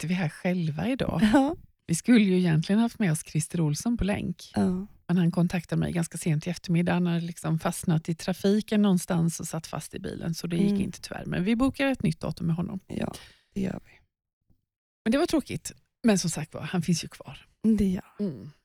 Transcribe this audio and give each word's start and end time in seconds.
Sitter 0.00 0.08
vi 0.08 0.14
här 0.14 0.28
själva 0.28 0.88
idag? 0.88 1.20
Ja. 1.32 1.56
Vi 1.86 1.94
skulle 1.94 2.20
ju 2.20 2.38
egentligen 2.38 2.80
haft 2.80 2.98
med 2.98 3.12
oss 3.12 3.24
Christer 3.26 3.60
Olsson 3.60 3.96
på 3.96 4.04
länk. 4.04 4.52
Ja. 4.54 4.86
Men 5.08 5.16
han 5.18 5.30
kontaktade 5.30 5.80
mig 5.80 5.92
ganska 5.92 6.18
sent 6.18 6.46
i 6.46 6.50
eftermiddag. 6.50 6.92
Han 6.92 7.06
hade 7.06 7.20
liksom 7.20 7.58
fastnat 7.58 8.08
i 8.08 8.14
trafiken 8.14 8.82
någonstans 8.82 9.40
och 9.40 9.48
satt 9.48 9.66
fast 9.66 9.94
i 9.94 9.98
bilen, 9.98 10.34
så 10.34 10.46
det 10.46 10.56
gick 10.56 10.70
Mm. 10.70 10.80
inte 10.82 11.00
tyvärr. 11.00 11.24
Men 11.26 11.44
vi 11.44 11.56
bokar 11.56 11.86
ett 11.86 12.02
nytt 12.02 12.20
datum 12.20 12.46
med 12.46 12.56
honom. 12.56 12.80
ja, 12.86 13.12
det 13.54 13.60
gör 13.60 13.80
vi. 13.84 13.90
Men 15.04 15.12
det 15.12 15.18
var 15.18 15.26
tråkigt. 15.26 15.72
Men 16.02 16.18
som 16.18 16.30
sagt 16.30 16.54
var, 16.54 16.62
han 16.62 16.82
finns 16.82 17.04
ju 17.04 17.08
kvar. 17.08 17.46
Det 17.78 17.88
gör. 17.88 18.04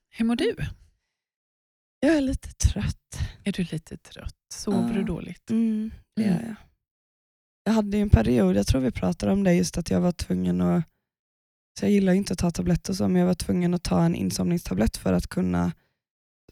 Hur 0.10 0.26
mår 0.26 0.36
du? 0.36 0.56
Jag 2.00 2.16
är 2.18 2.22
lite 2.22 2.54
trött. 2.54 3.20
Är 3.44 3.52
du 3.52 3.64
lite 3.64 3.98
trött? 3.98 4.36
Sover 4.54 4.88
Ja. 4.88 4.94
du 4.94 5.04
dåligt? 5.04 5.50
Mm, 5.50 5.92
det 6.16 6.24
Mm. 6.24 6.36
gör 6.38 6.48
jag. 6.48 6.56
Jag 7.68 7.74
hade 7.74 7.98
en 7.98 8.10
period, 8.10 8.56
jag 8.56 8.68
tror 8.68 8.82
vi 8.82 8.92
pratade 8.92 9.32
om 9.32 9.44
det, 9.44 9.54
just 9.54 9.78
att 9.78 9.90
jag 9.90 10.02
var 10.02 10.12
tvungen 10.12 10.62
att, 10.62 10.84
så 11.80 11.86
jag 11.86 11.92
gillar 11.92 12.14
inte 12.14 12.34
att 12.34 12.40
ta 12.40 12.52
tabletter 12.52 12.94
så, 12.94 13.08
men 13.08 13.20
jag 13.20 13.28
var 13.28 13.34
tvungen 13.34 13.74
att 13.74 13.84
ta 13.84 14.04
en 14.06 14.16
insomningstablett 14.16 14.98
för 14.98 15.14
att 15.14 15.28
kunna 15.28 15.72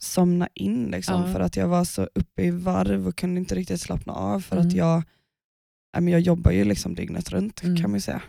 somna 0.02 0.48
in. 0.54 0.84
Liksom, 0.92 1.22
Ja. 1.22 1.34
För 1.34 1.40
att 1.40 1.56
jag 1.58 1.68
var 1.68 1.84
så 1.84 2.08
uppe 2.16 2.44
i 2.44 2.52
varv 2.52 3.08
och 3.08 3.16
kunde 3.16 3.40
inte 3.40 3.56
riktigt 3.56 3.82
slappna 3.82 4.14
av 4.14 4.40
för 4.40 4.58
att 4.58 4.64
Mm. 4.66 4.78
jag, 4.78 4.96
nej, 5.94 6.04
men 6.04 6.08
jag 6.08 6.22
jobbar 6.22 6.52
ju 6.52 6.64
liksom 6.64 6.96
dygnet 6.96 7.30
runt 7.30 7.64
Mm. 7.64 7.78
kan 7.78 7.92
man 7.92 8.02
säga. 8.02 8.22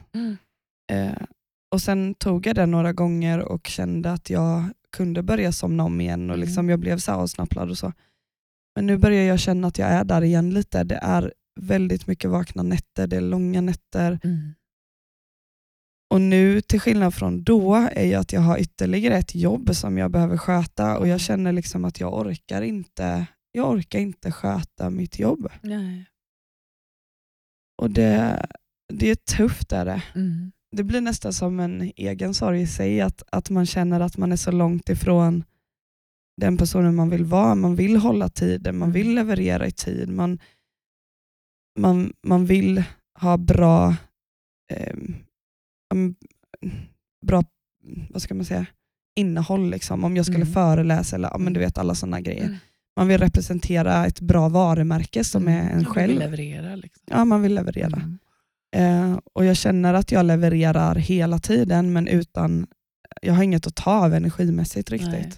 Eh, 0.92 1.12
och 1.74 1.82
Sen 1.82 2.14
tog 2.14 2.46
jag 2.46 2.56
det 2.56 2.66
några 2.66 2.92
gånger 2.92 3.38
och 3.38 3.66
kände 3.66 4.12
att 4.12 4.30
jag 4.30 4.64
kunde 4.96 5.22
börja 5.22 5.52
somna 5.52 5.84
om 5.84 6.00
igen 6.00 6.30
och 6.30 6.36
Mm. 6.36 6.46
liksom 6.46 6.68
jag 6.68 6.78
blev 6.80 6.98
så 6.98 7.12
avsnapplad 7.12 7.70
och 7.70 7.78
så. 7.78 7.92
Men 8.76 8.86
nu 8.86 8.98
börjar 8.98 9.22
jag 9.24 9.40
känna 9.40 9.68
att 9.68 9.78
jag 9.78 9.88
är 9.88 10.04
där 10.04 10.22
igen 10.22 10.50
lite. 10.50 10.84
Det 10.84 10.98
är 11.02 11.32
väldigt 11.60 12.06
mycket 12.06 12.30
vakna 12.30 12.62
nätter, 12.62 13.06
det 13.06 13.16
är 13.16 13.20
långa 13.20 13.60
nätter. 13.60 14.18
Mm. 14.24 14.54
Och 16.14 16.20
nu 16.20 16.60
till 16.60 16.80
skillnad 16.80 17.14
från 17.14 17.44
då 17.44 17.74
är 17.74 18.04
ju 18.04 18.14
att 18.14 18.32
jag 18.32 18.40
har 18.40 18.58
ytterligare 18.58 19.16
ett 19.16 19.34
jobb 19.34 19.76
som 19.76 19.98
jag 19.98 20.10
behöver 20.10 20.36
sköta 20.36 20.98
och 20.98 21.08
jag 21.08 21.20
känner 21.20 21.52
liksom 21.52 21.84
att 21.84 22.00
jag 22.00 22.14
orkar 22.14 22.62
inte, 22.62 23.26
jag 23.52 23.70
orkar 23.70 23.98
inte 23.98 24.32
sköta 24.32 24.90
mitt 24.90 25.18
jobb. 25.18 25.48
Nej. 25.62 26.06
Och 27.82 27.90
det, 27.90 28.46
det 28.92 29.10
är 29.10 29.14
tufft. 29.36 29.72
Är 29.72 29.84
det. 29.84 30.02
Mm. 30.14 30.52
det 30.76 30.84
blir 30.84 31.00
nästan 31.00 31.32
som 31.32 31.60
en 31.60 31.92
egen 31.96 32.34
sorg 32.34 32.60
i 32.60 32.66
sig, 32.66 33.00
att, 33.00 33.22
att 33.32 33.50
man 33.50 33.66
känner 33.66 34.00
att 34.00 34.16
man 34.16 34.32
är 34.32 34.36
så 34.36 34.50
långt 34.50 34.88
ifrån 34.88 35.44
den 36.40 36.56
personen 36.56 36.94
man 36.94 37.10
vill 37.10 37.24
vara. 37.24 37.54
Man 37.54 37.76
vill 37.76 37.96
hålla 37.96 38.28
tiden, 38.28 38.78
man 38.78 38.88
Mm. 38.88 38.92
vill 38.92 39.14
leverera 39.14 39.66
i 39.66 39.72
tid, 39.72 40.08
man, 40.08 40.38
man, 41.78 42.12
man 42.26 42.46
vill 42.46 42.84
ha 43.20 43.36
bra, 43.36 43.96
eh, 44.72 44.96
bra 47.26 47.44
vad 48.10 48.22
ska 48.22 48.34
man 48.34 48.44
säga, 48.44 48.66
innehåll. 49.16 49.70
Liksom. 49.70 50.04
Om 50.04 50.16
jag 50.16 50.26
skulle 50.26 50.40
Mm. 50.42 50.52
föreläsa, 50.52 51.16
eller 51.16 51.28
ja, 51.32 51.38
men 51.38 51.52
du 51.52 51.60
vet 51.60 51.78
alla 51.78 51.94
sådana 51.94 52.20
grejer. 52.20 52.44
Mm. 52.44 52.56
Man 52.96 53.08
vill 53.08 53.18
representera 53.18 54.06
ett 54.06 54.20
bra 54.20 54.48
varumärke 54.48 55.24
som 55.24 55.48
är 55.48 55.60
en 55.62 55.68
Du 55.70 55.76
vill 55.78 55.86
själv. 55.86 56.18
leverera. 56.18 56.76
Liksom. 56.76 57.02
Ja, 57.10 57.24
man 57.24 57.42
vill 57.42 57.54
leverera. 57.54 58.02
Mm. 58.02 58.18
Eh, 59.12 59.18
och 59.32 59.44
jag 59.44 59.56
känner 59.56 59.94
att 59.94 60.12
jag 60.12 60.26
levererar 60.26 60.94
hela 60.94 61.38
tiden 61.38 61.92
men 61.92 62.08
utan, 62.08 62.66
jag 63.22 63.34
har 63.34 63.42
inget 63.42 63.66
att 63.66 63.74
ta 63.74 63.90
av 64.04 64.14
energimässigt 64.14 64.90
riktigt. 64.90 65.10
Nej. 65.10 65.32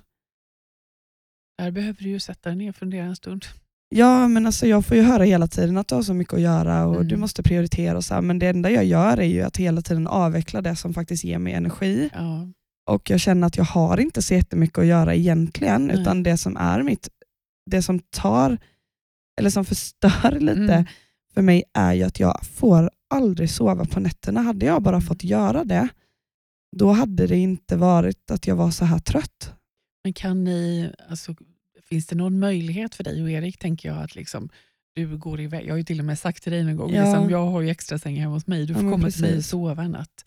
Där 1.58 1.70
behöver 1.70 2.02
du 2.02 2.08
ju 2.08 2.20
sätta 2.20 2.48
dig 2.48 2.56
ner 2.58 2.68
och 2.68 2.76
fundera 2.76 3.04
en 3.04 3.16
stund. 3.16 3.44
Ja 3.88 4.28
men 4.28 4.46
alltså 4.46 4.66
jag 4.66 4.86
får 4.86 4.96
ju 4.96 5.02
höra 5.02 5.22
hela 5.24 5.46
tiden 5.48 5.78
att 5.78 5.88
du 5.88 5.94
har 5.94 6.02
så 6.02 6.14
mycket 6.14 6.34
att 6.34 6.40
göra 6.40 6.86
och 6.86 6.94
Mm. 6.94 7.08
du 7.08 7.16
måste 7.16 7.42
prioritera 7.42 7.96
och 7.96 8.04
så 8.04 8.14
här, 8.14 8.20
men 8.22 8.38
det 8.38 8.46
enda 8.46 8.70
jag 8.70 8.84
gör 8.84 9.16
är 9.16 9.22
ju 9.26 9.42
att 9.42 9.56
hela 9.56 9.82
tiden 9.82 10.06
avveckla 10.06 10.62
det 10.62 10.76
som 10.76 10.94
faktiskt 10.94 11.24
ger 11.24 11.38
mig 11.38 11.52
energi 11.52 12.10
Ja. 12.14 12.48
och 12.90 13.10
jag 13.10 13.20
känner 13.20 13.46
att 13.46 13.56
jag 13.56 13.64
har 13.64 14.00
inte 14.00 14.22
så 14.22 14.34
jättemycket 14.34 14.78
att 14.78 14.86
göra 14.86 15.14
egentligen 15.14 15.86
Nej. 15.86 16.00
utan 16.00 16.22
det 16.22 16.36
som 16.36 16.56
är 16.56 16.82
mitt, 16.82 17.08
det 17.70 17.82
som 17.82 17.98
tar, 17.98 18.58
eller 19.40 19.50
som 19.50 19.64
förstör 19.64 20.30
lite 20.40 20.72
Mm. 20.74 20.84
för 21.34 21.42
mig 21.42 21.64
är 21.74 21.92
ju 21.92 22.02
att 22.02 22.20
jag 22.20 22.44
får 22.46 22.90
aldrig 23.14 23.50
sova 23.50 23.84
på 23.84 24.00
nätterna. 24.00 24.40
Hade 24.42 24.66
jag 24.66 24.82
bara 24.82 25.00
fått 25.00 25.24
göra 25.24 25.64
det, 25.64 25.88
då 26.76 26.90
hade 26.92 27.26
det 27.26 27.36
inte 27.36 27.76
varit 27.76 28.30
att 28.30 28.46
jag 28.46 28.56
var 28.56 28.70
så 28.70 28.84
här 28.84 28.98
trött. 28.98 29.52
Men 30.04 30.12
kan 30.12 30.44
ni, 30.44 30.92
alltså, 31.08 31.34
finns 31.88 32.06
det 32.06 32.16
någon 32.16 32.38
möjlighet 32.38 32.94
för 32.94 33.04
dig 33.04 33.22
och 33.22 33.30
Erik, 33.30 33.58
tänker 33.58 33.88
jag, 33.88 33.98
att 34.02 34.14
liksom, 34.14 34.48
du 34.94 35.16
går 35.18 35.40
iväg. 35.40 35.66
Jag 35.66 35.72
har 35.72 35.78
ju 35.78 35.84
till 35.84 35.98
och 35.98 36.04
med 36.04 36.18
sagt 36.18 36.42
till 36.42 36.52
dig 36.52 36.64
någon 36.64 36.76
gång, 36.76 36.92
Ja. 36.94 37.04
liksom, 37.04 37.30
jag 37.30 37.46
har 37.46 37.60
ju 37.60 37.70
extra 37.70 37.98
sängar 37.98 38.20
hemma 38.22 38.34
hos 38.34 38.46
mig, 38.46 38.66
du 38.66 38.72
Ja, 38.72 38.76
får 38.78 38.82
men 38.82 38.92
komma 38.92 39.10
till 39.10 39.20
mig 39.20 39.30
och 39.30 39.36
precis. 39.36 39.50
sova 39.50 39.82
en 39.82 39.90
natt. 39.90 40.24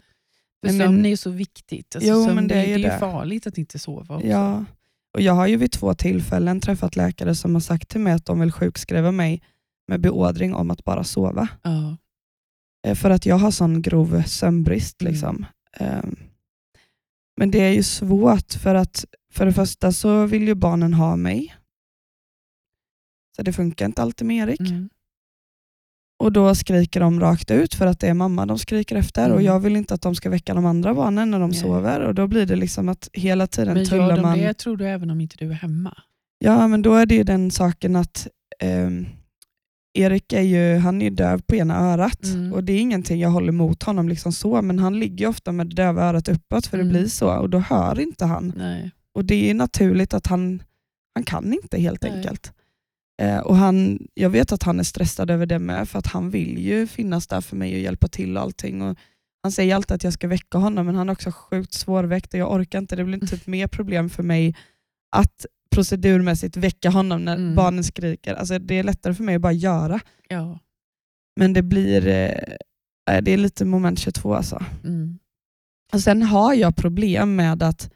För 0.66 0.74
men- 0.74 0.80
sömn 0.88 1.06
är 1.06 1.10
ju 1.10 1.18
så 1.18 1.30
viktigt. 1.30 1.96
Alltså, 1.96 2.10
Jo, 2.10 2.24
sömn, 2.24 2.36
men 2.36 2.48
det 2.48 2.56
är 2.56 2.78
ju 2.78 2.84
det 2.84 2.90
är 2.90 3.00
farligt 3.00 3.48
att 3.48 3.58
inte 3.58 3.80
sova 3.80 4.16
också. 4.16 4.28
Ja. 4.28 4.66
Och 5.14 5.22
jag 5.22 5.34
har 5.34 5.48
ju 5.48 5.58
vid 5.58 5.72
två 5.72 5.94
tillfällen 5.94 6.60
träffat 6.62 6.96
läkare 6.96 7.36
som 7.36 7.54
har 7.54 7.62
sagt 7.62 7.90
till 7.90 8.00
mig 8.02 8.14
att 8.14 8.26
de 8.26 8.40
vill 8.40 8.52
sjukskriva 8.52 9.12
mig 9.12 9.42
med 9.88 10.02
beordring 10.02 10.54
om 10.56 10.72
att 10.72 10.84
bara 10.84 11.04
sova. 11.04 11.48
Ja. 11.64 11.98
Eh, 12.88 12.96
För 12.96 13.10
att 13.10 13.26
jag 13.26 13.36
har 13.36 13.52
sån 13.52 13.82
grov 13.82 14.24
sömnbrist. 14.24 15.02
Mm. 15.02 15.14
Liksom. 15.14 15.46
Ehm, 15.78 16.16
Men 17.38 17.52
det 17.52 17.60
är 17.60 17.72
ju 17.74 17.84
svårt 17.84 18.54
för 18.54 18.76
att 18.76 19.06
för 19.34 19.46
det 19.46 19.54
första 19.54 19.92
så 19.92 20.26
vill 20.26 20.48
ju 20.48 20.56
barnen 20.56 20.94
ha 20.94 21.16
mig. 21.16 21.56
Så 23.36 23.42
det 23.44 23.54
funkar 23.54 23.86
inte 23.86 24.02
alltid 24.02 24.28
med 24.28 24.50
Erik. 24.50 24.60
Mm. 24.60 24.90
Och 26.24 26.32
då 26.32 26.56
skriker 26.56 27.00
de 27.00 27.20
rakt 27.20 27.52
ut 27.52 27.74
för 27.76 27.86
att 27.88 28.00
det 28.00 28.08
är 28.08 28.14
mamma 28.14 28.46
de 28.46 28.60
skriker 28.60 28.96
efter 28.96 29.30
och 29.30 29.36
Mm. 29.36 29.46
jag 29.46 29.60
vill 29.60 29.76
inte 29.76 29.94
att 29.94 30.02
de 30.02 30.16
ska 30.16 30.30
väcka 30.30 30.54
de 30.54 30.66
andra 30.66 30.94
barnen 30.94 31.32
när 31.32 31.40
de 31.40 31.50
Nej. 31.50 31.60
sover 31.60 32.00
och 32.00 32.16
då 32.16 32.28
blir 32.28 32.46
det 32.46 32.56
liksom 32.56 32.90
att 32.90 33.10
hela 33.14 33.48
tiden 33.48 33.74
Men 33.74 33.86
tullar 33.86 34.08
gör 34.10 34.16
de 34.16 34.22
man. 34.22 34.38
det 34.38 34.54
tror 34.54 34.78
du 34.78 34.88
även 34.88 35.10
om 35.10 35.22
inte 35.22 35.36
du 35.38 35.50
är 35.50 35.54
hemma? 35.54 35.98
Ja 36.40 36.68
men 36.68 36.82
då 36.82 36.94
är 36.96 37.06
det 37.06 37.16
ju 37.16 37.24
den 37.24 37.52
saken 37.52 37.96
att 37.96 38.28
ehm, 38.60 39.06
Erik 39.94 40.34
är 40.34 40.42
ju, 40.42 40.78
han 40.78 41.02
är 41.02 41.10
döv 41.12 41.42
på 41.42 41.56
ena 41.56 41.78
örat 41.78 42.24
Mm. 42.24 42.54
och 42.54 42.64
det 42.64 42.74
är 42.74 42.80
ingenting 42.80 43.20
jag 43.20 43.30
håller 43.30 43.50
emot 43.50 43.84
honom 43.84 44.10
liksom 44.10 44.32
så 44.32 44.62
men 44.62 44.80
han 44.80 45.00
ligger 45.00 45.18
ju 45.26 45.28
ofta 45.30 45.52
med 45.52 45.68
det 45.68 45.76
döva 45.76 46.04
örat 46.04 46.30
uppåt 46.30 46.66
för 46.68 46.78
Mm. 46.78 46.88
det 46.88 46.94
blir 47.00 47.08
så 47.10 47.38
och 47.38 47.50
då 47.50 47.60
hör 47.60 48.00
inte 48.00 48.26
han. 48.26 48.54
Nej. 48.58 48.92
Och 49.20 49.26
det 49.26 49.50
är 49.50 49.54
naturligt 49.54 50.14
att 50.14 50.28
han, 50.28 50.64
han 51.16 51.24
kan 51.24 51.54
inte 51.54 51.80
helt 51.80 52.02
Nej. 52.04 52.12
enkelt. 52.12 52.54
Eh, 53.22 53.38
och 53.40 53.56
han, 53.56 54.08
jag 54.14 54.30
vet 54.30 54.52
att 54.52 54.64
han 54.64 54.80
är 54.80 54.84
stressad 54.84 55.32
över 55.32 55.46
det 55.46 55.60
med 55.60 55.90
för 55.90 56.00
att 56.00 56.08
han 56.08 56.30
vill 56.30 56.58
ju 56.58 56.88
finnas 56.88 57.28
där 57.28 57.42
för 57.42 57.56
mig 57.56 57.74
och 57.74 57.80
hjälpa 57.80 58.08
till 58.08 58.38
och 58.38 58.44
allting. 58.44 58.82
Och 58.82 58.98
han 59.44 59.52
säger 59.52 59.76
alltid 59.76 59.96
att 59.96 60.04
jag 60.04 60.14
ska 60.14 60.28
väcka 60.28 60.58
honom 60.58 60.86
men 60.86 60.96
han 60.96 61.10
är 61.10 61.14
också 61.14 61.32
sjukt 61.32 61.74
svårväckt 61.74 62.34
och 62.34 62.40
jag 62.40 62.52
orkar 62.52 62.80
inte. 62.80 62.96
Det 62.96 63.04
blir 63.04 63.20
typ 63.28 63.48
mer 63.48 63.68
problem 63.68 64.10
för 64.10 64.24
mig 64.24 64.56
att 65.16 65.46
procedurmässigt 65.76 66.58
väcka 66.58 66.90
honom 66.90 67.26
när 67.26 67.36
Mm. 67.36 67.56
barnen 67.56 67.84
skriker. 67.84 68.34
Alltså 68.34 68.60
det 68.60 68.76
är 68.76 68.84
lättare 68.84 69.14
för 69.14 69.24
mig 69.24 69.36
att 69.36 69.42
bara 69.42 69.54
göra. 69.54 70.00
Ja. 70.30 70.60
Men 71.40 71.54
det 71.54 71.62
blir 71.64 72.08
eh, 72.08 72.34
eh, 73.12 73.22
det 73.22 73.32
är 73.32 73.38
lite 73.38 73.66
moment 73.66 74.00
22 74.00 74.34
alltså. 74.34 74.64
Mm. 74.84 75.20
Och 75.94 76.02
sen 76.02 76.22
har 76.22 76.54
jag 76.54 76.76
problem 76.76 77.36
med 77.36 77.64
att, 77.64 77.92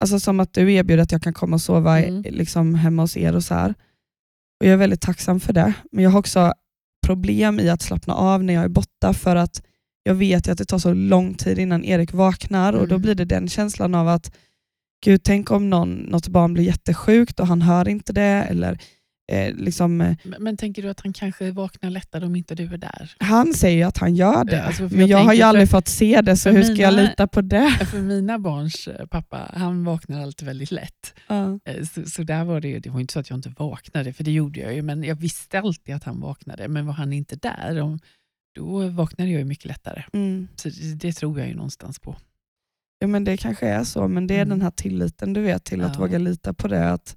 alltså 0.00 0.20
som 0.20 0.40
att 0.40 0.54
du 0.54 0.72
erbjuder 0.72 1.02
att 1.02 1.12
jag 1.12 1.22
kan 1.22 1.32
komma 1.34 1.54
och 1.56 1.60
sova 1.62 1.98
Mm. 1.98 2.22
liksom 2.34 2.74
hemma 2.74 3.02
hos 3.02 3.16
er 3.16 3.36
och 3.36 3.44
så 3.44 3.54
här. 3.54 3.70
Och 4.60 4.66
Jag 4.66 4.72
är 4.72 4.76
väldigt 4.76 5.00
tacksam 5.00 5.40
för 5.40 5.52
det. 5.52 5.72
Men 5.92 6.04
jag 6.04 6.10
har 6.10 6.18
också 6.18 6.52
problem 7.06 7.60
i 7.60 7.68
att 7.68 7.82
slappna 7.82 8.14
av 8.14 8.44
när 8.44 8.54
jag 8.54 8.64
är 8.64 8.68
borta 8.68 9.12
för 9.14 9.36
att 9.36 9.62
jag 10.02 10.14
vet 10.14 10.48
att 10.48 10.58
det 10.58 10.64
tar 10.64 10.78
så 10.78 10.92
lång 10.94 11.34
tid 11.34 11.58
innan 11.58 11.84
Erik 11.84 12.12
vaknar 12.12 12.72
och 12.72 12.88
då 12.88 12.94
Mm. 12.94 13.02
blir 13.02 13.14
det 13.14 13.24
den 13.24 13.48
känslan 13.48 13.94
av 13.94 14.08
att 14.08 14.32
Gud, 15.04 15.20
tänk 15.24 15.50
om 15.50 15.70
någon, 15.70 15.90
något 15.94 16.28
barn 16.28 16.54
blir 16.54 16.64
jättesjukt 16.64 17.40
och 17.40 17.46
han 17.46 17.62
hör 17.62 17.88
inte 17.88 18.12
det. 18.12 18.22
Eller, 18.50 18.78
eh, 19.30 19.54
liksom, 19.54 20.00
eh, 20.00 20.16
Men, 20.24 20.42
men 20.42 20.56
tänker 20.56 20.82
du 20.82 20.88
att 20.90 21.00
han 21.00 21.12
kanske 21.12 21.50
vaknar 21.50 21.90
lättare 21.90 22.26
om 22.26 22.36
inte 22.36 22.54
du 22.54 22.64
är 22.74 22.78
där? 22.78 23.14
han 23.18 23.54
säger 23.54 23.76
ju 23.76 23.82
att 23.82 23.98
han 23.98 24.14
gör 24.14 24.44
det, 24.44 24.56
Ja, 24.56 24.62
alltså, 24.62 24.88
för 24.88 24.96
men 24.96 25.06
jag 25.06 25.20
jag, 25.20 25.24
har 25.24 25.32
ju 25.32 25.38
för- 25.40 25.46
aldrig 25.46 25.70
fått 25.70 25.88
se 25.88 26.20
det, 26.20 26.36
så 26.36 26.50
för 26.50 26.56
hur 26.56 26.62
ska 26.62 26.74
jag 26.82 26.94
mina- 26.94 27.02
lita 27.08 27.26
på 27.26 27.40
det? 27.40 27.70
För 27.90 27.98
mina 28.00 28.38
barns 28.38 28.88
eh, 28.88 29.06
pappa, 29.06 29.50
han 29.54 29.84
vaknar 29.84 30.22
alltid 30.22 30.46
väldigt 30.46 30.70
lätt. 30.70 31.14
Eh, 31.28 31.56
Så, 31.94 32.02
så 32.10 32.22
där 32.22 32.44
var 32.44 32.60
det 32.60 32.68
ju, 32.68 32.78
det 32.80 32.90
var 32.90 33.00
inte 33.00 33.12
så 33.12 33.20
att 33.20 33.30
jag 33.30 33.36
inte 33.36 33.52
vaknade, 33.58 34.12
för 34.12 34.24
det 34.24 34.30
gjorde 34.32 34.60
jag 34.60 34.74
ju, 34.74 34.82
men 34.82 35.04
jag 35.04 35.14
visste 35.16 35.58
alltid 35.60 35.94
att 35.94 36.04
han 36.04 36.20
vaknade. 36.20 36.68
Men 36.68 36.86
var 36.86 36.92
han 36.94 37.12
inte 37.12 37.36
där, 37.36 37.80
om- 37.80 37.98
då 38.54 38.88
vaknade 38.88 39.30
jag 39.30 39.38
ju 39.38 39.44
mycket 39.44 39.64
lättare. 39.66 40.02
Mm. 40.12 40.48
Så 40.56 40.68
det, 40.68 40.94
det 40.94 41.12
tror 41.12 41.38
jag 41.38 41.48
ju 41.48 41.54
någonstans 41.54 41.98
på. 41.98 42.16
Ja, 42.98 43.06
men 43.06 43.24
det 43.24 43.36
kanske 43.36 43.66
är 43.68 43.84
så, 43.84 44.08
men 44.08 44.26
det 44.26 44.34
är 44.34 44.38
Mm. 44.42 44.48
den 44.48 44.62
här 44.62 44.70
tilliten 44.70 45.32
du 45.32 45.40
vet 45.42 45.64
till 45.64 45.80
att 45.82 45.94
Ja. 45.94 46.00
våga 46.00 46.18
lita 46.18 46.54
på 46.54 46.68
det. 46.68 46.90
Att 46.92 47.16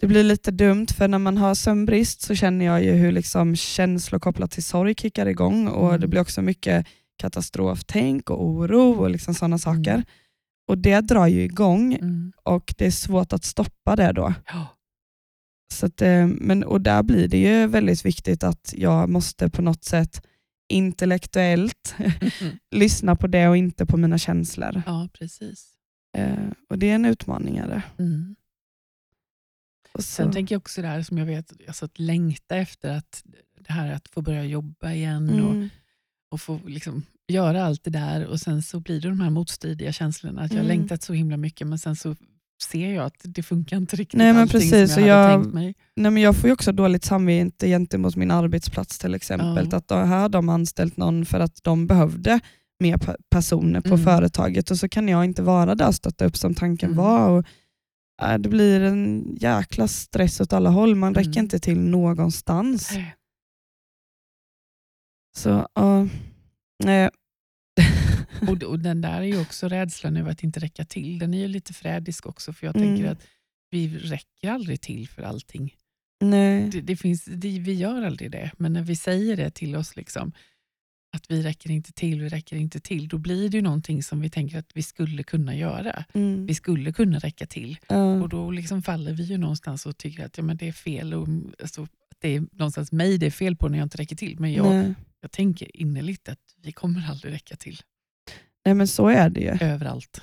det 0.00 0.06
blir 0.06 0.24
lite 0.24 0.50
dumt, 0.50 0.86
för 0.96 1.08
när 1.08 1.18
man 1.18 1.36
har 1.36 1.54
sömnbrist 1.54 2.20
så 2.22 2.34
känner 2.34 2.64
jag 2.64 2.84
ju 2.84 2.92
hur 2.92 3.12
liksom 3.12 3.56
känslor 3.56 4.18
kopplat 4.18 4.50
till 4.50 4.62
sorg 4.64 4.94
kickar 4.94 5.26
igång 5.26 5.68
och 5.68 5.88
Mm. 5.88 6.00
det 6.00 6.08
blir 6.08 6.20
också 6.20 6.42
mycket 6.42 6.86
katastroftänk 7.16 8.30
och 8.30 8.44
oro 8.46 8.90
och 8.92 9.10
liksom 9.10 9.34
sådana 9.34 9.58
saker. 9.58 9.92
Mm. 9.94 10.04
Och 10.68 10.78
Det 10.78 11.00
drar 11.00 11.26
ju 11.26 11.42
igång 11.42 11.94
Mm. 11.94 12.32
och 12.42 12.74
det 12.78 12.86
är 12.86 12.90
svårt 12.90 13.32
att 13.32 13.44
stoppa 13.44 13.96
det 13.96 14.12
då. 14.12 14.34
Ja. 14.46 14.66
Så 15.72 15.86
att, 15.86 16.02
eh, 16.02 16.26
men, 16.26 16.64
och 16.64 16.80
där 16.80 17.02
blir 17.02 17.28
det 17.28 17.38
ju 17.38 17.66
väldigt 17.66 18.04
viktigt 18.04 18.44
att 18.44 18.74
jag 18.76 19.08
måste 19.08 19.50
på 19.50 19.62
något 19.62 19.84
sätt 19.84 20.22
intellektuellt 20.68 21.94
lyssna 22.70 23.16
på 23.16 23.26
det 23.26 23.48
och 23.48 23.56
inte 23.56 23.86
på 23.86 23.96
mina 23.96 24.18
känslor. 24.18 24.82
Ja, 24.86 25.08
precis. 25.18 25.66
Eh, 26.18 26.48
och 26.70 26.78
Det 26.78 26.90
är 26.90 26.94
en 26.94 27.04
utmaning. 27.04 27.56
Är 27.56 27.66
det. 27.68 27.82
Mm. 28.02 28.36
Och 29.98 30.04
Sen 30.04 30.32
tänker 30.32 30.54
jag 30.54 30.60
också 30.60 30.82
det 30.82 30.88
här 30.88 31.02
som 31.02 31.18
jag 31.18 31.26
vet, 31.26 31.52
alltså 31.68 31.84
att 31.84 31.98
längta 31.98 32.56
efter 32.56 32.90
att 32.96 33.22
det 33.66 33.72
här 33.72 33.92
att 33.92 34.08
få 34.08 34.22
börja 34.22 34.44
jobba 34.44 34.92
igen 34.92 35.30
och, 35.44 35.50
mm, 35.50 35.68
och 36.30 36.40
få 36.40 36.60
liksom 36.66 37.02
göra 37.28 37.64
allt 37.64 37.84
det 37.84 37.90
där 37.90 38.26
och 38.26 38.40
sen 38.40 38.62
så 38.62 38.80
blir 38.80 39.00
det 39.00 39.08
de 39.08 39.20
här 39.20 39.30
motstridiga 39.30 39.92
känslorna. 39.92 40.42
Att 40.42 40.50
jag 40.52 40.58
har 40.58 40.64
Mm. 40.64 40.78
längtat 40.78 41.02
så 41.02 41.12
himla 41.12 41.36
mycket 41.36 41.66
men 41.66 41.78
sen 41.78 41.96
så 41.96 42.16
ser 42.70 42.90
jag 42.94 43.04
att 43.04 43.14
det 43.22 43.42
funkar 43.42 43.76
inte 43.76 43.96
riktigt 43.96 44.18
Nej, 44.18 44.32
men 44.32 44.48
precis, 44.48 44.94
som 44.94 45.02
och 45.02 45.08
jag 45.08 45.16
hade 45.16 45.32
jag- 45.32 45.42
tänkt 45.42 45.54
mig. 45.54 45.74
nej, 45.96 46.10
men 46.10 46.22
jag 46.22 46.36
får 46.36 46.46
ju 46.48 46.52
också 46.52 46.72
dåligt 46.72 47.04
samvete 47.04 47.66
gentemot 47.66 48.16
min 48.16 48.30
arbetsplats 48.30 48.98
till 48.98 49.14
exempel. 49.14 49.68
Ja. 49.70 49.76
Att 49.76 49.88
då, 49.88 49.94
här 49.94 50.20
har 50.20 50.28
de 50.28 50.48
anställt 50.48 50.96
någon 50.96 51.24
för 51.26 51.40
att 51.40 51.60
de 51.64 51.86
behövde 51.86 52.40
mer 52.80 52.96
pe- 52.96 53.16
personer 53.30 53.80
på 53.80 53.88
Mm. 53.94 54.04
företaget 54.04 54.70
och 54.70 54.78
så 54.78 54.88
kan 54.88 55.08
jag 55.08 55.24
inte 55.24 55.42
vara 55.42 55.74
där 55.74 55.88
och 55.88 55.94
stötta 55.94 56.24
upp 56.24 56.36
som 56.36 56.54
tanken 56.54 56.90
Mm. 56.92 57.04
var. 57.04 57.28
Och, 57.30 57.44
det 58.18 58.48
blir 58.48 58.80
en 58.80 59.36
jäkla 59.40 59.88
stress 59.88 60.40
åt 60.40 60.52
alla 60.52 60.70
håll. 60.70 60.94
Man 60.94 61.14
räcker 61.14 61.30
Mm. 61.30 61.44
inte 61.44 61.58
till 61.58 61.78
någonstans. 61.78 62.92
Så, 65.36 65.68
ja, 65.74 66.08
nej. 66.84 67.10
Och, 68.48 68.62
och 68.62 68.78
den 68.78 69.00
där 69.00 69.18
är 69.20 69.22
ju 69.22 69.40
också 69.40 69.68
rädslan 69.68 70.16
över 70.16 70.30
att 70.30 70.42
inte 70.42 70.60
räcka 70.60 70.84
till. 70.84 71.18
Den 71.18 71.34
är 71.34 71.38
ju 71.38 71.48
lite 71.48 71.72
frädisk 71.74 72.26
också 72.26 72.52
för 72.52 72.66
jag 72.66 72.76
Mm. 72.76 72.88
tänker 72.88 73.10
att 73.10 73.26
vi 73.70 73.98
räcker 73.98 74.50
aldrig 74.50 74.80
till 74.80 75.08
för 75.08 75.22
allting. 75.22 75.74
nej. 76.20 76.68
Det, 76.70 76.80
det 76.80 76.96
finns, 76.96 77.24
det, 77.24 77.58
vi 77.58 77.74
gör 77.74 78.02
aldrig 78.02 78.30
det, 78.30 78.50
men 78.56 78.72
när 78.72 78.82
vi 78.82 78.96
säger 78.96 79.36
det 79.36 79.50
till 79.50 79.76
oss, 79.76 79.96
liksom, 79.96 80.32
att 81.12 81.30
vi 81.30 81.42
räcker 81.42 81.70
inte 81.70 81.92
till, 81.92 82.20
vi 82.20 82.28
räcker 82.28 82.56
inte 82.56 82.80
till, 82.80 83.08
då 83.08 83.18
blir 83.18 83.48
det 83.48 83.56
ju 83.56 83.62
någonting 83.62 84.02
som 84.02 84.20
vi 84.20 84.30
tänker 84.30 84.58
att 84.58 84.70
vi 84.74 84.82
skulle 84.82 85.22
kunna 85.22 85.54
göra. 85.56 86.04
Mm. 86.14 86.46
Vi 86.46 86.54
skulle 86.54 86.92
kunna 86.92 87.18
räcka 87.18 87.46
till. 87.46 87.78
Ja. 87.88 88.22
Och 88.22 88.28
då 88.28 88.50
liksom 88.50 88.82
faller 88.82 89.12
vi 89.12 89.22
ju 89.22 89.38
någonstans 89.38 89.86
och 89.86 89.98
tycker 89.98 90.24
att 90.26 90.36
ja, 90.38 90.42
men 90.44 90.56
det 90.56 90.68
är 90.68 90.72
fel. 90.72 91.14
Och, 91.14 91.28
alltså, 91.62 91.86
det 92.18 92.28
är 92.36 92.44
någonstans 92.52 92.92
mig 92.92 93.18
det 93.18 93.26
är 93.26 93.30
fel 93.30 93.56
på 93.56 93.68
när 93.68 93.78
jag 93.78 93.84
inte 93.86 93.98
räcker 93.98 94.16
till. 94.16 94.40
Men 94.40 94.52
jag, 94.52 94.74
nej. 94.74 94.94
jag 95.20 95.30
tänker 95.30 95.76
innerligt 95.76 96.28
att 96.28 96.38
vi 96.62 96.72
kommer 96.72 97.10
aldrig 97.10 97.32
räcka 97.34 97.56
till 97.56 97.80
nej, 98.64 98.74
men 98.74 98.88
så 98.88 99.08
är 99.08 99.30
det 99.30 99.40
ju. 99.40 99.58
överallt. 99.60 100.20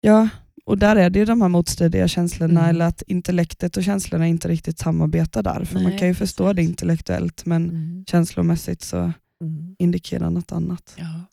Ja, 0.00 0.28
och 0.64 0.78
där 0.78 0.96
är 0.96 1.10
det 1.10 1.18
ju 1.18 1.24
de 1.24 1.40
här 1.42 1.48
motstridiga 1.48 2.08
känslorna, 2.08 2.60
Mm. 2.60 2.70
eller 2.70 2.84
att 2.86 3.02
intellektet 3.06 3.76
och 3.76 3.84
känslorna 3.84 4.26
inte 4.26 4.48
riktigt 4.48 4.78
samarbetar 4.78 5.42
där. 5.42 5.64
För 5.64 5.74
man 5.74 5.82
Nej, 5.90 5.98
kan 5.98 6.08
ju 6.08 6.14
förstå 6.14 6.44
precis. 6.44 6.56
det 6.56 6.62
intellektuellt, 6.62 7.46
men 7.46 7.68
Mm. 7.70 8.04
känslomässigt 8.08 8.82
så 8.82 9.12
Mm. 9.44 9.76
indikerar 9.78 10.30
något 10.30 10.52
annat. 10.52 10.94
Ja. 10.98 11.24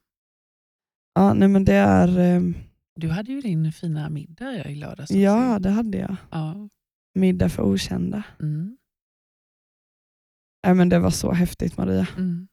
Ja, 1.14 1.34
nej, 1.34 1.48
men 1.48 1.66
det 1.66 1.74
är, 1.74 2.20
eh, 2.20 2.42
Du 2.96 3.10
hade 3.10 3.32
ju 3.32 3.42
din 3.42 3.72
fina 3.72 4.10
middag 4.10 4.70
i 4.70 4.76
lördags. 4.76 5.12
ja, 5.12 5.60
det 5.60 5.70
hade 5.70 5.98
jag. 5.98 6.16
ja. 6.32 6.70
Middag 7.16 7.50
för 7.50 7.64
okända. 7.64 8.24
Mm. 8.40 8.78
Nej, 10.66 10.76
men 10.76 10.90
det 10.90 11.00
var 11.00 11.10
så 11.12 11.32
häftigt 11.32 11.78
Maria. 11.78 12.08
Mm. 12.18 12.48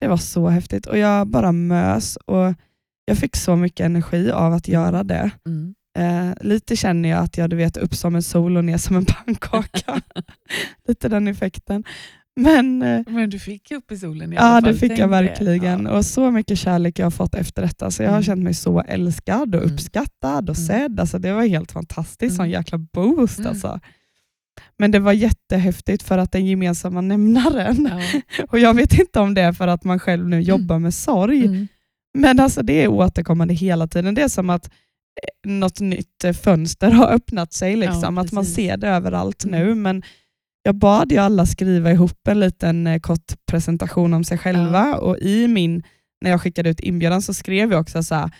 Det 0.00 0.08
var 0.08 0.16
så 0.16 0.48
häftigt 0.48 0.86
och 0.86 0.98
jag 0.98 1.26
bara 1.28 1.52
mös 1.52 2.16
och 2.16 2.54
jag 3.04 3.18
fick 3.18 3.36
så 3.36 3.56
mycket 3.56 3.84
energi 3.84 4.30
av 4.30 4.52
att 4.52 4.68
göra 4.68 5.02
det. 5.04 5.30
Mm. 5.46 5.74
Eh, 5.98 6.34
lite 6.40 6.76
känner 6.76 7.08
jag 7.08 7.24
att 7.24 7.36
jag 7.38 7.50
du 7.50 7.56
vet, 7.56 7.76
upp 7.76 7.94
som 7.94 8.14
en 8.14 8.22
sol 8.22 8.56
och 8.56 8.64
ner 8.64 8.78
som 8.78 8.96
en 8.96 9.04
pannkaka. 9.24 10.00
lite 10.88 11.08
den 11.08 11.28
effekten. 11.28 11.84
Men 12.42 12.82
eh, 12.82 13.00
Men 13.08 13.30
du 13.30 13.38
fick 13.38 13.70
upp 13.70 13.92
i 13.92 13.98
solen 13.98 14.32
i 14.32 14.36
alla 14.36 14.46
ja, 14.56 14.60
fall. 14.62 14.72
det 14.72 14.78
fick 14.78 14.98
jag 14.98 15.08
verkligen. 15.08 15.84
Ja. 15.86 15.90
Och 15.92 16.06
så 16.06 16.30
mycket 16.30 16.58
kärlek 16.58 16.98
jag 16.98 17.06
har 17.06 17.10
fått 17.10 17.34
efter 17.34 17.62
detta. 17.62 17.90
Så 17.90 18.02
jag 18.02 18.08
har 18.10 18.16
Mm. 18.16 18.22
känt 18.24 18.42
mig 18.42 18.54
så 18.54 18.80
älskad 18.80 19.54
och 19.54 19.62
Mm. 19.62 19.74
uppskattad 19.74 20.50
och 20.50 20.56
Mm. 20.58 20.66
sedd. 20.68 21.00
Alltså, 21.00 21.18
det 21.18 21.32
var 21.32 21.46
helt 21.46 21.72
fantastiskt. 21.72 22.36
Sån 22.36 22.44
Mm. 22.44 22.52
jäkla 22.52 22.78
boost. 22.78 23.38
Mm. 23.38 23.50
Alltså. 23.50 23.80
Men 24.78 24.90
det 24.90 24.98
var 24.98 25.12
jättehäftigt 25.12 26.02
för 26.02 26.18
att 26.18 26.32
den 26.32 26.46
gemensamma 26.46 27.00
nämnaren, 27.00 27.88
Ja. 27.92 28.44
och 28.48 28.58
jag 28.58 28.74
vet 28.74 28.98
inte 28.98 29.20
om 29.20 29.34
det 29.34 29.40
är 29.42 29.52
för 29.52 29.68
att 29.68 29.84
man 29.84 29.98
själv 29.98 30.28
nu 30.28 30.40
jobbar 30.40 30.78
med 30.78 30.94
sorg, 30.94 31.46
Mm. 31.46 31.68
men 32.18 32.40
alltså 32.40 32.62
det 32.62 32.82
är 32.84 32.88
återkommande 32.88 33.54
hela 33.54 33.86
tiden. 33.86 34.14
Det 34.14 34.22
är 34.22 34.28
som 34.28 34.50
att 34.50 34.66
eh, 34.66 35.50
något 35.50 35.80
nytt 35.80 36.24
eh, 36.24 36.32
fönster 36.32 36.90
har 36.90 37.06
öppnat 37.12 37.52
sig. 37.52 37.76
Liksom. 37.76 38.16
Ja, 38.16 38.22
att 38.22 38.32
man 38.32 38.44
ser 38.44 38.76
det 38.76 38.88
överallt 38.88 39.44
Mm. 39.44 39.60
nu. 39.66 39.74
Men 39.74 40.02
jag 40.70 40.78
bad 40.78 41.12
ju 41.12 41.18
alla 41.18 41.46
skriva 41.46 41.92
ihop 41.92 42.28
en 42.28 42.40
liten 42.40 42.86
eh, 42.86 43.00
kort 43.00 43.32
presentation 43.46 44.14
om 44.14 44.24
sig 44.24 44.38
själva 44.38 44.94
och 44.96 45.18
i 45.18 45.48
min, 45.48 45.82
när 46.20 46.30
jag 46.30 46.40
skickade 46.40 46.70
ut 46.70 46.80
inbjudan 46.80 47.22
så 47.22 47.34
skrev 47.34 47.72
jag 47.72 47.80
också 47.80 48.02
så 48.02 48.14
här, 48.14 48.30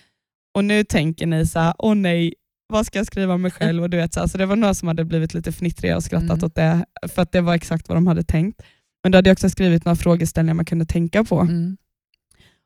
och 0.54 0.64
nu 0.64 0.84
tänker 0.84 1.26
ni 1.26 1.46
så 1.46 1.58
här, 1.60 1.74
åh 1.78 1.94
nej, 1.94 2.34
vad 2.72 2.86
ska 2.86 2.98
jag 2.98 3.06
skriva 3.06 3.34
om 3.34 3.42
mig 3.42 3.50
själv? 3.58 3.82
Och 3.82 3.90
du 3.90 3.96
vet, 3.96 4.14
så, 4.14 4.20
här, 4.20 4.26
så 4.26 4.38
det 4.38 4.46
var 4.46 4.56
några 4.56 4.74
som 4.74 4.88
hade 4.88 5.04
blivit 5.04 5.34
lite 5.34 5.52
fnittriga 5.52 5.96
och 5.96 6.04
skrattat 6.04 6.30
Mm. 6.30 6.44
åt 6.44 6.54
det, 6.54 6.84
för 7.14 7.22
att 7.22 7.32
det 7.32 7.40
var 7.40 7.54
exakt 7.54 7.88
vad 7.88 7.96
de 7.96 8.06
hade 8.06 8.22
tänkt. 8.24 8.62
Men 9.02 9.12
då 9.12 9.18
hade 9.18 9.28
jag 9.30 9.34
också 9.34 9.50
skrivit 9.50 9.84
några 9.84 9.96
frågeställningar 9.96 10.54
man 10.54 10.64
kunde 10.64 10.84
tänka 10.86 11.24
på. 11.24 11.40
Mm. 11.40 11.76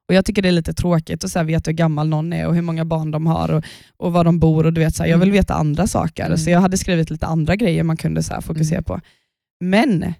Och 0.09 0.15
Jag 0.15 0.25
tycker 0.25 0.43
det 0.43 0.49
är 0.49 0.53
lite 0.53 0.75
tråkigt 0.75 1.25
att 1.25 1.31
så 1.31 1.39
här, 1.39 1.47
veta 1.47 1.71
hur 1.71 1.77
gammal 1.77 2.09
någon 2.09 2.33
är 2.33 2.47
och 2.47 2.55
hur 2.55 2.63
många 2.63 2.85
barn 2.85 3.11
de 3.11 3.27
har 3.27 3.51
och, 3.51 3.65
och 3.97 4.13
var 4.13 4.25
de 4.25 4.39
bor. 4.39 4.67
och 4.67 4.73
du 4.73 4.81
vet 4.81 4.95
så 4.97 5.03
här, 5.03 5.11
Jag 5.11 5.19
vill 5.19 5.29
Mm. 5.29 5.39
veta 5.39 5.55
andra 5.55 5.87
saker. 5.87 6.27
Mm. 6.27 6.39
Så 6.39 6.51
jag 6.51 6.61
hade 6.61 6.77
skrivit 6.79 7.11
lite 7.11 7.27
andra 7.27 7.57
grejer 7.57 7.83
man 7.83 7.97
kunde 7.97 8.23
så 8.23 8.35
här, 8.35 8.41
fokusera 8.41 8.79
Mm. 8.79 8.85
på. 8.85 9.01
Men 9.61 10.15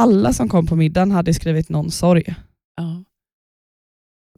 alla 0.00 0.32
som 0.32 0.48
kom 0.48 0.66
på 0.66 0.76
middagen 0.76 1.10
hade 1.10 1.34
skrivit 1.34 1.68
någon 1.68 1.90
sorg. 1.90 2.34
Ja. 2.76 3.04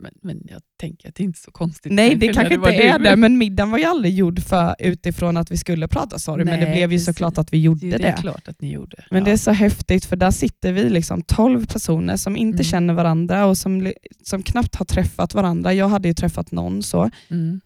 Men, 0.00 0.12
men 0.22 0.42
jag 0.50 0.62
tänker 0.80 1.08
att 1.08 1.14
det 1.14 1.22
är 1.22 1.24
inte 1.24 1.40
så 1.40 1.50
konstigt. 1.50 1.92
Nej, 1.92 2.14
det 2.14 2.28
kanske 2.34 2.54
inte 2.54 2.70
du. 2.70 2.76
är 2.82 2.98
det, 2.98 3.16
men 3.16 3.38
middagen 3.38 3.70
var 3.70 3.78
ju 3.78 3.84
aldrig 3.84 4.14
gjord 4.14 4.40
för, 4.42 4.74
utifrån 4.78 5.36
att 5.36 5.50
vi 5.50 5.56
skulle 5.56 5.88
prata 5.88 6.18
sorg, 6.18 6.44
men 6.44 6.60
det 6.60 6.66
blev 6.72 6.92
ju 6.92 6.98
såklart 6.98 7.38
att 7.38 7.52
vi 7.52 7.60
gjorde 7.60 7.90
Det 7.90 7.98
det. 7.98 8.08
är 8.08 8.16
klart 8.16 8.48
att 8.48 8.60
ni 8.60 8.72
gjorde. 8.72 9.04
Men 9.10 9.18
ja. 9.18 9.24
det 9.24 9.30
är 9.30 9.36
så 9.36 9.50
häftigt 9.50 10.04
för 10.04 10.16
där 10.16 10.30
sitter 10.30 10.72
vi 10.72 10.90
liksom 10.90 11.22
12 11.22 11.66
personer 11.66 12.16
som 12.16 12.36
inte 12.36 12.56
Mm. 12.56 12.64
känner 12.64 12.94
varandra 12.94 13.46
och 13.46 13.58
som, 13.58 13.92
som 14.22 14.42
knappt 14.42 14.74
har 14.74 14.84
träffat 14.84 15.34
varandra. 15.34 15.72
Jag 15.74 15.88
hade 15.88 16.08
ju 16.08 16.14
träffat 16.14 16.50
någon 16.52 16.82
så, 16.82 17.10
Mm. 17.30 17.60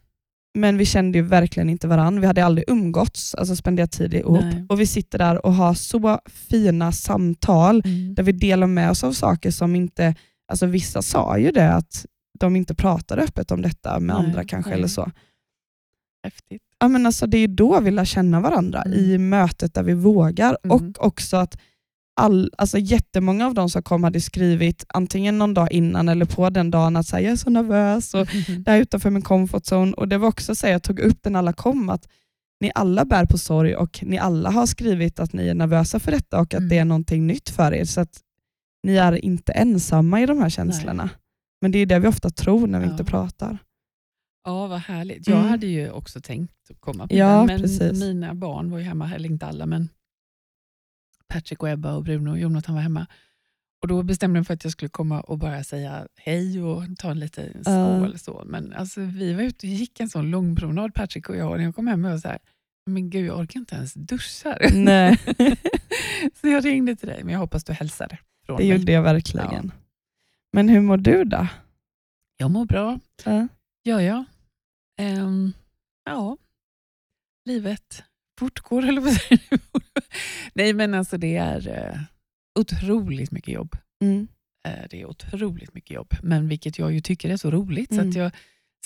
Men 0.61 0.77
vi 0.79 0.85
kände 0.85 1.19
ju 1.19 1.25
verkligen 1.25 1.71
inte 1.71 1.89
varandra. 1.89 2.21
Vi 2.21 2.27
hade 2.27 2.45
aldrig 2.45 2.71
umgåtts, 2.71 3.35
alltså 3.35 3.57
spenderat 3.57 3.93
tid 3.93 4.15
ihop. 4.15 4.41
Nej. 4.43 4.67
Och 4.69 4.81
vi 4.81 4.87
sitter 4.87 5.19
där 5.19 5.47
och 5.47 5.55
har 5.55 5.75
så 5.75 6.21
fina 6.27 6.93
samtal 6.93 7.83
Mm. 7.85 8.15
där 8.15 8.23
vi 8.23 8.33
delar 8.33 8.67
med 8.67 8.91
oss 8.91 9.05
av 9.05 9.13
saker 9.13 9.51
som 9.51 9.77
inte, 9.77 10.15
alltså 10.53 10.67
vissa 10.67 11.03
sa 11.03 11.39
ju 11.39 11.51
det 11.51 11.75
att 11.75 12.07
de 12.41 12.57
inte 12.57 12.75
pratar 12.75 13.19
öppet 13.19 13.51
om 13.51 13.63
detta 13.63 14.01
med 14.01 14.17
Nej, 14.17 14.27
andra 14.27 14.45
kanske 14.45 14.71
nej. 14.71 14.79
eller 14.79 14.89
så. 14.89 15.11
Häftigt. 16.25 16.63
Ja, 16.81 16.89
men 16.89 17.07
alltså, 17.07 17.27
det 17.27 17.39
är 17.39 17.49
då 17.49 17.81
vi 17.81 17.91
lär 17.91 18.05
känna 18.05 18.41
varandra, 18.41 18.83
Mm. 18.83 18.99
i 18.99 19.19
mötet 19.19 19.75
där 19.75 19.83
vi 19.83 19.95
vågar. 19.95 20.57
Mm. 20.65 20.75
Och 20.77 21.07
också 21.07 21.37
att 21.37 21.59
all, 22.19 22.51
alltså 22.59 22.79
jättemånga 22.79 23.47
av 23.47 23.55
de 23.55 23.69
som 23.71 23.83
kom 23.83 24.05
hade 24.05 24.21
skrivit 24.21 24.85
antingen 24.89 25.39
någon 25.39 25.55
dag 25.55 25.73
innan 25.73 26.09
eller 26.09 26.25
på 26.25 26.51
den 26.51 26.71
dagen 26.71 26.97
att 26.97 27.07
säga 27.07 27.21
jag 27.23 27.33
är 27.33 27.37
så 27.37 27.51
nervös 27.51 28.15
och 28.15 28.27
här 28.67 28.77
är 28.77 28.81
utanför 28.81 29.11
min 29.11 29.23
comfort 29.23 29.63
zone. 29.73 29.93
Och 29.93 30.09
det 30.09 30.19
var 30.19 30.29
också 30.29 30.55
så 30.55 30.67
jag 30.67 30.83
tog 30.83 31.01
upp 31.01 31.19
den 31.23 31.37
alla 31.37 31.53
kom 31.53 31.89
att 31.91 32.09
ni 32.61 32.71
alla 32.75 33.05
bär 33.05 33.25
på 33.25 33.39
sorg 33.39 33.77
och 33.77 33.99
ni 34.03 34.19
alla 34.19 34.51
har 34.51 34.67
skrivit 34.67 35.21
att 35.21 35.33
ni 35.33 35.49
är 35.49 35.55
nervösa 35.55 36.01
för 36.01 36.11
detta 36.13 36.37
och 36.41 36.55
att 36.55 36.59
Mm. 36.59 36.69
det 36.69 36.79
är 36.79 36.85
någonting 36.85 37.27
nytt 37.27 37.49
för 37.49 37.75
er. 37.75 37.85
Så 37.85 38.01
att 38.01 38.21
ni 38.83 38.97
är 38.97 39.25
inte 39.25 39.53
ensamma 39.53 40.21
i 40.21 40.27
de 40.27 40.39
här 40.39 40.49
känslorna. 40.51 41.11
Men 41.61 41.71
det 41.73 41.79
är 41.79 41.87
det 41.87 41.99
vi 41.99 42.09
ofta 42.09 42.31
tror 42.31 42.67
när 42.67 42.81
vi 42.81 42.87
Ja. 42.87 42.91
inte 42.93 43.05
pratar. 43.05 43.59
Ja, 44.45 44.67
vad 44.67 44.79
härligt. 44.81 45.29
Jag 45.29 45.37
Mm. 45.39 45.51
hade 45.51 45.67
ju 45.67 45.91
också 45.91 46.21
tänkt 46.21 46.53
komma 46.81 47.09
på 47.09 47.15
Ja, 47.15 47.37
den, 47.37 47.47
men 47.47 47.61
precis. 47.61 48.01
mina 48.01 48.35
barn 48.35 48.71
var 48.71 48.79
ju 48.79 48.85
hemma, 48.85 49.11
eller 49.15 49.29
inte 49.31 49.47
alla, 49.47 49.67
men 49.67 49.89
Patrick 51.29 51.63
och 51.63 51.69
Ebba 51.69 51.93
och 51.95 52.03
Bruno 52.05 52.31
och 52.31 52.39
Jonathan 52.39 52.75
var 52.75 52.83
hemma. 52.83 53.07
Och 53.83 53.89
Då 53.89 54.03
bestämde 54.03 54.37
jag 54.37 54.41
mig 54.41 54.47
för 54.47 54.55
att 54.55 54.65
jag 54.65 54.73
skulle 54.73 54.89
komma 54.89 55.21
och 55.21 55.39
bara 55.39 55.65
säga 55.65 56.09
hej 56.17 56.63
och 56.63 56.85
ta 56.99 57.11
en 57.11 57.21
liten 57.21 57.65
skål. 57.65 58.19
Så. 58.19 58.43
Men 58.47 58.73
alltså, 58.73 59.01
vi 59.01 59.33
var 59.35 59.43
ute 59.43 59.67
och 59.67 59.71
gick 59.73 60.01
en 60.01 60.09
sån 60.09 60.31
lång 60.31 60.57
promenad, 60.57 60.95
Patrick 60.95 61.29
och 61.29 61.37
jag, 61.37 61.51
och 61.51 61.57
när 61.59 61.65
jag 61.65 61.75
kom 61.75 61.87
hem 61.87 62.03
var 62.03 62.19
så 62.19 62.29
här, 62.29 62.39
men 62.87 63.11
gud 63.11 63.27
jag 63.27 63.39
orkar 63.39 63.61
inte 63.61 63.75
ens 63.75 63.95
duscha. 63.95 64.59
Nej. 64.73 65.17
så 66.41 66.49
jag 66.49 66.65
ringde 66.65 66.97
till 66.97 67.09
dig, 67.09 67.25
men 67.25 67.33
jag 67.33 67.41
hoppas 67.41 67.65
du 67.65 67.73
hälsade 67.73 68.19
från 68.47 68.57
Det 68.57 68.63
mig. 68.69 68.79
gjorde 68.79 68.93
jag 68.93 69.03
verkligen. 69.03 69.73
Men 70.53 70.69
hur 70.69 70.81
mår 70.81 70.97
du 70.97 71.25
då? 71.25 71.47
Jag 72.37 72.51
mår 72.51 72.65
bra, 72.65 72.99
Ja. 73.25 73.49
gör 73.85 74.01
jag. 74.01 74.25
Ehm, 75.01 75.53
ja, 76.05 76.37
livet 77.45 78.05
fortgår 78.39 78.85
eller 78.89 79.01
vad 79.01 79.13
säger 79.15 79.41
du? 79.51 79.59
Nej 80.55 80.73
men 80.73 80.95
alltså 80.95 81.19
det 81.19 81.37
är 81.37 81.69
eh, 81.69 82.01
otroligt 82.59 83.31
mycket 83.31 83.55
jobb. 83.55 83.77
Mm. 84.03 84.29
Eh, 84.69 84.85
det 84.91 85.01
är 85.01 85.07
otroligt 85.07 85.75
mycket 85.75 85.91
jobb, 85.91 86.15
men 86.23 86.49
vilket 86.49 86.79
jag 86.79 86.93
ju 86.93 87.01
tycker 87.01 87.31
är 87.31 87.37
så 87.37 87.51
roligt 87.51 87.89
så 87.89 87.95
Mm. 88.01 88.09
att 88.09 88.17
jag 88.17 88.31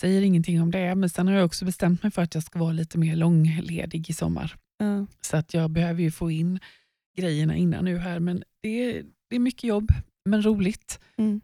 säger 0.00 0.22
ingenting 0.22 0.62
om 0.62 0.70
det. 0.70 0.94
Men 0.94 1.10
sen 1.10 1.26
har 1.28 1.34
jag 1.34 1.44
också 1.44 1.64
bestämt 1.64 2.02
mig 2.02 2.12
för 2.12 2.22
att 2.22 2.34
jag 2.34 2.44
ska 2.44 2.58
vara 2.58 2.72
lite 2.72 2.98
mer 2.98 3.16
långledig 3.16 4.10
i 4.10 4.12
sommar. 4.12 4.56
Ja. 4.78 5.06
Så 5.20 5.36
att 5.36 5.54
jag 5.54 5.70
behöver 5.70 6.02
ju 6.02 6.10
få 6.10 6.30
in 6.30 6.58
grejerna 7.18 7.56
innan 7.56 7.84
nu 7.84 7.98
här. 7.98 8.20
Men 8.20 8.42
det 8.62 8.68
är, 8.68 9.04
det 9.30 9.36
är 9.36 9.40
mycket 9.40 9.64
jobb, 9.64 9.88
men 10.24 10.42
roligt. 10.42 11.00
Mm. 11.18 11.40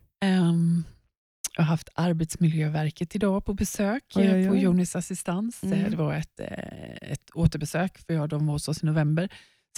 Jag 1.59 1.65
har 1.65 1.69
haft 1.69 1.89
Arbetsmiljöverket 1.95 3.15
idag 3.17 3.45
på 3.45 3.55
besök 3.55 4.05
Oj, 4.17 4.25
eh, 4.27 4.35
oj, 4.35 4.47
på 4.47 4.53
oj. 4.53 4.61
Jonis 4.61 4.97
assistans. 4.97 5.63
Eh, 5.63 5.71
Mm. 5.73 5.91
Det 5.91 5.97
var 5.97 6.15
ett, 6.15 6.41
eh, 6.41 7.11
ett 7.13 7.31
återbesök, 7.35 7.99
för 7.99 8.15
jag, 8.15 8.29
de 8.29 8.47
var 8.47 8.53
hos 8.53 8.69
oss 8.69 8.83
i 8.83 8.87
november. 8.87 9.29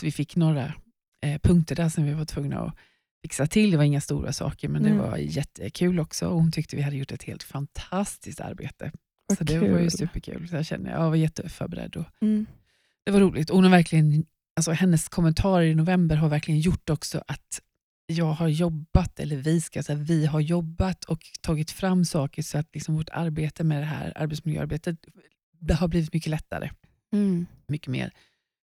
Så 0.00 0.06
vi 0.06 0.12
fick 0.12 0.36
några 0.36 0.72
punkter 1.42 1.74
där 1.76 1.88
som 1.88 2.04
vi 2.04 2.12
var 2.12 2.24
tvungna 2.24 2.60
att 2.60 2.74
fixa 3.22 3.46
till. 3.46 3.70
Det 3.70 3.76
var 3.76 3.84
inga 3.84 4.00
stora 4.00 4.32
saker, 4.32 4.68
men 4.68 4.82
det 4.82 4.88
Mm. 4.90 5.02
var 5.02 5.16
jättekul 5.16 6.00
också. 6.00 6.26
Och 6.28 6.34
hon 6.34 6.52
tyckte 6.52 6.76
vi 6.76 6.82
hade 6.82 6.96
gjort 6.96 7.12
ett 7.12 7.22
helt 7.22 7.42
fantastiskt 7.42 8.40
arbete. 8.40 8.92
Vad 9.26 9.38
så 9.38 9.44
det 9.44 9.58
var 9.58 9.66
ju 9.68 9.76
kul. 9.78 9.90
superkul. 9.90 10.48
Så 10.48 10.56
jag 10.56 10.66
kände 10.66 10.90
jag 10.90 11.08
var 11.10 11.16
jätteförberedd. 11.16 11.96
Och 11.96 12.04
Mm. 12.22 12.46
det 13.04 13.10
var 13.12 13.20
roligt. 13.20 13.50
Och 13.50 13.56
Hon 13.56 13.64
har 13.64 13.70
verkligen, 13.70 14.24
alltså 14.56 14.72
hennes 14.72 15.08
kommentarer 15.08 15.64
i 15.66 15.74
november 15.74 16.16
har 16.16 16.28
verkligen 16.28 16.60
gjort 16.60 16.90
också 16.90 17.24
att 17.28 17.60
jag 18.10 18.32
har 18.32 18.48
jobbat, 18.48 19.20
eller 19.20 19.36
vi 19.36 19.60
ska 19.60 19.82
säga, 19.82 19.98
vi 19.98 20.26
har 20.26 20.40
jobbat 20.40 21.04
och 21.04 21.20
tagit 21.40 21.70
fram 21.70 22.04
saker 22.04 22.42
så 22.42 22.58
att 22.58 22.74
liksom 22.74 22.94
vårt 22.96 23.08
arbete 23.08 23.64
med 23.64 23.82
det 23.82 23.86
här 23.86 24.12
arbetsmiljöarbetet 24.16 24.98
det 25.58 25.74
har 25.74 25.88
blivit 25.88 26.12
mycket 26.12 26.30
lättare. 26.30 26.70
Mm. 27.12 27.46
Mycket 27.66 27.88
mer 27.88 28.12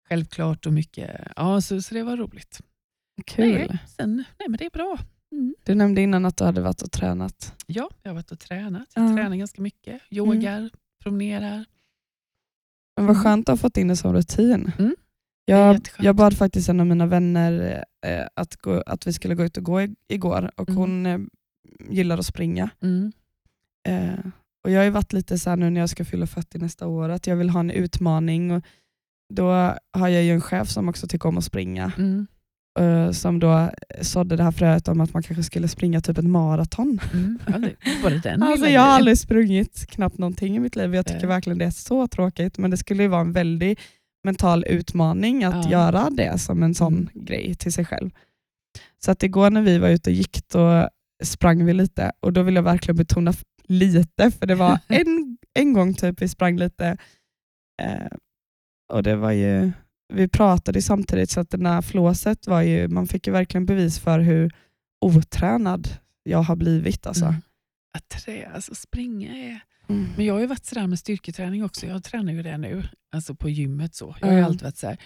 självklart 0.09 0.65
och 0.65 0.73
mycket, 0.73 1.27
ja 1.35 1.61
så, 1.61 1.81
så 1.81 1.93
det 1.95 2.03
var 2.03 2.17
roligt. 2.17 2.61
Kul. 3.25 3.45
Nej, 3.51 3.77
sen, 3.97 4.15
nej 4.15 4.47
men 4.49 4.57
det 4.57 4.65
är 4.65 4.69
bra. 4.69 4.97
Mm. 5.31 5.55
Du 5.63 5.75
nämnde 5.75 6.01
innan 6.01 6.25
att 6.25 6.37
du 6.37 6.43
hade 6.43 6.61
varit 6.61 6.81
och 6.81 6.91
tränat. 6.91 7.53
Ja, 7.67 7.89
jag 8.03 8.09
har 8.11 8.15
varit 8.15 8.31
och 8.31 8.39
tränat. 8.39 8.87
Jag 8.95 9.11
Ja. 9.11 9.15
tränar 9.15 9.35
ganska 9.35 9.61
mycket. 9.61 10.01
Yogar, 10.09 10.69
promenerar. 11.03 11.65
Men 12.97 13.05
vad 13.05 13.15
Mm. 13.15 13.23
skönt 13.23 13.49
att 13.49 13.53
ha 13.53 13.57
fått 13.57 13.77
in 13.77 13.87
det 13.87 13.95
som 13.95 14.13
rutin. 14.13 14.71
Jag, 15.45 15.79
jag 15.99 16.15
bad 16.15 16.37
faktiskt 16.37 16.69
en 16.69 16.79
av 16.79 16.85
mina 16.87 17.05
vänner 17.05 17.83
eh, 18.05 18.25
att, 18.35 18.55
gå, 18.55 18.83
att 18.85 19.07
vi 19.07 19.13
skulle 19.13 19.35
gå 19.35 19.43
ut 19.43 19.57
och 19.57 19.63
gå 19.63 19.81
i- 19.81 19.95
igår 20.07 20.51
och 20.55 20.69
Mm. 20.69 20.77
hon 20.77 21.05
eh, 21.05 21.19
gillar 21.89 22.17
att 22.17 22.25
springa. 22.25 22.69
Mm. 22.81 23.11
Eh, 23.87 24.19
och 24.63 24.71
Jag 24.71 24.79
har 24.79 24.83
ju 24.85 24.89
varit 24.89 25.13
lite 25.13 25.37
så 25.39 25.49
här 25.49 25.57
nu 25.57 25.69
när 25.69 25.79
jag 25.79 25.89
ska 25.89 26.05
fylla 26.05 26.27
40 26.27 26.57
nästa 26.57 26.87
år 26.87 27.09
att 27.09 27.27
jag 27.27 27.35
vill 27.35 27.49
ha 27.49 27.59
en 27.59 27.71
utmaning. 27.71 28.51
Och 28.51 28.63
då 29.33 29.47
har 29.93 30.07
jag 30.07 30.23
ju 30.23 30.31
en 30.31 30.41
chef 30.41 30.69
som 30.69 30.89
också 30.89 31.07
tycker 31.07 31.29
om 31.29 31.37
att 31.37 31.43
springa. 31.43 31.91
Mm. 31.97 32.27
eh, 32.79 33.11
som 33.11 33.39
då 33.39 33.69
sådde 34.01 34.35
det 34.35 34.43
här 34.43 34.51
fröet 34.51 34.87
om 34.87 35.01
att 35.01 35.13
man 35.13 35.23
kanske 35.23 35.43
skulle 35.43 35.67
springa 35.67 36.01
typ 36.01 36.17
ett 36.17 36.25
maraton. 36.25 36.99
Mm. 37.13 37.39
Den 37.47 37.63
Alltså 38.43 38.67
jag 38.69 38.81
har 38.81 38.87
aldrig 38.87 39.17
sprungit 39.17 39.85
knappt 39.89 40.17
någonting 40.17 40.55
i 40.55 40.59
mitt 40.59 40.75
liv. 40.75 40.95
Jag 40.95 41.05
tycker 41.05 41.27
verkligen 41.27 41.57
det 41.57 41.65
är 41.65 41.71
så 41.71 42.07
tråkigt. 42.07 42.57
Men 42.57 42.71
det 42.71 42.77
skulle 42.77 43.03
ju 43.03 43.09
vara 43.09 43.21
en 43.21 43.31
väldig 43.33 43.79
mental 44.25 44.63
utmaning 44.67 45.43
att 45.43 45.65
Ja. 45.65 45.71
göra 45.71 46.09
det 46.09 46.37
som 46.39 46.63
en 46.63 46.75
sån 46.75 46.93
Mm. 46.93 47.09
grej 47.13 47.55
till 47.55 47.73
sig 47.73 47.85
själv. 47.85 48.09
Så 49.05 49.11
att 49.11 49.23
igår 49.23 49.49
när 49.49 49.61
vi 49.61 49.77
var 49.77 49.89
ute 49.89 50.09
och 50.09 50.13
gick 50.15 50.47
då 50.47 50.89
sprang 51.23 51.65
vi 51.65 51.73
lite 51.73 52.11
och 52.19 52.33
då 52.33 52.43
vill 52.43 52.55
jag 52.55 52.63
verkligen 52.63 52.95
betona 52.97 53.33
lite 53.63 54.31
för 54.31 54.45
det 54.45 54.55
var 54.55 54.79
en, 54.87 55.37
en 55.53 55.73
gång 55.73 55.93
typ 55.93 56.21
vi 56.21 56.27
sprang 56.27 56.57
lite 56.57 56.97
eh, 57.81 58.17
och 58.93 59.03
det 59.03 59.15
var 59.15 59.31
ju 59.31 59.71
vi 60.13 60.27
pratade 60.27 60.81
samtidigt 60.81 61.29
så 61.29 61.39
att 61.39 61.49
den 61.49 61.65
här 61.65 61.81
flåset 61.81 62.47
var 62.47 62.61
ju, 62.61 62.87
man 62.87 63.07
fick 63.07 63.27
ju 63.27 63.33
verkligen 63.33 63.65
bevis 63.65 63.99
för 63.99 64.19
hur 64.19 64.51
otränad 65.05 65.89
jag 66.23 66.39
har 66.43 66.55
blivit. 66.55 67.07
Alltså. 67.07 67.25
Mm. 67.25 67.41
Att 67.97 68.09
trä, 68.09 68.51
alltså 68.53 68.75
springa 68.75 69.31
är... 69.37 69.59
Mm. 69.89 70.07
Men 70.17 70.25
jag 70.25 70.33
har 70.33 70.41
ju 70.41 70.47
varit 70.47 70.65
sådär 70.65 70.87
med 70.87 70.99
styrketräning 70.99 71.63
också. 71.63 71.85
Jag 71.85 72.03
tränar 72.03 72.33
ju 72.33 72.43
det 72.43 72.57
nu, 72.57 72.83
alltså 73.11 73.35
på 73.35 73.49
gymmet. 73.49 73.95
så. 73.95 74.15
Jag 74.21 74.27
har 74.27 74.33
Ja. 74.37 74.45
alltid 74.45 74.61
varit 74.61 74.77
såhär, 74.77 74.97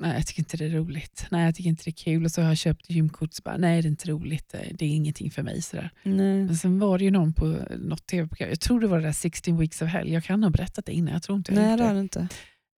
nej 0.00 0.14
jag 0.16 0.26
tycker 0.26 0.40
inte 0.40 0.56
det 0.56 0.64
är 0.64 0.70
roligt. 0.70 1.26
Nej 1.30 1.44
jag 1.44 1.54
tycker 1.54 1.68
inte 1.70 1.84
det 1.84 1.90
är 1.90 2.04
kul. 2.04 2.24
Och 2.24 2.30
så 2.30 2.40
har 2.42 2.48
jag 2.48 2.56
köpt 2.58 2.90
gymkort 2.90 3.34
så 3.34 3.42
bara, 3.42 3.56
nej 3.56 3.82
det 3.82 3.88
är 3.88 3.90
inte 3.90 4.08
roligt. 4.10 4.54
Det 4.74 4.84
är 4.84 4.88
ingenting 4.88 5.30
för 5.30 5.42
mig. 5.42 5.62
Sådär. 5.62 5.90
Nej. 6.02 6.44
Men 6.44 6.56
sen 6.56 6.78
var 6.78 6.98
det 6.98 7.04
ju 7.04 7.10
någon 7.10 7.32
på 7.32 7.46
något 7.78 8.06
tv-program, 8.06 8.48
jag 8.50 8.60
tror 8.60 8.80
det 8.80 8.86
var 8.86 8.98
det 8.98 9.04
där 9.04 9.12
16 9.12 9.58
weeks 9.58 9.82
of 9.82 9.88
hell. 9.88 10.08
Jag 10.12 10.24
kan 10.24 10.42
ha 10.42 10.50
berättat 10.50 10.86
det 10.86 10.92
innan, 10.92 11.12
jag 11.14 11.22
tror 11.22 11.38
inte 11.38 11.52
jag 11.54 11.62
Nej 11.62 11.76
det 11.76 11.84
har 11.84 11.94
du 11.94 12.00
inte. 12.00 12.28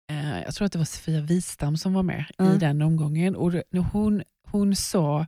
Eh, 0.10 0.42
jag 0.42 0.56
tror 0.56 0.66
att 0.66 0.72
det 0.72 0.78
var 0.78 0.86
Sofia 0.86 1.22
Wistam 1.22 1.78
som 1.78 1.94
var 1.94 2.04
med 2.04 2.26
Ja. 2.38 2.56
i 2.56 2.58
den 2.58 2.82
omgången. 2.82 3.36
Och 3.36 3.54
hon, 3.92 4.24
hon 4.48 4.76
sa, 4.76 5.26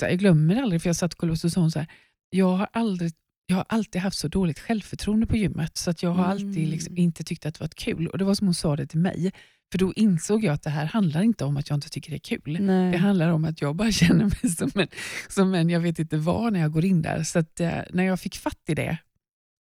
så 0.00 0.04
här, 0.04 0.12
jag 0.12 0.18
glömmer 0.18 0.54
det 0.54 0.62
aldrig 0.62 0.82
för 0.82 0.88
jag 0.88 0.96
satt 0.96 1.12
och 1.12 1.18
kollade 1.18 1.32
och 1.32 1.38
så 1.38 1.50
sa 1.50 1.60
hon 1.60 1.70
så 1.70 1.78
här, 1.78 1.88
jag 2.30 2.56
har, 2.56 2.68
aldrig, 2.72 3.12
jag 3.50 3.56
har 3.56 3.64
alltid 3.68 4.00
haft 4.02 4.18
så 4.18 4.28
dåligt 4.28 4.58
självförtroende 4.58 5.26
på 5.26 5.36
gymmet 5.36 5.76
så 5.76 5.90
att 5.90 6.02
jag 6.02 6.10
har 6.10 6.24
alltid 6.24 6.56
Mm. 6.56 6.70
liksom 6.70 6.96
inte 6.96 7.24
tyckt 7.24 7.46
att 7.46 7.54
det 7.54 7.60
varit 7.60 7.74
kul. 7.74 8.06
Och 8.08 8.18
Det 8.18 8.24
var 8.24 8.34
som 8.34 8.46
hon 8.46 8.54
sa 8.54 8.76
det 8.76 8.86
till 8.86 8.98
mig. 8.98 9.32
För 9.72 9.78
då 9.78 9.92
insåg 9.96 10.44
jag 10.44 10.54
att 10.54 10.62
det 10.62 10.70
här 10.70 10.86
handlar 10.86 11.22
inte 11.22 11.44
om 11.44 11.56
att 11.56 11.70
jag 11.70 11.76
inte 11.76 11.88
tycker 11.90 12.10
det 12.10 12.16
är 12.16 12.38
kul. 12.38 12.58
Nej. 12.60 12.92
Det 12.92 12.98
handlar 12.98 13.28
om 13.30 13.44
att 13.44 13.60
jag 13.60 13.76
bara 13.76 13.92
känner 14.02 14.24
mig 14.24 14.54
som 14.56 14.70
en, 14.74 14.88
som 15.28 15.54
en 15.54 15.70
jag 15.70 15.80
vet 15.80 15.98
inte 15.98 16.16
vad 16.16 16.52
när 16.52 16.60
jag 16.60 16.72
går 16.72 16.84
in 16.84 17.02
där. 17.02 17.22
Så 17.22 17.38
att, 17.38 17.60
eh, 17.60 17.70
när 17.90 18.04
jag 18.04 18.20
fick 18.20 18.36
fatt 18.36 18.62
i 18.68 18.74
det, 18.74 18.98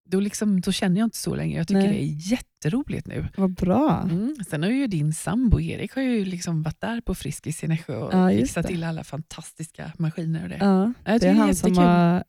då, 0.09 0.19
liksom, 0.19 0.61
då 0.61 0.71
känner 0.71 0.99
jag 0.99 1.05
inte 1.07 1.17
så 1.17 1.35
längre. 1.35 1.57
Jag 1.57 1.67
tycker 1.67 1.81
Nej. 1.81 1.87
det 1.89 2.03
är 2.03 2.31
jätteroligt 2.31 3.07
nu. 3.07 3.27
Vad 3.37 3.53
bra. 3.53 4.01
Mm. 4.11 4.35
Sen 4.49 4.63
har 4.63 4.69
ju 4.69 4.87
din 4.87 5.13
sambo 5.13 5.59
Erik 5.59 5.95
har 5.95 6.01
ju 6.01 6.25
liksom 6.25 6.63
varit 6.63 6.81
där 6.81 7.01
på 7.01 7.15
Friskis 7.15 7.63
i 7.63 7.67
Nässjö 7.67 7.95
och 7.97 8.13
Ja, 8.13 8.29
fixat 8.29 8.63
det. 8.63 8.67
till 8.67 8.83
alla 8.83 9.03
fantastiska 9.03 9.91
maskiner. 9.97 10.43
Och 10.43 10.49
det. 10.49 10.57
Ja, 10.59 10.93
det 11.05 11.11
är 11.11 11.19
det 11.19 11.27
är 11.27 11.33
han 11.33 11.55
som 11.55 11.69
jättekul. 11.69 11.77
har 11.89 12.15
eh, 12.17 12.21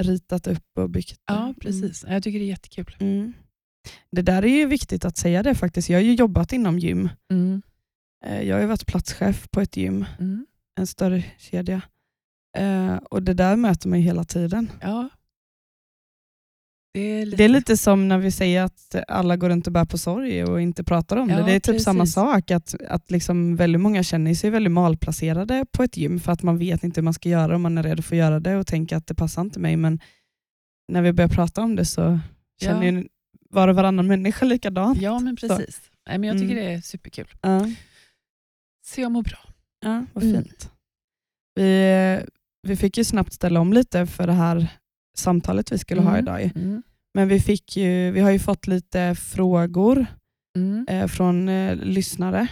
ritat 0.00 0.46
upp 0.46 0.78
och 0.78 0.90
byggt. 0.90 1.20
Ja, 1.26 1.54
precis. 1.60 2.04
Jag 2.08 2.22
tycker 2.22 2.38
det 2.38 2.44
är 2.44 2.48
jättekul. 2.48 2.96
Mm. 3.00 3.12
Mm. 3.18 3.32
Det 4.10 4.22
där 4.22 4.44
är 4.44 4.48
ju 4.56 4.66
viktigt 4.66 5.04
att 5.04 5.16
säga 5.16 5.42
det 5.42 5.54
faktiskt. 5.54 5.88
Jag 5.88 5.98
har 5.98 6.02
ju 6.02 6.14
jobbat 6.14 6.52
inom 6.52 6.78
gym. 6.78 7.08
Mm. 7.32 7.62
Eh, 8.24 8.42
Jag 8.42 8.56
har 8.56 8.60
ju 8.60 8.66
varit 8.66 8.86
platschef 8.86 9.50
på 9.50 9.60
ett 9.60 9.76
gym, 9.76 10.04
Mm. 10.18 10.46
en 10.80 10.86
större 10.86 11.24
kedja. 11.38 11.82
Eh, 12.58 12.96
Och 12.96 13.22
Det 13.22 13.34
där 13.34 13.56
möter 13.56 13.88
man 13.88 13.98
ju 13.98 14.04
hela 14.04 14.24
tiden. 14.24 14.70
Ja. 14.80 15.08
Det 16.98 17.20
är 17.20 17.24
lite... 17.26 17.36
Det 17.36 17.44
är 17.44 17.48
lite 17.48 17.76
som 17.76 18.08
när 18.08 18.18
vi 18.18 18.30
säger 18.30 18.62
att 18.62 18.94
alla 19.08 19.36
går 19.36 19.48
runt 19.48 19.66
och 19.66 19.72
bär 19.72 19.84
på 19.84 19.98
sorg 19.98 20.44
och 20.44 20.60
inte 20.60 20.84
pratar 20.84 21.16
om 21.16 21.28
det. 21.28 21.34
Ja, 21.34 21.42
Det 21.46 21.52
är 21.52 21.60
typ 21.60 21.80
samma 21.80 22.02
precis. 22.02 22.14
sak. 22.14 22.50
Att, 22.50 22.74
att 22.88 23.10
liksom 23.10 23.56
väldigt 23.56 23.80
många 23.80 24.02
känner 24.02 24.34
sig 24.34 24.50
väldigt 24.50 24.72
malplacerade 24.72 25.66
på 25.72 25.82
ett 25.82 25.96
gym 25.96 26.20
för 26.20 26.32
att 26.32 26.42
man 26.42 26.58
vet 26.58 26.84
inte 26.84 27.00
hur 27.00 27.04
man 27.04 27.14
ska 27.14 27.28
göra 27.28 27.54
och 27.54 27.60
man 27.60 27.78
är 27.78 27.82
redo 27.82 28.02
för 28.02 28.14
att 28.16 28.18
göra 28.18 28.40
det 28.40 28.56
och 28.56 28.66
tänker 28.66 28.96
att 28.96 29.06
det 29.06 29.14
passar 29.14 29.42
inte 29.42 29.60
mig. 29.60 29.76
Men 29.76 30.00
när 30.92 31.02
vi 31.02 31.12
börjar 31.12 31.28
prata 31.28 31.62
om 31.62 31.76
det 31.76 31.84
så 31.84 32.20
känner 32.62 32.86
Ja. 32.86 32.92
ju 32.92 33.08
var 33.50 33.68
och 33.68 33.76
varannan 33.76 34.06
människa 34.06 34.44
likadant. 34.46 35.00
Ja, 35.00 35.18
men 35.18 35.36
precis. 35.36 35.80
Nej, 36.08 36.18
men 36.18 36.28
jag 36.28 36.38
tycker 36.38 36.52
Mm. 36.54 36.64
det 36.66 36.72
är 36.72 36.80
superkul. 36.80 37.28
Ja. 37.42 37.70
Så 38.86 39.00
jag 39.00 39.12
mår 39.12 39.22
bra. 39.22 39.38
Ja, 39.84 40.04
vad 40.12 40.24
Mm. 40.24 40.42
fint. 40.44 40.70
Vi, 41.54 42.20
vi 42.62 42.76
fick 42.76 42.98
ju 42.98 43.04
snabbt 43.04 43.32
ställa 43.32 43.60
om 43.60 43.72
lite 43.72 44.06
för 44.06 44.26
det 44.26 44.32
här 44.32 44.68
samtalet 45.18 45.72
vi 45.72 45.78
skulle 45.78 46.00
ha 46.00 46.10
Mm. 46.10 46.22
idag. 46.24 46.50
Mm. 46.54 46.82
Men 47.14 47.28
vi, 47.28 47.40
fick 47.40 47.76
ju, 47.76 48.10
vi 48.10 48.20
har 48.20 48.30
ju 48.30 48.38
fått 48.38 48.66
lite 48.66 49.14
frågor 49.14 50.06
Mm. 50.56 50.86
eh, 50.88 51.06
från 51.06 51.48
eh, 51.48 51.76
lyssnare. 51.76 52.48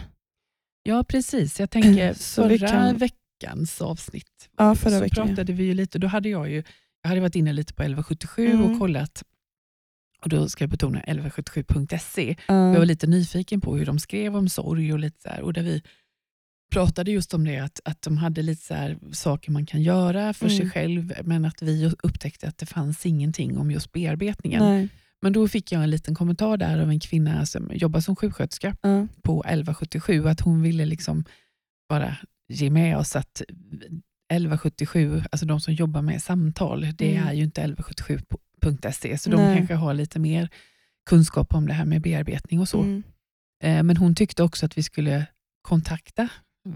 Ja, 0.82 1.04
precis. 1.08 1.60
Jag 1.60 1.70
tänker 1.70 2.14
förra 2.34 2.68
kan- 2.68 2.96
veckans 2.96 3.80
avsnitt 3.82 4.48
Ja, 4.56 4.74
förra 4.74 4.90
så 4.92 5.00
veckan. 5.00 5.26
pratade 5.28 5.52
vi 5.52 5.64
ju 5.64 5.74
lite, 5.74 5.98
då 5.98 6.06
hade 6.06 6.28
jag 6.28 6.50
ju 6.50 6.62
jag 7.02 7.08
hade 7.08 7.20
varit 7.20 7.36
inne 7.36 7.52
lite 7.52 7.74
på 7.74 7.82
1177 7.82 8.46
Mm. 8.50 8.64
och 8.72 8.78
kollat, 8.78 9.22
och 10.22 10.28
då 10.28 10.48
ska 10.48 10.62
jag 10.62 10.70
betona 10.70 11.00
1177.se. 11.00 12.36
Ja. 12.48 12.72
Jag 12.72 12.78
var 12.78 12.86
lite 12.86 13.06
nyfiken 13.06 13.60
på 13.60 13.76
hur 13.76 13.86
de 13.86 13.98
skrev 13.98 14.36
om 14.36 14.48
sorg 14.48 14.92
och 14.92 14.98
lite 14.98 15.20
så 15.22 15.28
här, 15.28 15.40
och 15.40 15.52
där 15.52 15.62
vi 15.62 15.82
pratade 16.72 17.10
just 17.10 17.34
om 17.34 17.44
det, 17.44 17.58
att, 17.58 17.80
att 17.84 18.02
de 18.02 18.16
hade 18.18 18.42
lite 18.42 18.64
så 18.64 19.12
saker 19.14 19.50
man 19.50 19.66
kan 19.66 19.82
göra 19.82 20.32
för 20.34 20.48
sig 20.48 20.60
Mm. 20.60 20.70
själv, 20.70 21.14
men 21.24 21.44
att 21.44 21.62
vi 21.62 21.92
upptäckte 22.02 22.48
att 22.48 22.58
det 22.58 22.66
fanns 22.66 23.06
ingenting 23.06 23.58
om 23.58 23.70
just 23.70 23.92
bearbetningen. 23.92 24.62
Nej. 24.62 24.88
Men 25.22 25.32
då 25.32 25.48
fick 25.48 25.72
jag 25.72 25.82
en 25.82 25.90
liten 25.90 26.14
kommentar 26.14 26.56
där 26.56 26.78
av 26.78 26.90
en 26.90 27.00
kvinna 27.00 27.46
som 27.46 27.70
jobbar 27.74 28.00
som 28.00 28.16
sjuksköterska 28.16 28.76
Ja. 28.82 29.06
på 29.22 29.42
1177, 29.44 30.28
att 30.28 30.40
hon 30.40 30.62
ville 30.62 30.84
liksom 30.84 31.24
bara 31.88 32.16
ge 32.48 32.70
med 32.70 32.96
oss 32.96 33.16
att 33.16 33.42
1177, 34.28 35.22
alltså 35.30 35.46
de 35.46 35.60
som 35.60 35.74
jobbar 35.74 36.02
med 36.02 36.22
samtal, 36.22 36.86
det 36.96 37.16
Mm. 37.16 37.28
är 37.28 37.32
ju 37.32 37.42
inte 37.42 37.60
1177.se, 37.62 39.18
så 39.18 39.30
de 39.30 39.36
Nej. 39.36 39.56
kanske 39.56 39.74
har 39.74 39.94
lite 39.94 40.18
mer 40.18 40.48
kunskap 41.10 41.54
om 41.54 41.66
det 41.66 41.72
här 41.74 41.84
med 41.84 42.02
bearbetning 42.02 42.60
och 42.60 42.68
så. 42.68 42.80
Mm. 42.82 43.02
Eh, 43.62 43.82
Men 43.82 43.96
hon 43.96 44.14
tyckte 44.14 44.42
också 44.42 44.66
att 44.66 44.78
vi 44.78 44.82
skulle 44.82 45.26
kontakta, 45.62 46.28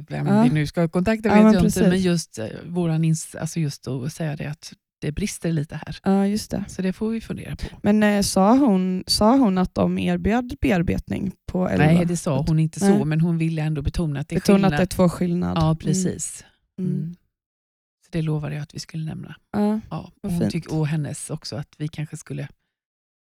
vem 0.08 0.26
Ja. 0.26 0.42
vi 0.42 0.50
nu 0.50 0.66
ska 0.66 0.88
kontakta 0.88 1.28
Ja, 1.28 1.34
vet 1.34 1.44
men 1.44 1.52
jag 1.52 1.62
precis. 1.62 1.76
inte, 1.76 1.90
men 1.90 2.00
just, 2.00 2.38
eh, 2.38 2.46
våran 2.66 3.04
ins- 3.04 3.36
alltså 3.38 3.60
just 3.60 3.88
att 3.88 4.12
säga 4.12 4.36
det 4.36 4.46
att 4.46 4.72
det 5.00 5.12
brister 5.12 5.52
lite 5.52 5.80
här. 5.86 5.96
ja, 6.02 6.26
just 6.26 6.50
det. 6.50 6.64
Så 6.68 6.82
det 6.82 6.92
får 6.92 7.10
vi 7.10 7.20
fundera 7.20 7.56
på. 7.56 7.66
Men 7.82 8.02
eh, 8.02 8.22
sa, 8.22 8.56
hon, 8.56 9.04
sa 9.06 9.36
hon 9.36 9.58
att 9.58 9.74
de 9.74 9.98
erbjöd 9.98 10.54
bearbetning 10.60 11.32
på 11.46 11.68
11? 11.68 11.84
Nej, 11.86 12.04
det 12.06 12.16
sa 12.16 12.44
hon 12.48 12.58
inte 12.58 12.80
så, 12.80 12.88
Nej. 12.88 13.04
men 13.04 13.20
hon 13.20 13.38
ville 13.38 13.62
ändå 13.62 13.82
betona 13.82 14.20
att 14.20 14.28
det 14.28 14.34
är 14.34 14.40
Betona 14.40 14.56
skillnad. 14.56 14.72
att 14.72 14.78
det 14.78 14.82
är 14.82 14.96
två 14.96 15.08
skillnad. 15.08 15.56
Ja, 15.58 15.76
precis. 15.80 16.44
Mm. 16.78 16.90
Mm. 16.92 17.14
Så 18.04 18.08
det 18.10 18.22
lovade 18.22 18.54
jag 18.54 18.62
att 18.62 18.74
vi 18.74 18.78
skulle 18.78 19.04
nämna. 19.04 19.36
Ja. 19.52 19.80
Ja, 19.90 20.12
och, 20.22 20.32
hon 20.32 20.50
tyck, 20.50 20.66
och 20.72 20.86
hennes 20.86 21.30
också, 21.30 21.56
att 21.56 21.74
vi 21.78 21.88
kanske 21.88 22.16
skulle 22.16 22.48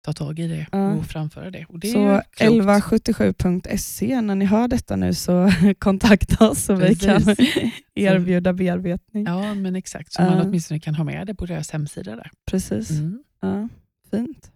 ta 0.08 0.14
tag 0.26 0.40
i 0.40 0.48
det 0.48 0.68
Ja. 0.72 0.94
och 0.94 1.06
framföra 1.06 1.52
det. 1.52 1.66
Och 1.70 1.80
det 1.80 1.88
Så 1.88 1.98
ju 2.00 2.06
klokt. 2.08 2.42
1177.se, 2.42 4.22
när 4.22 4.36
ni 4.36 4.46
hör 4.46 4.68
detta 4.68 4.96
nu 4.96 5.14
så 5.14 5.52
kontakta 5.80 6.50
oss 6.50 6.64
så 6.64 6.76
vi 6.76 6.96
kan 6.96 7.24
Precis. 7.24 7.56
erbjuda 7.96 8.54
bearbetning. 8.54 9.26
Ja, 9.26 9.54
men 9.54 9.76
exakt. 9.76 10.14
Så 10.14 10.22
Ja. 10.22 10.30
man 10.30 10.48
åtminstone 10.48 10.80
kan 10.80 10.96
ha 10.96 11.04
med 11.04 11.28
det 11.28 11.36
på 11.36 11.46
deras 11.46 11.72
hemsida. 11.72 12.16
där. 12.16 12.32
Precis. 12.52 12.90
Mm. 12.90 13.24
Ja, 13.42 13.70
fint. 14.12 14.52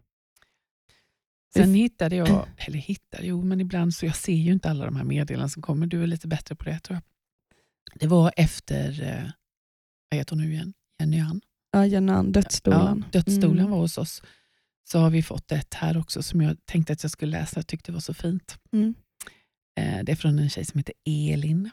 Sen 1.55 1.73
hittade 1.73 2.15
jag, 2.15 2.27
eller 2.57 2.79
hittade, 2.79 3.25
jo 3.25 3.43
men 3.43 3.61
ibland 3.61 3.93
så 3.93 4.05
jag 4.05 4.15
ser 4.15 4.33
ju 4.33 4.51
inte 4.53 4.69
alla 4.69 4.85
de 4.85 4.95
här 4.95 5.03
meddelandena 5.03 5.49
som 5.49 5.61
kommer. 5.61 5.87
Du 5.87 6.03
är 6.03 6.07
lite 6.07 6.27
bättre 6.27 6.55
på 6.55 6.65
det 6.65 6.79
tror 6.79 6.95
jag. 6.95 7.03
Det 7.99 8.07
var 8.07 8.31
efter, 8.37 9.03
eh, 9.03 9.29
vad 10.09 10.17
heter 10.17 10.35
hon 10.35 10.43
nu 10.43 10.51
igen? 10.53 10.73
Jenny 10.99 11.19
Ann. 11.19 11.41
Ja, 11.71 11.85
Jennan, 11.85 12.31
dödsstolen. 12.31 13.03
Ja, 13.11 13.19
dödsstolen 13.21 13.59
Mm. 13.59 13.71
var 13.71 13.77
hos 13.79 13.97
oss. 13.97 14.23
Så 14.83 14.99
har 14.99 15.09
vi 15.09 15.23
fått 15.23 15.51
ett 15.51 15.73
här 15.73 15.97
också 15.97 16.23
som 16.23 16.41
jag 16.41 16.65
tänkte 16.65 16.93
att 16.93 17.03
jag 17.03 17.11
skulle 17.11 17.39
läsa. 17.39 17.57
Jag 17.59 17.67
tyckte 17.67 17.91
det 17.91 17.93
var 17.93 17.99
så 18.01 18.13
fint. 18.13 18.57
Mm. 18.73 18.93
Eh, 19.79 20.03
Det 20.03 20.11
är 20.11 20.15
från 20.15 20.39
en 20.39 20.49
tjej 20.49 20.65
som 20.65 20.77
heter 20.77 20.93
Elin. 21.05 21.69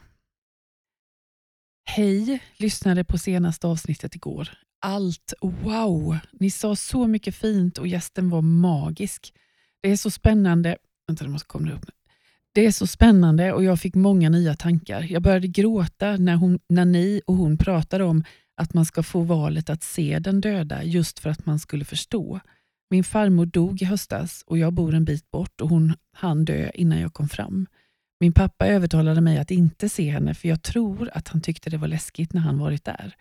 Hej, 1.85 2.43
lyssnade 2.57 3.05
på 3.05 3.19
senaste 3.19 3.67
avsnittet 3.67 4.15
igår. 4.15 4.49
Allt, 4.81 5.33
wow! 5.41 6.19
Ni 6.33 6.51
sa 6.51 6.77
så 6.77 7.07
mycket 7.07 7.35
fint 7.35 7.79
och 7.79 7.89
gästen 7.89 8.31
var 8.31 8.43
magisk. 8.43 9.33
Det 9.81 9.91
är 9.91 9.97
så 9.97 10.11
spännande. 10.11 10.77
Vänta, 11.07 11.25
det 11.25 11.31
måste 11.31 11.49
komma 11.49 11.73
upp. 11.73 11.91
Det 12.53 12.67
är 12.67 12.73
så 12.73 12.87
spännande 12.87 13.53
och 13.53 13.65
jag 13.65 13.81
fick 13.81 13.95
många 13.95 14.29
nya 14.29 14.55
tankar. 14.55 15.07
Jag 15.11 15.23
började 15.23 15.49
gråta 15.49 16.17
när, 16.17 16.37
hon, 16.37 16.59
när 16.69 16.85
ni 16.85 17.21
och 17.27 17.35
hon 17.35 17.59
pratade 17.59 18.05
om 18.05 18.25
att 18.57 18.75
man 18.75 18.85
ska 18.85 19.03
få 19.03 19.21
valet 19.23 19.71
att 19.71 19.83
se 19.83 20.19
den 20.19 20.41
döda 20.41 20.85
just 20.85 21.19
för 21.19 21.31
att 21.31 21.47
man 21.47 21.59
skulle 21.59 21.85
förstå. 21.85 22.41
Min 22.91 23.05
farmor 23.05 23.47
dog 23.47 23.83
i 23.83 23.85
höstas 23.85 24.45
och 24.47 24.59
jag 24.59 24.73
bor 24.73 24.95
en 24.95 25.05
bit 25.05 25.31
bort 25.31 25.61
och 25.61 25.69
hon 25.69 25.95
hann 26.13 26.45
dö 26.45 26.71
innan 26.75 27.01
jag 27.01 27.13
kom 27.13 27.29
fram. 27.29 27.67
Min 28.21 28.33
pappa 28.33 28.67
övertalade 28.67 29.21
mig 29.21 29.39
att 29.39 29.51
inte 29.51 29.89
se 29.89 30.11
henne 30.11 30.35
för 30.35 30.49
jag 30.49 30.63
tror 30.63 31.11
att 31.13 31.29
han 31.29 31.41
tyckte 31.41 31.71
det 31.71 31.77
var 31.77 31.89
läskigt 31.89 32.33
när 32.33 32.41
han 32.41 32.59
varit 32.59 32.85
där. 32.85 33.15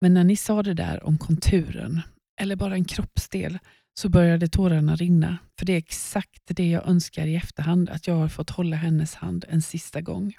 Men 0.00 0.14
när 0.14 0.24
ni 0.24 0.36
sa 0.36 0.62
det 0.62 0.74
där 0.74 1.06
om 1.06 1.18
konturen, 1.18 2.00
eller 2.40 2.56
bara 2.56 2.74
en 2.74 2.84
kroppsdel, 2.84 3.58
så 4.00 4.08
började 4.08 4.48
tårarna 4.48 4.96
rinna. 4.96 5.38
För 5.58 5.66
det 5.66 5.72
är 5.72 5.78
exakt 5.78 6.42
det 6.46 6.70
jag 6.70 6.88
önskar 6.88 7.26
i 7.26 7.36
efterhand, 7.36 7.90
att 7.90 8.06
jag 8.06 8.14
har 8.14 8.28
fått 8.28 8.50
hålla 8.50 8.76
hennes 8.76 9.14
hand 9.14 9.44
en 9.48 9.62
sista 9.62 10.00
gång. 10.00 10.34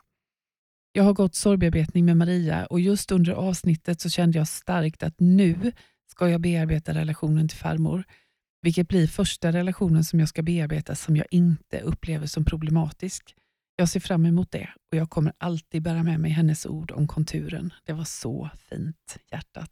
Jag 0.92 1.04
har 1.04 1.14
gått 1.14 1.36
sorgbearbetning 1.36 2.06
med 2.06 2.18
Maria 2.18 2.66
och 2.66 2.80
just 2.80 3.12
under 3.12 3.34
avsnittet 3.34 4.02
så 4.02 4.10
kände 4.10 4.38
jag 4.38 4.48
starkt 4.48 5.04
att 5.04 5.20
nu 5.20 5.72
ska 6.12 6.30
jag 6.30 6.42
bearbeta 6.42 6.94
relationen 6.94 7.48
till 7.48 7.58
farmor, 7.58 8.04
vilket 8.68 8.88
blir 8.88 9.08
första 9.08 9.52
relationen 9.52 10.04
som 10.04 10.20
jag 10.20 10.30
ska 10.30 10.42
bearbeta 10.44 10.96
som 10.96 11.16
jag 11.16 11.26
inte 11.32 11.80
upplever 11.82 12.28
som 12.28 12.46
problematisk. 12.46 13.36
Jag 13.76 13.90
ser 13.90 14.00
fram 14.00 14.26
emot 14.26 14.52
det 14.52 14.70
och 14.92 14.98
jag 14.98 15.10
kommer 15.10 15.34
alltid 15.38 15.82
bära 15.84 16.04
med 16.04 16.20
mig 16.20 16.32
hennes 16.32 16.66
ord 16.66 16.92
om 16.92 17.08
konturen. 17.08 17.74
Det 17.84 17.94
var 17.94 18.04
så 18.04 18.50
fint, 18.70 19.18
hjärtat. 19.32 19.72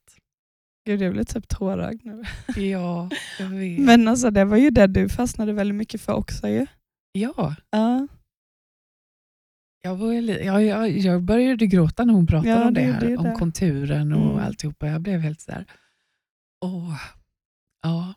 Gud, 0.86 1.02
jag 1.02 1.14
blir 1.14 1.24
typ 1.24 1.48
tårögd 1.48 2.06
nu. 2.06 2.24
Ja, 2.56 3.10
jag 3.40 3.48
vet. 3.60 3.80
Men 3.80 4.08
alltså, 4.08 4.32
det 4.32 4.46
var 4.46 4.58
ju 4.58 4.70
det 4.70 4.88
du 4.88 5.10
fastnade 5.10 5.54
väldigt 5.54 5.76
mycket 5.76 6.02
för 6.02 6.14
också. 6.14 6.48
Ju. 6.48 6.66
ja, 7.12 7.56
Ja, 7.72 8.08
jag, 9.82 9.96
var, 9.96 10.14
jag, 10.14 10.64
jag, 10.64 10.90
jag 10.98 11.24
började 11.24 11.68
gråta 11.68 12.06
när 12.06 12.14
hon 12.14 12.28
pratade 12.28 12.50
Ja, 12.50 12.68
om 12.68 12.74
det 12.74 12.80
det 12.82 12.86
här, 12.86 12.94
gjorde 12.94 13.10
ju 13.12 13.18
om 13.18 13.24
det. 13.24 13.32
konturen 13.32 14.14
och 14.14 14.32
Mm. 14.34 14.46
alltihopa. 14.46 14.88
Jag 14.88 15.02
blev 15.02 15.20
helt 15.20 15.42
sådär, 15.42 15.66
åh, 16.66 16.98
ja, 17.82 18.14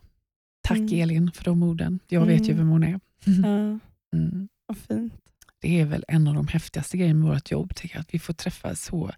tack 0.61 0.77
Mm. 0.77 1.01
Elin 1.01 1.31
för 1.31 1.43
de 1.43 1.63
orden. 1.63 1.99
Jag 2.07 2.25
vet 2.25 2.41
ju 2.41 2.51
Mm. 2.53 2.57
vem 2.57 2.67
hon 2.69 2.83
är. 2.83 2.99
ja, 3.25 3.79
Mm. 4.17 4.47
vad 4.65 4.77
fint. 4.77 5.13
Det 5.61 5.79
är 5.79 5.85
väl 5.85 6.05
en 6.07 6.27
av 6.27 6.33
de 6.33 6.47
häftigaste 6.47 6.97
grejerna 6.97 7.19
med 7.19 7.29
vårt 7.33 7.51
jobb, 7.51 7.75
tycker 7.75 7.95
jag, 7.95 8.01
att 8.01 8.13
vi 8.13 8.19
får 8.19 8.33
träffa 8.33 8.75
så 8.75 9.11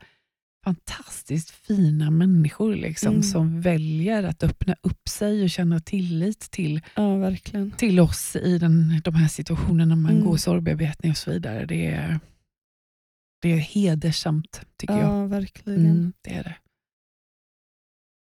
fantastiskt 0.64 1.50
fina 1.50 2.12
människor 2.12 2.76
liksom, 2.76 3.10
Mm. 3.10 3.24
som 3.24 3.62
väljer 3.62 4.24
att 4.24 4.44
öppna 4.44 4.76
upp 4.82 5.10
sig 5.10 5.44
och 5.44 5.50
känna 5.50 5.80
tillit 5.80 6.40
till, 6.40 6.82
Ja, 6.96 7.16
verkligen. 7.16 7.72
till 7.72 8.00
oss 8.00 8.36
i 8.36 8.58
den, 8.58 9.02
de 9.04 9.16
här 9.16 9.28
situationerna 9.28 9.96
man 9.96 10.12
Mm. 10.12 10.24
går 10.26 10.38
sorgbearbetning 10.38 11.12
och 11.12 11.18
så 11.18 11.32
vidare. 11.32 11.66
Det 11.66 11.86
är, 11.88 12.20
det 13.42 13.52
är 13.52 13.58
hedersamt, 13.58 14.62
tycker 14.78 14.94
jag. 14.98 15.04
Ja, 15.04 15.26
verkligen. 15.26 15.86
Mm, 15.86 16.14
det 16.22 16.34
är 16.34 16.44
det. 16.44 16.56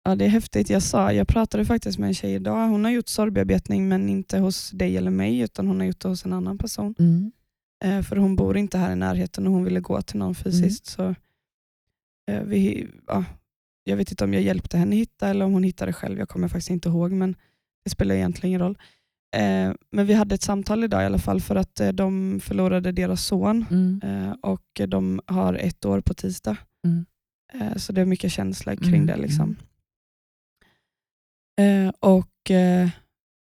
Ja, 0.03 0.15
det 0.15 0.25
är 0.25 0.29
häftigt. 0.29 0.69
Jag, 0.69 0.83
sa, 0.83 1.13
jag 1.13 1.27
pratade 1.27 1.65
faktiskt 1.65 1.99
med 1.99 2.07
en 2.07 2.13
tjej 2.13 2.33
idag. 2.33 2.67
Hon 2.67 2.83
har 2.83 2.91
gjort 2.91 3.07
sorgbearbetning 3.07 3.89
men 3.89 4.09
inte 4.09 4.37
hos 4.39 4.71
dig 4.71 4.97
eller 4.97 5.11
mig 5.11 5.39
utan 5.39 5.67
hon 5.67 5.79
har 5.79 5.87
gjort 5.87 5.99
det 5.99 6.07
hos 6.07 6.25
en 6.25 6.33
annan 6.33 6.57
person. 6.57 6.95
Mm. 6.99 7.31
Eh, 7.83 8.01
för 8.03 8.15
hon 8.15 8.35
bor 8.35 8.57
inte 8.57 8.77
här 8.77 8.91
i 8.91 8.95
närheten 8.95 9.47
och 9.47 9.53
hon 9.53 9.63
ville 9.63 9.79
gå 9.79 10.01
till 10.01 10.19
någon 10.19 10.35
fysiskt. 10.35 10.85
Så, 10.85 11.15
eh, 12.31 12.41
vi, 12.43 12.87
ja, 13.07 13.23
jag 13.83 13.97
vet 13.97 14.11
inte 14.11 14.23
om 14.23 14.33
jag 14.33 14.43
hjälpte 14.43 14.77
henne 14.77 14.95
hitta 14.95 15.27
eller 15.29 15.45
om 15.45 15.53
hon 15.53 15.63
hittade 15.63 15.93
själv. 15.93 16.19
Jag 16.19 16.29
kommer 16.29 16.47
faktiskt 16.47 16.69
inte 16.69 16.89
ihåg 16.89 17.11
men 17.11 17.35
det 17.83 17.89
spelar 17.89 18.15
egentligen 18.15 18.49
ingen 18.49 18.61
roll. 18.61 18.77
Eh, 19.35 19.73
men 19.91 20.05
vi 20.05 20.13
hade 20.13 20.35
ett 20.35 20.41
samtal 20.41 20.83
idag 20.83 21.03
i 21.03 21.05
alla 21.05 21.19
fall 21.19 21.41
för 21.41 21.55
att 21.55 21.79
eh, 21.79 21.89
de 21.89 22.39
förlorade 22.43 22.91
deras 22.91 23.25
son 23.25 23.65
Mm. 23.71 24.01
eh, 24.03 24.31
och 24.41 24.81
de 24.87 25.21
har 25.25 25.53
ett 25.53 25.85
år 25.85 26.01
på 26.01 26.13
tisdag. 26.13 26.57
Mm. 26.85 27.05
Så 27.79 27.93
det 27.93 28.01
är 28.01 28.05
mycket 28.05 28.31
känsla 28.31 28.75
kring 28.75 28.93
Mm, 28.95 29.05
det. 29.05 29.17
liksom. 29.17 29.55
Eh, 31.59 31.93
och 31.99 32.51
eh, 32.51 32.89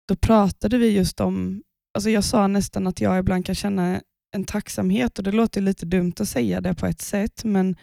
Då 0.08 0.16
pratade 0.16 0.78
vi 0.78 0.90
just 0.90 1.20
om, 1.20 1.62
alltså 1.94 2.10
jag 2.10 2.24
sa 2.24 2.46
nästan 2.46 2.86
att 2.86 3.00
jag 3.00 3.18
ibland 3.18 3.46
kan 3.46 3.54
känna 3.54 4.00
en 4.34 4.44
tacksamhet 4.44 5.18
och 5.18 5.24
det 5.24 5.32
låter 5.32 5.60
lite 5.60 5.86
dumt 5.86 6.12
att 6.20 6.28
säga 6.28 6.60
det 6.60 6.74
på 6.74 6.86
ett 6.86 7.00
sätt 7.02 7.44
men 7.44 7.76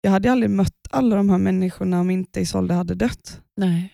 jag 0.00 0.10
hade 0.10 0.32
aldrig 0.32 0.50
mött 0.50 0.88
alla 0.90 1.16
de 1.16 1.30
här 1.30 1.38
människorna 1.38 2.00
om 2.00 2.10
inte 2.10 2.40
Isolde 2.40 2.74
hade 2.74 2.94
dött. 2.94 3.40
Nej. 3.56 3.92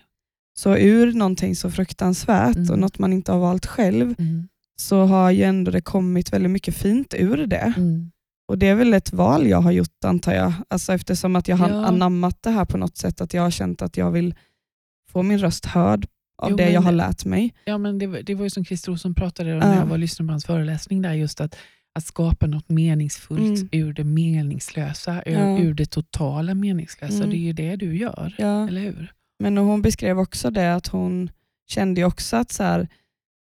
Så 0.57 0.77
ur 0.77 1.13
någonting 1.13 1.55
så 1.55 1.71
fruktansvärt 1.71 2.55
Mm. 2.55 2.69
och 2.69 2.79
något 2.79 2.99
man 2.99 3.13
inte 3.13 3.31
har 3.31 3.39
valt 3.39 3.65
själv 3.65 4.15
Mm. 4.19 4.47
så 4.75 5.05
har 5.05 5.31
ju 5.31 5.43
ändå 5.43 5.71
det 5.71 5.81
kommit 5.81 6.33
väldigt 6.33 6.51
mycket 6.51 6.75
fint 6.75 7.13
ur 7.17 7.45
det. 7.47 7.73
Mm. 7.77 8.11
Och 8.47 8.57
Det 8.57 8.67
är 8.67 8.75
väl 8.75 8.93
ett 8.93 9.13
val 9.13 9.47
jag 9.47 9.61
har 9.61 9.71
gjort 9.71 10.03
antar 10.05 10.33
jag, 10.33 10.53
alltså 10.67 10.93
eftersom 10.93 11.35
att 11.35 11.47
jag 11.47 11.57
har 11.57 11.69
Ja. 11.69 11.85
anammat 11.85 12.37
det 12.43 12.49
här 12.49 12.65
på 12.65 12.77
något 12.77 12.97
sätt, 12.97 13.21
att 13.21 13.33
jag 13.33 13.41
har 13.41 13.51
känt 13.51 13.81
att 13.81 13.97
jag 13.97 14.11
vill 14.11 14.35
få 15.13 15.23
min 15.23 15.39
röst 15.39 15.65
hörd 15.65 16.05
av 16.37 16.49
Jo, 16.51 16.57
det 16.57 16.69
jag 16.71 16.81
har 16.81 16.91
lärt 16.91 17.25
mig. 17.25 17.53
Ja, 17.65 17.77
men 17.77 17.99
det, 17.99 18.07
var- 18.07 18.21
det 18.21 18.35
var 18.35 18.43
ju 18.43 18.49
som 18.49 18.65
Christer 18.65 18.91
Olsson 18.91 19.15
pratade 19.15 19.53
om 19.53 19.59
när 19.59 19.75
jag 19.77 19.85
var 19.85 19.91
och 19.91 19.99
lyssnade 19.99 20.27
på 20.27 20.31
hans 20.33 20.45
föreläsning, 20.45 21.01
där, 21.01 21.13
just 21.13 21.41
att, 21.41 21.55
att 21.95 22.05
skapa 22.05 22.47
något 22.47 22.69
meningsfullt 22.69 23.41
Mm. 23.59 23.69
ur 23.71 23.93
det 23.93 24.03
meningslösa, 24.03 25.23
ur, 25.25 25.31
Ja. 25.33 25.59
ur 25.59 25.73
det 25.73 25.85
totala 25.85 26.53
meningslösa. 26.53 27.15
Mm. 27.17 27.29
Det 27.29 27.35
är 27.35 27.39
ju 27.39 27.53
det 27.53 27.75
du 27.75 27.97
gör, 27.97 28.35
Ja. 28.37 28.67
eller 28.67 28.81
hur? 28.81 29.11
Men 29.39 29.57
hon 29.57 29.81
beskrev 29.81 30.19
också 30.19 30.49
det 30.51 30.75
att 30.75 30.87
hon 30.87 31.29
kände 31.67 32.03
också 32.03 32.35
att 32.37 32.51
så 32.51 32.63
här, 32.63 32.87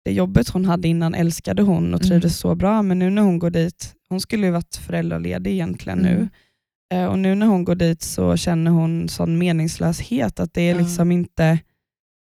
det 0.06 0.12
jobbet 0.12 0.50
hon 0.50 0.66
hade 0.66 0.88
innan 0.88 1.16
älskade 1.16 1.62
hon 1.62 1.94
och 1.94 2.00
Mm. 2.02 2.10
trivdes 2.10 2.38
så 2.38 2.56
bra, 2.56 2.82
men 2.82 3.00
nu 3.00 3.10
när 3.10 3.22
hon 3.22 3.40
går 3.40 3.50
dit, 3.50 3.94
hon 4.10 4.22
skulle 4.22 4.46
ju 4.46 4.52
varit 4.52 4.76
föräldraledig 4.76 5.52
egentligen 5.52 6.00
Mm. 6.00 6.14
nu, 6.14 6.22
Eh, 6.22 6.28
och 7.10 7.20
nu 7.20 7.36
när 7.36 7.46
hon 7.48 7.64
går 7.64 7.76
dit 7.76 8.02
så 8.02 8.38
känner 8.38 8.72
hon 8.72 9.10
sån 9.10 9.38
meningslöshet, 9.38 10.40
att 10.40 10.54
det 10.54 10.62
är 10.62 10.76
liksom 10.76 11.12
inte 11.12 11.60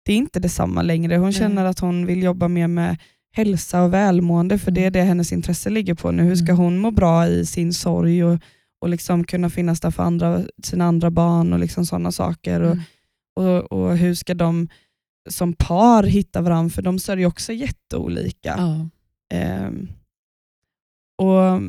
det 0.06 0.14
är 0.14 0.18
inte 0.18 0.40
detsamma 0.40 0.82
längre. 0.82 1.18
Hon 1.18 1.34
känner 1.34 1.66
att 1.66 1.80
hon 1.80 2.06
vill 2.06 2.24
jobba 2.24 2.48
mer 2.48 2.68
med 2.68 2.98
hälsa 3.34 3.84
och 3.84 3.94
välmående, 3.94 4.58
för 4.60 4.72
det 4.72 4.82
är 4.82 4.84
Mm. 4.88 4.94
det 4.94 5.02
hennes 5.02 5.32
intresse 5.32 5.70
ligger 5.70 5.94
på 5.94 6.12
nu. 6.12 6.24
Hur 6.24 6.36
ska 6.36 6.46
Mm. 6.52 6.58
hon 6.58 6.78
må 6.78 6.92
bra 6.92 7.28
i 7.28 7.46
sin 7.46 7.74
sorg 7.74 8.24
och, 8.24 8.40
och 8.82 8.90
liksom 8.90 9.24
kunna 9.24 9.50
finnas 9.50 9.80
där 9.80 9.92
för 9.92 10.04
andra, 10.04 10.42
sina 10.64 10.86
andra 10.86 11.12
barn 11.12 11.54
och 11.54 11.60
liksom 11.60 11.86
sådana 11.86 12.12
saker. 12.12 12.62
Och, 12.62 12.72
Mm. 12.72 12.84
och, 13.36 13.72
och 13.72 13.98
hur 13.98 14.14
ska 14.14 14.34
de 14.34 14.68
som 15.30 15.54
par 15.54 16.04
hitta 16.04 16.42
varandra, 16.42 16.70
för 16.70 16.82
de 16.82 17.00
sörjer 17.00 17.28
också 17.28 17.54
jätteolika. 17.54 18.56
Ja. 18.58 18.90
Ehm, 19.38 19.88
och 21.18 21.62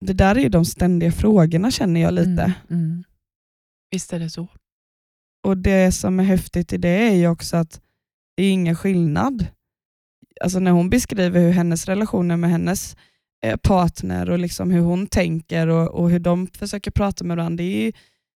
Det 0.00 0.12
där 0.12 0.34
är 0.36 0.40
ju 0.40 0.48
de 0.48 0.64
ständiga 0.64 1.12
frågorna 1.12 1.70
känner 1.70 2.00
jag 2.00 2.14
lite. 2.14 2.42
Mm. 2.42 2.52
Mm. 2.70 3.04
Visst 3.90 4.12
är 4.12 4.18
det 4.18 4.30
så. 4.30 4.48
Och 5.46 5.56
Det 5.56 5.92
som 5.92 6.20
är 6.20 6.24
häftigt 6.24 6.72
i 6.72 6.76
det 6.76 7.08
är 7.08 7.14
ju 7.14 7.28
också 7.28 7.56
att 7.56 7.80
det 8.36 8.42
är 8.42 8.52
ingen 8.52 8.76
skillnad. 8.76 9.46
Alltså 10.40 10.58
när 10.58 10.70
hon 10.70 10.90
beskriver 10.90 11.40
hur 11.40 11.50
hennes 11.50 11.86
relationer 11.86 12.36
med 12.36 12.50
hennes 12.50 12.96
eh, 13.44 13.56
partner 13.56 14.30
och 14.30 14.38
liksom 14.38 14.70
hur 14.70 14.80
hon 14.80 15.06
tänker 15.06 15.66
och, 15.66 15.88
och 15.88 16.10
hur 16.10 16.18
de 16.18 16.46
försöker 16.46 16.90
prata 16.90 17.24
med 17.24 17.36
varandra, 17.36 17.56
det 17.56 17.62
är 17.62 17.84
ju, 17.84 17.92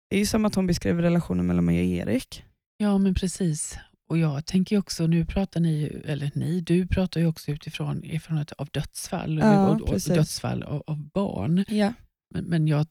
det 0.10 0.18
är 0.18 0.26
som 0.26 0.46
att 0.46 0.56
hon 0.56 0.68
beskriver 0.68 1.02
relationen 1.04 1.46
mellan 1.46 1.66
mig 1.66 1.80
och 1.80 2.08
Erik. 2.08 2.44
Ja, 2.78 2.98
men 2.98 3.16
precis. 3.16 3.78
Och 4.10 4.18
jag 4.18 4.46
tänker 4.46 4.78
också, 4.78 5.08
nu 5.08 5.26
pratar 5.26 5.60
ni, 5.60 6.02
eller 6.06 6.32
ni, 6.36 6.62
du 6.62 6.88
pratar 6.88 7.22
ju 7.22 7.28
också 7.28 7.52
utifrån 7.52 8.04
ifrån 8.04 8.38
ett, 8.38 8.52
av 8.52 8.68
dödsfall, 8.72 9.38
Ja, 9.40 9.70
och, 9.70 9.82
och, 9.82 10.00
dödsfall 10.08 10.64
av, 10.64 10.84
av 10.88 11.10
barn. 11.14 11.66
Ja. 11.68 11.94
Men, 12.34 12.44
men 12.46 12.68
jag, 12.68 12.88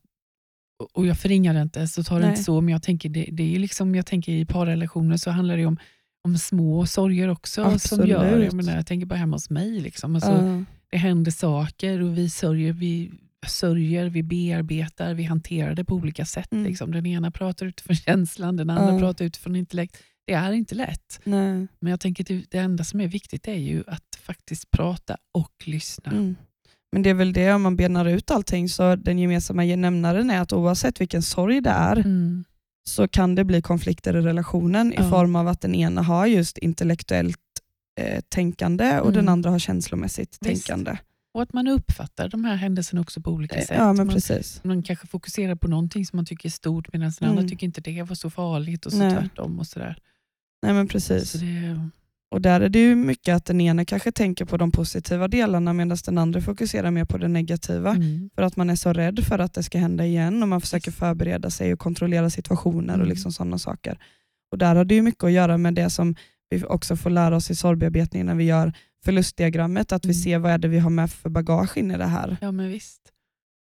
och- 0.94 1.06
jag 1.06 1.18
förringar 1.18 1.54
det 1.54 1.62
inte, 1.62 1.88
så 1.88 2.04
tar 2.04 2.16
det 2.16 2.22
Nej. 2.26 2.30
inte 2.30 2.44
så, 2.44 2.60
men 2.60 2.72
jag 2.72 2.82
tänker, 2.82 3.08
det, 3.08 3.28
det 3.32 3.54
är 3.54 3.58
liksom, 3.58 3.94
jag 3.94 4.06
tänker 4.06 4.32
i 4.32 4.46
parrelationer 4.46 5.16
så 5.16 5.30
handlar 5.30 5.56
det 5.56 5.66
om 5.66 5.78
om 6.24 6.38
små 6.38 6.86
sorger 6.86 7.28
också. 7.28 7.78
Som 7.78 8.06
gör, 8.06 8.42
jag, 8.42 8.52
menar, 8.52 8.76
jag 8.76 8.86
tänker 8.86 9.06
bara 9.06 9.18
hemma 9.18 9.36
hos 9.36 9.50
mig. 9.50 9.80
Liksom. 9.80 10.14
Alltså, 10.14 10.30
Ja. 10.30 10.64
Det 10.90 10.98
händer 10.98 11.30
saker 11.30 12.02
och 12.02 12.18
vi 12.18 12.30
sörjer, 12.30 12.72
vi 12.72 13.12
sörjer, 13.46 14.08
vi 14.08 14.22
bearbetar, 14.22 15.14
vi 15.14 15.22
hanterar 15.24 15.74
det 15.74 15.84
på 15.84 15.94
olika 15.94 16.24
sätt. 16.24 16.52
Mm. 16.52 16.64
Liksom. 16.64 16.92
Den 16.92 17.06
ena 17.06 17.30
pratar 17.30 17.66
utifrån 17.66 17.96
känslan, 18.06 18.56
den 18.56 18.70
andra 18.70 18.92
Ja. 18.94 18.98
pratar 18.98 19.24
utifrån 19.24 19.56
intellekt. 19.56 19.96
Det 20.26 20.32
är 20.32 20.52
inte 20.52 20.74
lätt. 20.74 21.20
Nej. 21.24 21.66
Men 21.80 21.90
jag 21.90 22.00
tänker 22.00 22.24
att 22.24 22.28
det, 22.28 22.44
det 22.50 22.58
enda 22.58 22.84
som 22.84 23.00
är 23.00 23.08
viktigt 23.08 23.48
är 23.48 23.54
ju 23.54 23.84
att 23.86 24.16
faktiskt 24.20 24.70
prata 24.70 25.16
och 25.32 25.52
lyssna. 25.64 26.12
Mm. 26.12 26.36
Men 26.92 27.02
det 27.02 27.10
är 27.10 27.14
väl 27.14 27.32
det, 27.32 27.52
om 27.52 27.62
man 27.62 27.76
benar 27.76 28.04
ut 28.06 28.30
allting, 28.30 28.68
så 28.68 28.96
den 28.96 29.18
gemensamma 29.18 29.62
nämnaren 29.62 30.30
är 30.30 30.40
att 30.40 30.52
oavsett 30.52 31.00
vilken 31.00 31.22
sorg 31.22 31.60
det 31.60 31.70
är, 31.70 31.96
Mm. 31.96 32.44
så 32.88 33.08
kan 33.08 33.34
det 33.34 33.44
bli 33.44 33.62
konflikter 33.62 34.16
i 34.16 34.20
relationen 34.20 34.92
i 34.92 34.96
Ja. 34.98 35.10
form 35.10 35.36
av 35.36 35.48
att 35.48 35.60
den 35.60 35.74
ena 35.74 36.02
har 36.02 36.26
just 36.26 36.58
intellektuellt 36.58 37.38
eh, 38.00 38.20
tänkande 38.28 39.00
och 39.00 39.06
Mm. 39.06 39.14
den 39.14 39.28
andra 39.28 39.50
har 39.50 39.58
känslomässigt 39.58 40.38
Visst. 40.40 40.66
tänkande. 40.66 40.96
Och 41.34 41.42
att 41.42 41.52
man 41.52 41.68
uppfattar 41.68 42.28
de 42.28 42.44
här 42.44 42.56
händelserna 42.56 43.00
också 43.00 43.20
på 43.20 43.30
olika 43.30 43.60
sätt. 43.60 43.70
Eh, 43.70 43.76
Ja, 43.76 43.92
men 43.92 44.06
man, 44.06 44.20
man 44.62 44.82
kanske 44.82 45.06
fokuserar 45.06 45.54
på 45.54 45.68
någonting 45.68 46.06
som 46.06 46.16
man 46.16 46.26
tycker 46.26 46.48
är 46.48 46.50
stort 46.50 46.92
medan 46.92 47.12
den 47.20 47.28
Mm. 47.28 47.38
andra 47.38 47.48
tycker 47.48 47.66
inte 47.66 47.80
det 47.80 48.02
var 48.02 48.14
så 48.14 48.30
farligt 48.30 48.86
och 48.86 48.92
så 48.92 48.98
Nej. 48.98 49.12
tvärtom. 49.16 49.58
Och 49.58 49.66
sådär. 49.66 49.96
Nej, 50.62 50.72
men 50.74 50.88
precis. 50.88 51.32
Det, 51.32 51.80
Och 52.30 52.40
där 52.42 52.60
är 52.60 52.68
det 52.68 52.78
ju 52.78 52.94
mycket 52.96 53.36
att 53.36 53.44
den 53.44 53.60
ena 53.60 53.84
kanske 53.84 54.12
tänker 54.12 54.44
på 54.44 54.56
de 54.56 54.70
positiva 54.70 55.28
delarna 55.28 55.72
medan 55.72 55.98
den 56.04 56.18
andra 56.18 56.40
fokuserar 56.40 56.90
mer 56.90 57.04
på 57.04 57.18
det 57.18 57.28
negativa. 57.28 57.90
mm. 57.90 58.30
För 58.34 58.42
att 58.42 58.56
man 58.56 58.70
är 58.70 58.76
så 58.76 58.92
rädd 58.92 59.24
för 59.24 59.38
att 59.38 59.54
det 59.54 59.62
ska 59.62 59.78
hända 59.78 60.06
igen 60.06 60.42
och 60.42 60.48
man 60.48 60.60
försöker 60.60 60.90
förbereda 60.90 61.50
sig 61.50 61.72
och 61.72 61.78
kontrollera 61.78 62.30
situationer 62.30 62.92
och 62.94 62.98
Mm. 63.00 63.08
liksom 63.08 63.32
sådana 63.32 63.58
saker. 63.58 63.98
Och 64.52 64.58
Där 64.58 64.74
har 64.76 64.84
det 64.84 64.94
ju 64.94 65.02
mycket 65.02 65.24
att 65.24 65.32
göra 65.32 65.58
med 65.58 65.74
det 65.74 65.90
som 65.90 66.14
vi 66.50 66.64
också 66.64 66.96
får 66.96 67.10
lära 67.10 67.36
oss 67.36 67.50
i 67.50 67.54
sorgbearbetning 67.54 68.26
när 68.26 68.34
vi 68.34 68.44
gör 68.44 68.72
förlustdiagrammet, 69.04 69.92
att 69.92 70.04
vi 70.04 70.08
Mm. 70.12 70.22
ser 70.22 70.38
vad 70.38 70.52
är 70.52 70.58
det 70.58 70.68
vi 70.68 70.78
har 70.78 70.90
med 70.90 71.10
för 71.10 71.28
bagage 71.30 71.76
in 71.76 71.90
i 71.90 71.96
det 71.98 72.04
här. 72.06 72.36
Ja, 72.40 72.52
men 72.52 72.68
visst. 72.68 73.11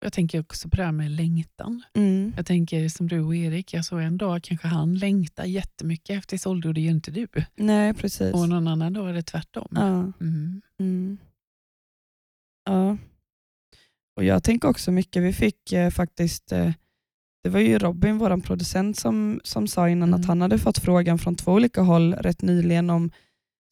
Jag 0.04 0.14
tänker 0.14 0.40
också 0.40 0.70
på 0.70 0.76
det 0.76 0.84
här 0.84 0.92
med 0.92 1.12
längtan. 1.12 1.84
Mm. 1.94 2.34
Jag 2.38 2.46
tänker 2.46 2.90
som 2.90 3.08
du 3.08 3.20
och 3.20 3.36
Erik, 3.36 3.74
alltså 3.74 3.96
en 3.96 4.18
dag 4.18 4.44
kanske 4.44 4.68
han 4.68 4.96
längtar 4.96 5.46
jättemycket 5.46 6.18
efter 6.18 6.38
sin 6.38 6.52
ålder 6.52 6.70
och 6.70 6.74
det 6.74 6.82
gör 6.82 6.92
inte 6.92 7.12
du. 7.12 7.28
Nej, 7.56 7.94
precis. 7.94 8.34
Och 8.34 8.50
någon 8.50 8.68
annan 8.68 8.94
dag 8.94 9.10
är 9.10 9.14
det 9.14 9.22
tvärtom. 9.24 9.68
Ja. 9.72 10.14
Mm. 10.22 10.62
Mm. 10.80 11.18
Ja. 12.66 12.98
Och 14.18 14.24
Jag 14.24 14.44
tänker 14.44 14.68
också 14.68 14.92
mycket, 14.92 15.24
vi 15.24 15.34
fick 15.34 15.74
eh, 15.74 15.90
faktiskt, 15.90 16.52
eh, 16.52 16.72
det 17.44 17.50
var 17.50 17.60
ju 17.60 17.78
Robin, 17.80 18.18
vår 18.18 18.42
producent, 18.42 18.98
som, 19.00 19.40
som 19.44 19.68
sa 19.68 19.90
innan 19.90 20.10
Mm. 20.10 20.20
att 20.22 20.26
han 20.28 20.42
hade 20.42 20.60
fått 20.60 20.78
frågan 20.80 21.20
från 21.20 21.36
två 21.36 21.52
olika 21.52 21.82
håll 21.82 22.14
rätt 22.14 22.42
nyligen 22.42 22.90
om 22.90 23.12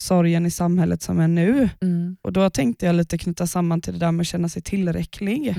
sorgen 0.03 0.45
i 0.45 0.51
samhället 0.51 1.01
som 1.01 1.19
är 1.19 1.27
nu. 1.27 1.69
Mm. 1.81 2.17
Och 2.21 2.33
Då 2.33 2.49
tänkte 2.49 2.85
jag 2.85 2.95
lite 2.95 3.17
knyta 3.17 3.47
samman 3.47 3.81
till 3.81 3.93
det 3.93 3.99
där 3.99 4.11
med 4.11 4.21
att 4.21 4.27
känna 4.27 4.49
sig 4.49 4.61
tillräcklig. 4.61 5.55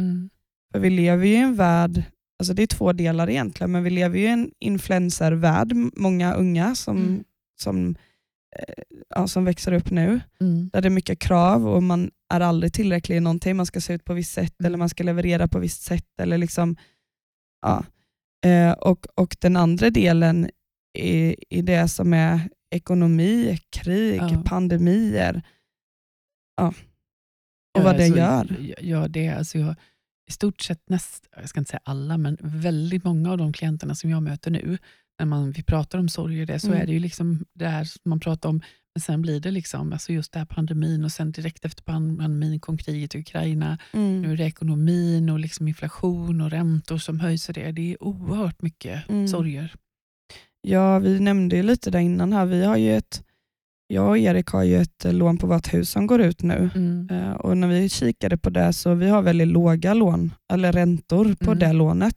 För 0.72 0.78
vi 0.80 0.90
lever 0.90 1.26
ju 1.26 1.32
i 1.32 1.36
en 1.36 1.54
värld, 1.56 2.02
alltså 2.38 2.54
det 2.54 2.62
är 2.62 2.66
två 2.66 2.92
delar 2.92 3.30
egentligen, 3.30 3.72
men 3.72 3.84
vi 3.84 3.90
lever 3.90 4.18
ju 4.18 4.24
i 4.24 4.28
en 4.28 4.50
influencervärld, 4.60 5.72
många 5.96 6.34
unga 6.34 6.74
som, 6.74 6.96
Mm. 6.96 7.24
som, 7.62 7.96
eh, 8.56 8.84
ja, 9.08 9.26
som 9.26 9.44
växer 9.44 9.72
upp 9.72 9.90
nu 9.90 10.20
Mm. 10.40 10.70
där 10.72 10.80
det 10.82 10.88
är 10.88 10.90
mycket 10.90 11.18
krav 11.18 11.68
och 11.68 11.82
man 11.82 12.10
är 12.32 12.40
aldrig 12.40 12.72
tillräcklig 12.72 13.16
i 13.16 13.20
någonting. 13.20 13.56
Man 13.56 13.66
ska 13.66 13.80
se 13.80 13.92
ut 13.92 14.04
på 14.04 14.14
visst 14.14 14.32
sätt 14.32 14.54
Mm. 14.60 14.66
eller 14.68 14.78
man 14.78 14.88
ska 14.88 15.04
leverera 15.04 15.48
på 15.48 15.58
visst 15.58 15.82
sätt. 15.82 16.06
Eller 16.22 16.38
liksom, 16.38 16.76
ja. 17.62 17.84
eh, 18.48 18.72
och, 18.72 19.06
och 19.14 19.36
den 19.40 19.56
andra 19.56 19.90
delen 19.90 20.50
i, 20.98 21.36
i 21.56 21.62
det 21.62 21.88
som 21.88 22.12
är 22.12 22.40
ekonomi, 22.70 23.58
krig, 23.70 24.20
Ja. 24.20 24.42
pandemier 24.46 25.42
ja. 26.56 26.74
och 27.78 27.84
vad 27.84 27.96
det 27.96 28.04
alltså, 28.04 28.18
gör. 28.18 28.74
Ja, 28.80 29.08
det 29.08 29.26
är 29.26 29.36
alltså 29.36 29.58
jag, 29.58 29.74
i 30.30 30.32
stort 30.32 30.60
sett, 30.60 30.88
näst, 30.88 31.28
jag 31.36 31.48
ska 31.48 31.60
inte 31.60 31.70
säga 31.70 31.80
alla, 31.84 32.18
men 32.18 32.36
väldigt 32.40 33.04
många 33.04 33.30
av 33.32 33.38
de 33.38 33.52
klienterna 33.52 33.94
som 33.94 34.10
jag 34.10 34.22
möter 34.22 34.50
nu, 34.50 34.78
när 35.18 35.26
man, 35.26 35.50
vi 35.52 35.62
pratar 35.62 35.98
om 35.98 36.08
sorg 36.08 36.40
och 36.40 36.46
det, 36.46 36.60
så 36.60 36.66
Mm. 36.66 36.80
är 36.80 36.86
det 36.86 36.92
ju 36.92 36.98
liksom 36.98 37.44
det 37.54 37.66
här 37.68 37.84
som 37.84 38.00
man 38.04 38.20
pratar 38.20 38.48
om, 38.48 38.60
men 38.94 39.00
sen 39.00 39.22
blir 39.22 39.40
det 39.40 39.50
liksom, 39.50 39.92
alltså 39.92 40.12
just 40.12 40.32
det 40.32 40.38
här 40.38 40.46
pandemin 40.46 41.04
och 41.04 41.12
sen 41.12 41.32
direkt 41.32 41.64
efter 41.64 41.82
pandemin 41.82 42.60
kom 42.60 42.78
kriget 42.78 43.14
i 43.14 43.18
Ukraina, 43.18 43.78
Mm. 43.92 44.22
nu 44.22 44.32
är 44.32 44.36
det 44.36 44.44
ekonomin 44.44 45.30
och 45.30 45.38
liksom 45.38 45.68
inflation 45.68 46.40
och 46.40 46.50
räntor 46.50 46.98
som 46.98 47.20
höjs 47.20 47.48
och 47.48 47.54
det, 47.54 47.72
det 47.72 47.92
är 47.92 48.02
oerhört 48.02 48.62
mycket 48.62 49.08
Mm. 49.08 49.28
sorger. 49.28 49.74
Ja, 50.62 50.98
vi 50.98 51.20
nämnde 51.20 51.56
ju 51.56 51.62
lite 51.62 51.90
där 51.90 51.98
innan 51.98 52.32
här. 52.32 52.46
Vi 52.46 52.64
har 52.64 52.76
ju 52.76 52.96
ett, 52.96 53.24
jag 53.90 54.08
och 54.08 54.18
Erik 54.18 54.46
har 54.48 54.62
ju 54.62 54.76
ett 54.80 55.04
eh, 55.04 55.12
lån 55.12 55.38
på 55.38 55.46
vårt 55.46 55.74
hus 55.74 55.90
som 55.90 56.06
går 56.06 56.20
ut 56.20 56.42
nu. 56.42 56.70
Mm. 56.74 57.08
Eh, 57.10 57.30
Och 57.32 57.56
när 57.56 57.68
vi 57.68 57.88
kikade 57.88 58.38
på 58.38 58.50
det 58.50 58.72
så 58.72 58.94
vi 58.94 59.08
har 59.08 59.22
väldigt 59.22 59.48
låga 59.48 59.94
lån, 59.94 60.32
eller 60.52 60.72
räntor 60.72 61.34
på 61.38 61.50
Mm. 61.50 61.58
det 61.58 61.72
lånet. 61.72 62.14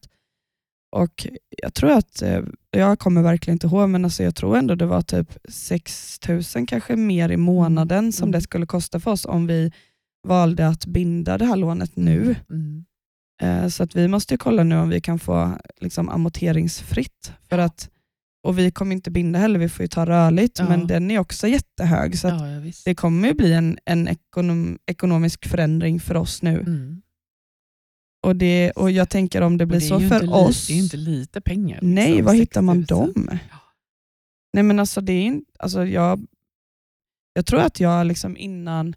Och 0.95 1.27
Jag 1.63 1.73
tror 1.73 1.91
att, 1.91 2.21
eh, 2.21 2.41
jag 2.71 2.99
kommer 2.99 3.21
verkligen 3.21 3.55
inte 3.55 3.67
ihåg, 3.67 3.89
men 3.89 4.05
alltså 4.05 4.23
jag 4.23 4.35
tror 4.35 4.57
ändå 4.57 4.75
det 4.75 4.85
var 4.85 5.01
typ 5.01 5.37
6 5.49 6.19
000 6.55 6.67
kanske 6.67 6.95
mer 6.95 7.29
i 7.31 7.37
månaden 7.37 8.11
som 8.11 8.23
Mm. 8.23 8.31
det 8.31 8.41
skulle 8.41 8.65
kosta 8.65 8.99
för 8.99 9.11
oss 9.11 9.25
om 9.25 9.47
vi 9.47 9.71
valde 10.27 10.67
att 10.67 10.85
binda 10.85 11.37
det 11.37 11.45
här 11.45 11.55
lånet 11.55 11.95
nu. 11.95 12.35
Mm. 12.49 12.85
Så 13.69 13.83
att 13.83 13.95
vi 13.95 14.07
måste 14.07 14.33
ju 14.33 14.37
kolla 14.37 14.63
nu 14.63 14.77
om 14.77 14.89
vi 14.89 15.01
kan 15.01 15.19
få 15.19 15.57
liksom, 15.81 16.09
amorteringsfritt. 16.09 17.33
För 17.49 17.57
att, 17.57 17.89
och 18.43 18.59
vi 18.59 18.71
kommer 18.71 18.95
inte 18.95 19.11
binda 19.11 19.39
heller, 19.39 19.59
vi 19.59 19.69
får 19.69 19.83
ju 19.83 19.87
ta 19.87 20.05
rörligt, 20.05 20.59
Ja. 20.59 20.69
men 20.69 20.87
den 20.87 21.11
är 21.11 21.19
också 21.19 21.47
jättehög. 21.47 22.19
Så 22.19 22.27
Ja, 22.27 22.47
ja, 22.49 22.71
det 22.85 22.95
kommer 22.95 23.27
ju 23.27 23.33
bli 23.33 23.53
en, 23.53 23.77
en 23.85 24.07
ekonom, 24.07 24.79
ekonomisk 24.85 25.45
förändring 25.47 25.99
för 25.99 26.15
oss 26.17 26.41
nu. 26.41 26.59
Mm. 26.59 27.01
Och, 28.25 28.35
det, 28.35 28.71
och 28.71 28.91
Jag 28.91 29.09
tänker 29.09 29.41
om 29.41 29.57
det 29.57 29.65
blir 29.65 29.79
det 29.79 29.85
så 29.85 29.99
ju 29.99 30.09
för 30.09 30.33
oss. 30.33 30.67
Det 30.67 30.73
är 30.73 30.77
inte 30.83 30.97
lite 30.97 31.41
pengar. 31.41 31.79
nej, 31.81 32.07
liksom, 32.09 32.25
var 32.25 32.33
6 32.33 32.41
hittar 32.41 32.61
man 32.61 32.77
000. 32.77 32.85
dem? 32.85 33.29
Nej, 34.53 34.63
men 34.63 34.79
alltså, 34.79 35.01
det 35.01 35.13
är, 35.27 35.41
alltså, 35.59 35.85
jag, 35.85 36.25
jag 37.33 37.45
tror 37.45 37.59
att 37.59 37.79
jag 37.79 38.07
liksom 38.07 38.37
innan 38.37 38.95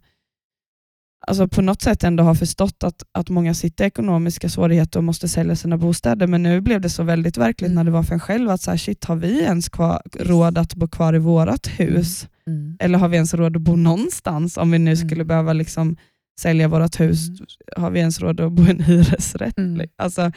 alltså 1.27 1.47
på 1.47 1.61
något 1.61 1.81
sätt 1.81 2.03
ändå 2.03 2.23
har 2.23 2.35
förstått 2.35 2.83
att, 2.83 3.03
att 3.11 3.29
många 3.29 3.53
sitter 3.53 3.83
i 3.83 3.87
ekonomiska 3.87 4.49
svårigheter 4.49 4.99
och 4.99 5.03
måste 5.03 5.27
sälja 5.27 5.55
sina 5.55 5.77
bostäder, 5.77 6.27
men 6.27 6.43
nu 6.43 6.61
blev 6.61 6.81
det 6.81 6.89
så 6.89 7.03
väldigt 7.03 7.37
verkligt 7.37 7.67
Mm. 7.71 7.75
när 7.75 7.83
det 7.83 7.91
var 7.91 8.03
för 8.03 8.13
en 8.13 8.19
själv 8.19 8.49
att 8.49 8.61
så 8.61 8.71
här, 8.71 8.77
shit, 8.77 9.05
har 9.05 9.15
vi 9.15 9.41
ens 9.41 9.69
kvar, 9.69 10.01
råd 10.19 10.57
att 10.57 10.75
bo 10.75 10.87
kvar 10.87 11.15
i 11.15 11.19
vårt 11.19 11.67
hus? 11.79 12.27
Mm. 12.47 12.77
Eller 12.79 12.97
har 12.99 13.07
vi 13.07 13.15
ens 13.15 13.33
råd 13.33 13.55
att 13.55 13.61
bo 13.61 13.75
någonstans 13.75 14.57
om 14.57 14.71
vi 14.71 14.79
nu 14.79 14.91
Mm. 14.93 15.07
skulle 15.09 15.25
behöva 15.25 15.53
liksom 15.53 15.97
sälja 16.39 16.67
vårt 16.67 16.99
hus? 16.99 17.27
Mm. 17.29 17.45
Har 17.77 17.91
vi 17.91 17.99
ens 17.99 18.19
råd 18.19 18.39
att 18.39 18.51
bo 18.51 18.63
i 18.63 18.69
en 18.69 18.79
hyresrätt? 18.83 19.57
Mm. 19.57 19.87
Alltså, 19.97 20.31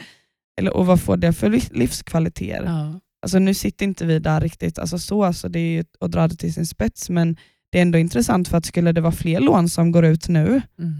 eller, 0.59 0.73
och 0.77 0.85
vad 0.85 1.01
får 1.01 1.17
det 1.17 1.33
för 1.33 1.49
liv- 1.49 1.69
livskvaliteter? 1.71 2.63
Ja. 2.65 2.99
Alltså, 3.23 3.39
nu 3.39 3.53
sitter 3.53 3.85
inte 3.85 4.05
vi 4.05 4.19
där 4.19 4.41
riktigt 4.41 4.79
alltså, 4.79 4.99
så, 4.99 5.23
alltså, 5.23 5.49
det 5.49 5.59
är 5.59 5.71
ju 5.71 5.83
att 5.99 6.11
dra 6.11 6.27
det 6.27 6.35
till 6.35 6.53
sin 6.53 6.65
spets, 6.65 7.09
men 7.09 7.37
det 7.71 7.77
är 7.77 7.81
ändå 7.81 7.97
intressant 7.97 8.47
för 8.47 8.57
att 8.57 8.65
skulle 8.65 8.91
det 8.91 9.01
vara 9.01 9.11
fler 9.11 9.39
lån 9.39 9.69
som 9.69 9.91
går 9.91 10.05
ut 10.05 10.27
nu, 10.27 10.61
Mm. 10.79 10.93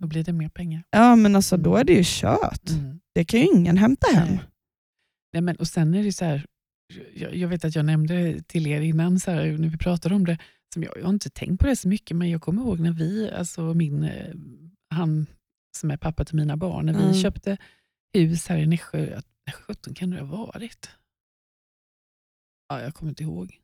Då 0.00 0.06
blir 0.06 0.24
det 0.24 0.32
mer 0.32 0.48
pengar. 0.48 0.82
ja 0.90 1.16
men 1.16 1.36
alltså, 1.36 1.54
Mm. 1.54 1.62
då 1.62 1.76
är 1.76 1.84
det 1.84 1.92
ju 1.92 2.02
kört. 2.04 2.70
Mm. 2.70 3.00
Det 3.14 3.24
kan 3.24 3.40
ju 3.40 3.46
ingen 3.46 3.76
hämta 3.76 4.06
hem. 4.14 4.28
Nej. 4.28 4.40
Nej, 5.32 5.42
men, 5.42 5.56
och 5.56 5.68
sen 5.68 5.94
är 5.94 6.02
det 6.04 6.12
så 6.12 6.24
här, 6.24 6.46
jag, 7.14 7.34
jag 7.36 7.48
vet 7.48 7.64
att 7.64 7.74
jag 7.74 7.84
nämnde 7.84 8.42
till 8.42 8.66
er 8.66 8.80
innan, 8.80 9.20
så 9.20 9.30
här, 9.30 9.58
när 9.58 9.68
vi 9.68 9.78
pratade 9.78 10.14
om 10.14 10.24
det, 10.26 10.38
som 10.74 10.82
jag, 10.82 10.96
jag 10.98 11.02
har 11.04 11.10
inte 11.12 11.30
tänkt 11.30 11.60
på 11.60 11.66
det 11.66 11.76
så 11.76 11.88
mycket, 11.88 12.16
men 12.16 12.30
jag 12.30 12.42
kommer 12.42 12.62
ihåg 12.62 12.80
när 12.80 12.92
vi, 12.92 13.30
alltså 13.30 13.74
min, 13.74 14.02
eh, 14.04 14.34
han 14.94 15.26
som 15.76 15.90
är 15.90 15.96
pappa 15.96 16.24
till 16.24 16.36
mina 16.36 16.56
barn, 16.56 16.86
när 16.86 16.92
vi 16.92 17.02
Mm. 17.02 17.14
köpte 17.14 17.56
hus 18.14 18.46
här 18.46 18.58
i 18.58 18.66
Nässjö, 18.66 19.20
när 19.46 19.52
17 19.52 19.94
kan 19.94 20.10
det 20.10 20.20
ha 20.20 20.36
varit? 20.36 20.90
Ja, 22.68 22.80
jag 22.80 22.94
kommer 22.94 23.10
inte 23.10 23.22
ihåg. 23.22 23.58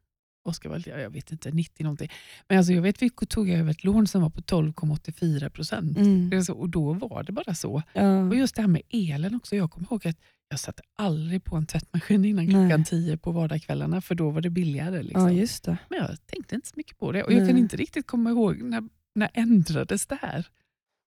Oskar 0.44 0.70
var, 0.70 0.82
ja, 0.86 0.98
jag 0.98 1.10
vet 1.10 1.32
inte, 1.32 1.50
90 1.50 1.82
någonting. 1.82 2.10
Men 2.48 2.58
alltså, 2.58 2.72
jag 2.72 2.82
vet 2.82 3.02
vi 3.02 3.10
tog 3.10 3.50
över 3.50 3.70
ett 3.70 3.84
lån 3.84 4.06
som 4.06 4.22
var 4.22 4.30
på 4.30 4.40
12,84 4.40 5.48
procent. 5.48 5.96
Mm. 5.96 6.42
Och 6.48 6.68
då 6.68 6.92
var 6.92 7.22
det 7.22 7.32
bara 7.32 7.54
så. 7.54 7.82
Ja. 7.92 8.28
Och 8.28 8.36
just 8.36 8.56
det 8.56 8.62
här 8.62 8.68
med 8.68 8.82
elen 8.90 9.34
också. 9.34 9.56
Jag 9.56 9.70
kommer 9.70 9.86
ihåg 9.86 10.06
att 10.06 10.18
jag 10.48 10.60
satte 10.60 10.82
aldrig 10.96 11.44
på 11.44 11.56
en 11.56 11.66
tvättmaskin 11.66 12.24
innan 12.24 12.44
Nej. 12.44 12.54
klockan 12.54 12.84
10 12.84 13.16
på 13.16 13.32
vardagskvällarna 13.32 14.00
för 14.00 14.14
då 14.14 14.30
var 14.30 14.40
det 14.40 14.50
billigare. 14.50 15.02
Liksom. 15.02 15.22
ja, 15.22 15.30
just 15.30 15.64
det. 15.64 15.78
Men 15.88 15.98
jag 15.98 16.26
tänkte 16.26 16.54
inte 16.54 16.68
så 16.68 16.74
mycket 16.76 16.98
på 16.98 17.12
det. 17.12 17.22
Och 17.22 17.32
jag 17.32 17.48
kan 17.48 17.58
inte 17.58 17.76
riktigt 17.76 18.06
komma 18.06 18.30
ihåg 18.30 18.62
när, 18.62 18.88
när 19.14 19.30
ändrades 19.34 20.06
det 20.06 20.18
här? 20.22 20.46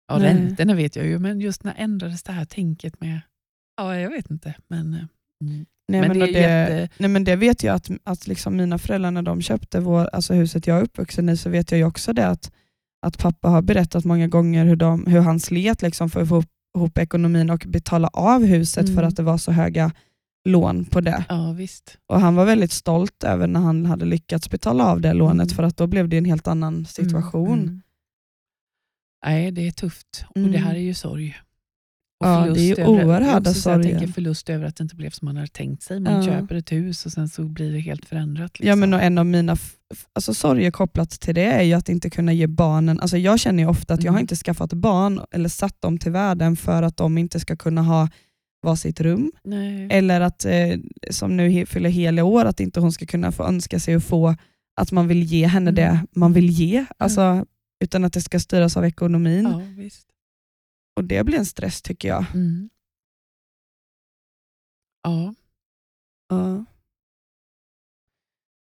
Ja, 0.08 0.18
Nej. 0.18 0.28
räntorna 0.28 0.74
vet 0.74 0.96
jag 0.96 1.06
ju, 1.06 1.20
men 1.20 1.42
just 1.42 1.64
när 1.64 1.74
ändrades 1.78 2.24
det 2.24 2.32
här 2.32 2.46
tänket 2.46 3.02
med... 3.02 3.22
Ja, 3.78 4.00
jag 4.00 4.10
vet 4.10 4.32
inte. 4.32 4.56
Men, 4.68 4.94
eh, 4.94 5.06
mm. 5.44 5.66
Nej, 5.88 6.02
Men 6.02 6.10
men, 6.10 6.20
det 6.20 6.26
det, 6.26 6.40
jätte- 6.40 6.90
nej, 6.98 7.10
men 7.10 7.24
det 7.24 7.36
vet 7.36 7.64
jag 7.64 7.76
att, 7.76 7.90
att 8.04 8.28
liksom 8.28 8.56
mina 8.58 8.78
föräldrar 8.78 9.12
när 9.12 9.22
de 9.22 9.42
köpte 9.42 9.80
vår, 9.80 10.10
alltså 10.14 10.34
huset 10.34 10.68
jag 10.68 10.78
är 10.78 10.82
uppvuxen 10.84 11.30
i 11.30 11.38
så 11.38 11.50
vet 11.50 11.72
jag 11.72 11.78
ju 11.78 11.84
också 11.86 12.14
det 12.14 12.28
att, 12.28 12.52
att 13.06 13.18
pappa 13.18 13.50
har 13.50 13.62
berättat 13.62 14.06
många 14.06 14.28
gånger 14.28 14.66
hur, 14.66 14.76
de, 14.76 15.06
hur 15.06 15.20
han 15.20 15.40
slet 15.40 15.82
liksom 15.82 16.10
för 16.10 16.22
att 16.22 16.30
få 16.30 16.44
ihop, 16.78 16.98
ekonomin 16.98 17.50
och 17.50 17.64
betala 17.68 18.08
av 18.08 18.44
huset 18.46 18.84
Mm. 18.84 18.96
för 18.96 19.04
att 19.04 19.16
det 19.16 19.24
var 19.24 19.38
så 19.38 19.52
höga 19.52 19.92
lån 20.50 20.86
på 20.86 21.02
det. 21.02 21.26
Ja, 21.30 21.52
visst. 21.52 21.98
Och 22.08 22.22
Han 22.22 22.36
var 22.36 22.46
väldigt 22.46 22.72
stolt 22.72 23.24
över 23.24 23.48
när 23.48 23.60
han 23.60 23.86
hade 23.86 24.06
lyckats 24.06 24.50
betala 24.50 24.86
av 24.86 25.02
det 25.02 25.14
lånet 25.14 25.48
Mm. 25.48 25.56
för 25.56 25.64
att 25.64 25.78
då 25.78 25.88
blev 25.88 26.10
det 26.10 26.18
en 26.18 26.26
helt 26.26 26.48
annan 26.48 26.86
situation. 26.86 27.54
Mm, 27.54 27.64
mm. 27.68 27.82
Nej, 29.26 29.52
det 29.52 29.68
är 29.68 29.72
tufft. 29.72 30.26
Och 30.30 30.38
Mm. 30.38 30.52
det 30.52 30.58
här 30.58 30.76
är 30.76 30.80
ju 30.80 30.94
sorg. 30.94 31.38
Och 32.20 32.28
Ja, 32.28 32.48
det 32.54 32.60
är 32.62 32.78
ju 32.78 32.86
oerhörda 32.86 33.54
så 33.54 33.70
Jag 33.70 33.76
sorger. 33.76 33.90
tänker 34.00 34.14
förlust 34.14 34.50
över 34.50 34.66
att 34.66 34.76
det 34.76 34.82
inte 34.84 34.96
blev 34.96 35.10
som 35.10 35.26
man 35.26 35.36
hade 35.36 35.48
tänkt 35.48 35.84
sig. 35.84 36.00
Man 36.00 36.14
Ja. 36.14 36.24
köper 36.24 36.56
ett 36.56 36.72
hus 36.72 37.06
och 37.06 37.12
sen 37.12 37.30
så 37.30 37.44
blir 37.44 37.74
det 37.74 37.80
helt 37.80 38.06
förändrat. 38.06 38.52
Ja, 38.60 38.64
liksom. 38.64 38.80
men 38.80 38.94
och 38.94 39.02
en 39.02 39.18
av 39.18 39.26
mina 39.26 39.58
alltså, 40.14 40.34
sorger 40.34 40.72
kopplat 40.72 41.10
till 41.10 41.36
det 41.36 41.46
är 41.46 41.64
ju 41.64 41.74
att 41.74 41.90
inte 41.90 42.10
kunna 42.10 42.34
ge 42.34 42.48
barnen, 42.48 43.00
alltså 43.00 43.18
jag 43.18 43.40
känner 43.40 43.64
ju 43.64 43.70
ofta 43.70 43.94
att 43.94 44.04
jag 44.04 44.12
har 44.12 44.18
Mm. 44.18 44.24
inte 44.24 44.36
skaffat 44.36 44.74
barn 44.74 45.22
eller 45.32 45.50
satt 45.50 45.82
dem 45.82 45.98
till 45.98 46.12
världen 46.12 46.56
för 46.56 46.84
att 46.84 46.98
de 46.98 47.18
inte 47.18 47.40
ska 47.40 47.56
kunna 47.56 47.82
ha 47.82 48.10
varsitt 48.64 49.02
rum. 49.02 49.32
Nej. 49.44 49.88
Eller 49.92 50.22
att, 50.22 50.46
eh, 50.46 50.54
som 51.12 51.38
nu 51.38 51.66
fyller 51.66 51.90
hela 51.90 52.24
år, 52.24 52.46
att 52.46 52.60
inte 52.60 52.80
hon 52.80 52.92
ska 52.92 53.06
kunna 53.06 53.32
få 53.32 53.44
önska 53.44 53.80
sig 53.80 53.96
och 53.96 54.04
få 54.04 54.36
att 54.82 54.92
man 54.92 55.08
vill 55.08 55.24
ge 55.24 55.48
henne 55.48 55.72
det 55.72 55.84
Mm. 55.86 56.08
man 56.16 56.34
vill 56.34 56.50
ge. 56.50 56.86
Alltså, 56.98 57.46
utan 57.84 58.06
att 58.06 58.14
det 58.14 58.22
ska 58.22 58.40
styras 58.40 58.78
av 58.78 58.86
ekonomin. 58.86 59.44
Ja, 59.52 59.62
visst. 59.84 60.04
Och 60.98 61.04
Det 61.04 61.24
blir 61.24 61.38
en 61.38 61.46
stress 61.46 61.82
tycker 61.82 62.08
jag. 62.08 62.26
Mm. 62.34 62.70
Ja. 65.04 65.34
Ja. 66.30 66.66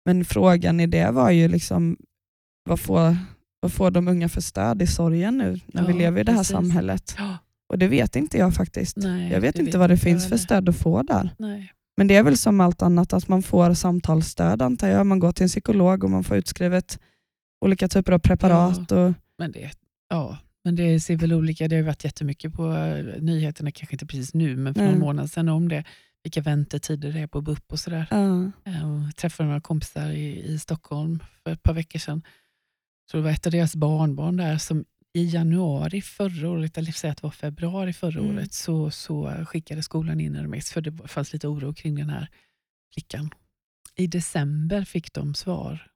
Men 0.05 0.25
frågan 0.25 0.81
i 0.81 0.87
det 0.87 1.11
var 1.11 1.31
ju 1.31 1.49
liksom, 1.49 1.97
vad 2.65 2.81
får, 2.81 3.17
vad 3.61 3.73
får 3.73 3.91
de 3.91 4.09
unga 4.09 4.29
för 4.29 4.41
stöd 4.41 4.83
i 4.83 4.87
sorgen 4.87 5.39
nu 5.39 5.61
när 5.67 5.87
vi 5.87 5.93
Ja, 5.93 5.99
lever 5.99 6.21
i 6.21 6.25
det 6.25 6.33
här 6.33 6.39
precis. 6.39 6.53
samhället? 6.53 7.15
Ja, 7.19 7.39
Och 7.69 7.79
det 7.79 7.89
vet 7.89 8.17
inte 8.17 8.39
jag 8.39 8.55
faktiskt. 8.55 8.97
nej, 8.97 9.33
jag 9.33 9.41
vet 9.41 9.59
inte 9.59 9.79
vad 9.79 9.91
det 9.91 9.97
finns 9.99 10.29
för 10.29 10.37
stöd 10.37 10.69
att 10.69 10.77
få 10.77 11.03
där. 11.03 11.31
Nej. 11.39 11.73
Men 11.97 12.07
det 12.07 12.17
är 12.17 12.23
väl 12.23 12.39
som 12.39 12.61
allt 12.61 12.83
annat 12.83 13.13
att 13.13 13.29
man 13.29 13.43
får 13.43 13.75
samtalsstöd 13.75 14.63
antar 14.63 14.89
jag. 14.89 15.07
Man 15.07 15.19
går 15.19 15.33
till 15.33 15.43
en 15.43 15.49
psykolog 15.49 16.05
och 16.05 16.11
man 16.11 16.25
får 16.25 16.37
utskrivet 16.37 17.01
olika 17.65 17.89
typer 17.89 18.13
av 18.13 18.19
preparat. 18.19 18.93
Och, 18.93 19.13
Men 19.39 19.53
det, 19.53 19.71
ja, 20.09 20.39
men 20.67 20.77
det 20.77 21.01
ser 21.01 21.17
väl 21.17 21.33
olika 21.33 21.69
Det 21.69 21.77
har 21.77 21.83
varit 21.83 22.05
jättemycket 22.05 22.53
på 22.55 22.73
eh, 22.73 23.23
nyheterna, 23.23 23.71
kanske 23.71 23.95
inte 23.95 24.07
precis 24.07 24.35
nu, 24.35 24.57
men 24.57 24.75
för 24.75 24.81
Nej. 24.83 24.91
någon 24.91 25.01
månad 25.01 25.31
sedan 25.31 25.49
om 25.49 25.69
det. 25.69 25.85
Vilka 26.23 26.41
väntetider 26.41 27.13
det 27.13 27.21
är 27.21 27.27
på 27.27 27.41
BUP 27.41 27.73
och 27.73 27.81
sådär. 27.81 28.07
ja. 28.11 28.51
Jag 28.65 29.17
träffade 29.17 29.47
några 29.49 29.61
kompisar 29.61 30.11
i, 30.11 30.43
i 30.53 30.59
Stockholm 30.59 31.19
för 31.43 31.51
ett 31.53 31.63
par 31.63 31.75
veckor 31.75 31.99
sedan. 31.99 32.23
Så 33.11 33.17
det 33.17 33.23
var 33.23 33.31
ett 33.31 33.47
av 33.47 33.53
deras 33.53 33.77
barnbarn 33.77 34.37
där 34.37 34.59
som 34.59 34.85
i 35.15 35.25
januari 35.25 36.03
förra 36.03 36.51
året, 36.51 36.79
eller 36.79 36.93
säga 36.93 37.11
att 37.11 37.17
det 37.19 37.23
var 37.23 37.31
februari 37.31 37.93
förra 37.93 38.21
Mm. 38.21 38.37
året, 38.37 38.53
så, 38.53 38.91
så 38.91 39.45
skickade 39.47 39.83
skolan 39.83 40.21
in 40.21 40.35
en 40.37 40.43
remiss 40.43 40.73
för 40.73 40.81
det 40.81 41.09
fanns 41.09 41.33
lite 41.33 41.49
oro 41.49 41.75
kring 41.75 41.95
den 41.95 42.11
här 42.11 42.29
flickan. 42.95 43.31
I 43.97 44.07
december 44.07 44.85
fick 44.85 45.13
de 45.13 45.35
svar. 45.35 45.87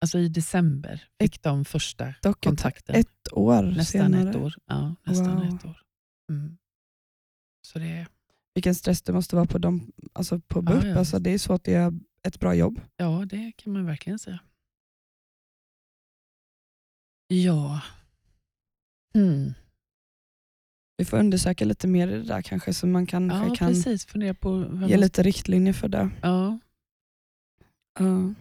Alltså 0.00 0.18
i 0.18 0.28
december 0.28 1.08
fick 1.20 1.42
de 1.42 1.64
första 1.64 2.14
Dock 2.22 2.36
ett, 2.38 2.44
kontakten. 2.44 2.94
ett 2.94 3.32
år 3.32 3.62
nästan 3.62 3.84
senare. 3.84 4.30
ett 4.30 4.36
år. 4.36 4.54
Ja, 4.66 4.94
nästan 5.04 5.36
Wow. 5.36 5.54
ett 5.54 5.64
år. 5.64 5.82
Mm. 6.30 6.58
Så 7.66 7.78
det, 7.78 8.06
Vilken 8.54 8.74
stress 8.74 9.02
det 9.02 9.12
måste 9.12 9.36
vara 9.36 9.46
på, 9.46 9.58
dem, 9.58 9.92
alltså 10.12 10.40
på 10.40 10.58
Ja, 10.58 10.62
BUP. 10.62 10.84
ja, 10.84 10.98
alltså, 10.98 11.16
visst. 11.16 11.24
det 11.24 11.30
är 11.30 11.38
så 11.38 11.52
att 11.52 11.64
är 11.74 11.92
ett 12.22 12.40
bra 12.40 12.54
jobb. 12.54 12.80
ja, 12.96 13.24
det 13.30 13.52
kan 13.56 13.72
man 13.72 13.84
verkligen 13.86 14.18
säga. 14.18 14.38
Ja. 17.28 17.80
Mm. 19.14 19.52
Vi 20.96 21.04
får 21.04 21.18
undersöka 21.18 21.64
lite 21.64 21.88
mer 21.88 22.08
i 22.08 22.10
det 22.12 22.22
där 22.22 22.42
kanske 22.42 22.74
så 22.74 22.86
man 22.86 23.06
kan, 23.06 23.28
Ja, 23.30 23.54
kan 23.54 23.68
precis. 23.68 24.06
Fundera 24.06 24.34
på 24.34 24.58
ge 24.62 24.68
man- 24.68 24.90
lite 25.00 25.22
riktlinjer 25.22 25.72
för 25.72 25.88
det. 25.88 26.10
Ja. 26.22 26.58
Ja. 27.98 28.34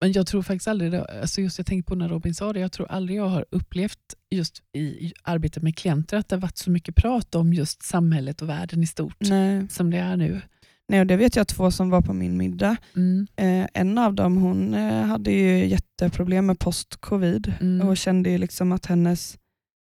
Men 0.00 0.12
jag 0.12 0.26
tror 0.26 0.42
faktiskt 0.42 0.68
aldrig, 0.68 0.90
det, 0.92 1.04
alltså 1.04 1.40
just 1.40 1.58
jag 1.58 1.66
tänkte 1.66 1.88
på 1.88 1.94
när 1.94 2.08
Robin 2.08 2.34
sa 2.34 2.52
det, 2.52 2.60
jag 2.60 2.72
tror 2.72 2.86
aldrig 2.90 3.18
jag 3.18 3.28
har 3.28 3.44
upplevt 3.50 3.98
just 4.30 4.62
i, 4.76 5.12
arbetet 5.22 5.62
med 5.62 5.76
klienter 5.76 6.16
att 6.16 6.28
det 6.28 6.36
har 6.36 6.40
varit 6.40 6.58
så 6.58 6.70
mycket 6.70 6.96
prat 6.96 7.34
om 7.34 7.52
just 7.52 7.82
samhället 7.82 8.42
och 8.42 8.48
världen 8.48 8.82
i 8.82 8.86
stort 8.86 9.16
Nej. 9.20 9.68
som 9.68 9.90
det 9.90 9.98
är 9.98 10.16
nu. 10.16 10.40
Nej, 10.88 11.00
och 11.00 11.06
det 11.06 11.16
vet 11.16 11.36
jag 11.36 11.48
två 11.48 11.70
som 11.70 11.90
var 11.90 12.02
på 12.02 12.12
min 12.12 12.36
middag. 12.36 12.76
Mm. 12.96 13.26
Eh, 13.36 13.68
en 13.74 13.98
av 13.98 14.14
dem 14.14 14.36
hon 14.36 14.74
eh, 14.74 15.02
hade 15.04 15.30
ju 15.30 15.66
jätteproblem 15.66 16.46
med 16.46 16.58
post-covid 16.58 17.52
Mm. 17.60 17.88
och 17.88 17.96
kände 17.96 18.38
liksom 18.38 18.72
att 18.72 18.86
hennes, 18.86 19.38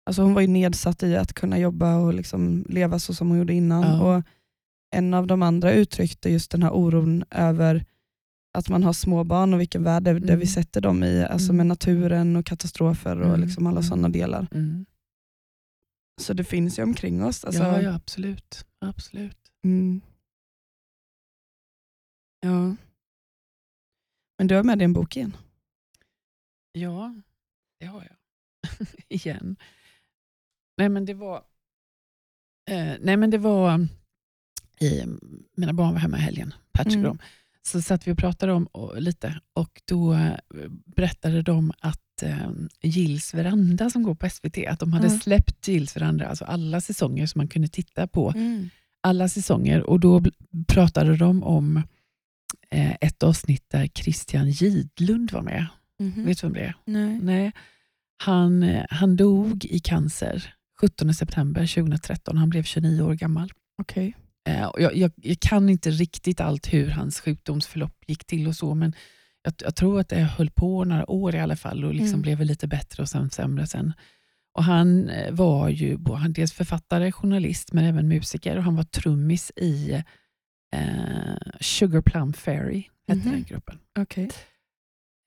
alltså 0.05 0.21
hon 0.21 0.33
var 0.33 0.41
ju 0.41 0.47
nedsatt 0.47 1.03
i 1.03 1.15
att 1.15 1.33
kunna 1.33 1.57
jobba 1.57 1.95
och 1.95 2.13
liksom 2.13 2.65
leva 2.69 2.99
så 2.99 3.13
som 3.13 3.29
hon 3.29 3.37
gjorde 3.37 3.53
innan. 3.53 3.83
Ja. 3.83 4.01
Och 4.17 4.23
en 4.95 5.13
av 5.13 5.27
de 5.27 5.41
andra 5.43 5.73
uttryckte 5.73 6.29
just 6.29 6.51
den 6.51 6.63
här 6.63 6.71
oron 6.71 7.23
över 7.31 7.85
att 8.53 8.69
man 8.69 8.83
har 8.83 8.93
små 8.93 9.23
barn 9.23 9.53
och 9.53 9.59
vilken 9.59 9.83
värld 9.83 10.07
Mm. 10.07 10.39
vi 10.39 10.47
sätter 10.47 10.81
dem 10.81 11.03
i, 11.03 11.23
alltså 11.23 11.45
Mm. 11.47 11.57
med 11.57 11.65
naturen 11.65 12.35
och 12.35 12.45
katastrofer 12.45 13.21
och 13.21 13.27
Mm. 13.27 13.41
liksom 13.41 13.67
alla 13.67 13.79
Mm. 13.79 13.83
sådana 13.83 14.09
delar. 14.09 14.47
Mm. 14.51 14.85
Så 16.21 16.33
det 16.33 16.43
finns 16.43 16.79
ju 16.79 16.83
omkring 16.83 17.23
oss. 17.23 17.43
Alltså, 17.45 17.63
ja, 17.63 17.81
ja, 17.81 17.93
absolut. 17.95 18.65
absolut. 18.79 19.51
Mm. 19.63 20.01
Ja. 22.39 22.75
Men 24.37 24.47
du 24.47 24.55
har 24.55 24.63
med 24.63 24.77
dig 24.77 24.85
en 24.85 24.93
bok 24.93 25.17
igen. 25.17 25.37
Ja, 26.71 27.15
det 27.79 27.85
har 27.85 28.03
jag. 28.03 28.15
Igen. 29.09 29.55
Nej, 30.77 30.89
men 30.89 31.05
det 31.05 31.13
var... 31.13 31.37
Eh, 32.69 32.93
nej, 33.01 33.17
men 33.17 33.29
det 33.29 33.37
var... 33.37 33.87
I, 34.79 35.03
mina 35.55 35.73
barn 35.73 35.93
var 35.93 35.99
hemma 35.99 36.17
i 36.17 36.21
helgen, 36.21 36.53
Patrick 36.71 36.95
Mm. 36.95 37.17
Så 37.65 37.81
satt 37.81 38.07
vi 38.07 38.11
och 38.11 38.17
pratade 38.17 38.53
om 38.53 38.65
och, 38.65 39.01
lite 39.01 39.39
och 39.53 39.81
då 39.85 40.13
eh, 40.13 40.33
berättade 40.95 41.41
de 41.41 41.71
att 41.79 42.23
eh, 42.23 42.49
Gills 42.81 43.33
veranda 43.33 43.89
som 43.89 44.03
går 44.03 44.15
på 44.15 44.29
SVT, 44.29 44.57
att 44.67 44.79
de 44.79 44.93
hade 44.93 45.07
Ja. 45.07 45.19
släppt 45.19 45.67
Gills 45.67 45.95
veranda, 45.95 46.27
alltså 46.27 46.45
alla 46.45 46.81
säsonger 46.81 47.25
som 47.27 47.39
man 47.39 47.47
kunde 47.47 47.67
titta 47.67 48.07
på. 48.07 48.33
Alla 49.01 49.29
säsonger 49.29 49.81
och 49.89 49.99
då 49.99 50.23
pratade 50.67 51.17
de 51.17 51.43
om 51.43 51.77
eh, 52.69 52.91
ett 53.01 53.23
avsnitt 53.23 53.65
där 53.67 53.87
Christian 53.87 54.49
Gidlund 54.49 55.31
var 55.31 55.41
med. 55.41 55.65
Mhm. 55.99 56.25
Vet 56.25 56.41
du 56.41 56.47
vem 56.47 56.53
det 56.53 56.59
är? 56.61 56.75
Nej. 56.85 57.19
Nej. 57.21 57.51
Han, 58.23 58.63
eh, 58.63 58.85
han 58.89 59.15
dog 59.15 59.65
i 59.65 59.79
cancer 59.79 60.53
17 60.81 61.13
september 61.13 61.67
2013. 61.67 62.37
Han 62.37 62.49
blev 62.49 62.63
29 62.63 63.01
år 63.01 63.13
gammal. 63.13 63.51
Okej. 63.77 64.15
Eh, 64.49 64.69
jag, 64.77 64.95
jag, 64.95 65.11
jag 65.15 65.39
kan 65.39 65.69
inte 65.69 65.91
riktigt 65.91 66.41
allt 66.41 66.73
hur 66.73 66.89
hans 66.89 67.19
sjukdomsförlopp 67.19 68.03
gick 68.07 68.25
till 68.25 68.47
och 68.47 68.55
så, 68.55 68.73
men 68.73 68.93
jag, 69.43 69.53
jag 69.57 69.75
tror 69.75 69.99
att 69.99 70.09
det 70.09 70.19
höll 70.19 70.49
på 70.49 70.83
några 70.85 71.09
år 71.11 71.35
i 71.35 71.39
alla 71.39 71.55
fall 71.55 71.85
och 71.85 71.93
liksom 71.93 72.07
Mm. 72.09 72.21
blev 72.21 72.41
lite 72.41 72.67
bättre 72.67 73.03
och 73.03 73.09
sen 73.09 73.29
sämre 73.29 73.67
sen. 73.67 73.93
Och 74.57 74.63
han 74.63 75.09
eh, 75.09 75.31
var 75.33 75.69
ju 75.69 75.97
han 76.15 76.33
dels 76.33 76.53
författare, 76.53 77.11
journalist, 77.11 77.73
men 77.73 77.85
även 77.85 78.07
musiker 78.07 78.57
och 78.57 78.63
han 78.63 78.75
var 78.75 78.83
trummis 78.83 79.51
i 79.55 79.91
eh, 80.75 81.35
Sugar 81.61 82.01
Plum 82.01 82.33
Fairy, 82.33 82.83
hette 83.07 83.19
Mhm. 83.21 83.31
den 83.31 83.43
gruppen. 83.43 83.79
Okej. 83.99 84.29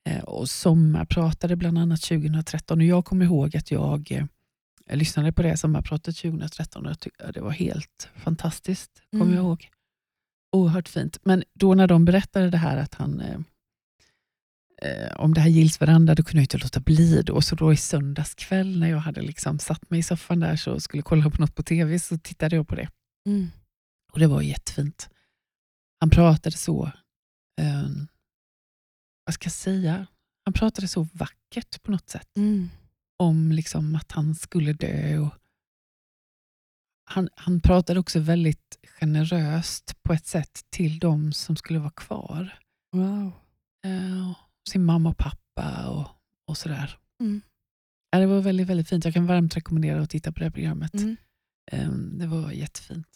Eh, 0.09 0.23
och 0.23 0.49
sommarpratade 0.49 1.55
bland 1.55 1.77
annat 1.77 2.01
2013. 2.01 2.79
Och 2.79 2.85
jag 2.85 3.05
kommer 3.05 3.25
ihåg 3.25 3.57
att 3.57 3.71
jag, 3.71 4.11
eh, 4.11 4.25
jag 4.87 4.97
lyssnade 4.97 5.31
på 5.31 5.41
det 5.41 5.57
sommarpratet 5.57 6.17
2013 6.17 6.85
och 6.85 6.91
jag 6.91 6.99
tyckte 6.99 7.31
det 7.31 7.41
var 7.41 7.51
helt 7.51 8.09
fantastiskt. 8.15 9.01
Kommer 9.11 9.25
Mm. 9.25 9.35
jag 9.35 9.43
ihåg. 9.45 9.69
Oerhört 10.51 10.89
fint. 10.89 11.17
Men 11.25 11.43
då 11.53 11.73
när 11.75 11.87
de 11.87 12.05
berättade 12.05 12.49
det 12.49 12.57
här 12.57 12.77
att 12.77 12.93
han 12.93 13.21
eh, 13.21 13.39
eh, 14.81 15.15
om 15.15 15.33
det 15.33 15.41
här 15.41 15.49
Gills 15.49 15.81
veranda, 15.81 16.15
då 16.15 16.23
kunde 16.23 16.37
jag 16.37 16.43
inte 16.43 16.57
låta 16.57 16.79
bli. 16.79 17.21
Då. 17.21 17.41
Så 17.41 17.55
då 17.55 17.73
i 17.73 17.77
söndags 17.77 18.35
kväll 18.35 18.79
när 18.79 18.87
jag 18.89 18.97
hade 18.99 19.21
liksom 19.21 19.59
satt 19.59 19.89
mig 19.89 19.99
i 19.99 20.03
soffan 20.03 20.39
där 20.39 20.55
så 20.55 20.79
skulle 20.79 21.03
kolla 21.03 21.29
på 21.29 21.41
något 21.41 21.55
på 21.55 21.63
tv 21.63 21.99
så 21.99 22.17
tittade 22.17 22.55
jag 22.55 22.67
på 22.67 22.75
det. 22.75 22.89
Mm. 23.25 23.47
Och 24.13 24.19
det 24.19 24.27
var 24.27 24.41
jättefint. 24.41 25.09
Han 25.99 26.09
pratade 26.09 26.57
så, 26.57 26.85
eh, 27.61 27.87
vad 29.25 29.33
ska 29.33 29.45
jag 29.45 29.53
säga, 29.53 30.07
han 30.45 30.53
pratade 30.53 30.87
så 30.87 31.07
vackert 31.13 31.83
på 31.83 31.91
något 31.91 32.09
sätt 32.09 32.27
Mm. 32.37 32.69
Om 33.17 33.51
liksom 33.51 33.95
att 33.95 34.11
han 34.11 34.35
skulle 34.35 34.73
dö. 34.73 35.17
Och 35.17 35.33
han, 37.09 37.29
han 37.35 37.61
pratade 37.61 37.99
också 37.99 38.19
väldigt 38.19 38.77
generöst 38.99 40.03
på 40.03 40.13
ett 40.13 40.25
sätt 40.25 40.61
till 40.69 40.99
de 40.99 41.33
som 41.33 41.55
skulle 41.55 41.79
vara 41.79 41.91
kvar. 41.91 42.59
Wow. 42.91 43.31
Eh, 43.85 44.37
sin 44.69 44.83
mamma 44.85 45.09
och 45.09 45.17
pappa 45.17 45.89
och, 45.89 46.07
och 46.47 46.57
sådär. 46.57 46.97
Mm. 47.19 47.41
Ja, 48.11 48.19
det 48.19 48.25
var 48.25 48.41
väldigt, 48.41 48.67
väldigt 48.67 48.89
fint. 48.89 49.05
Jag 49.05 49.13
kan 49.13 49.25
varmt 49.27 49.57
rekommendera 49.57 50.01
att 50.01 50.09
titta 50.09 50.31
på 50.31 50.39
det 50.39 50.45
här 50.45 50.51
programmet. 50.51 50.93
Mm. 50.93 51.17
Eh, 51.71 51.89
Det 51.89 52.27
var 52.27 52.51
jättefint. 52.51 53.07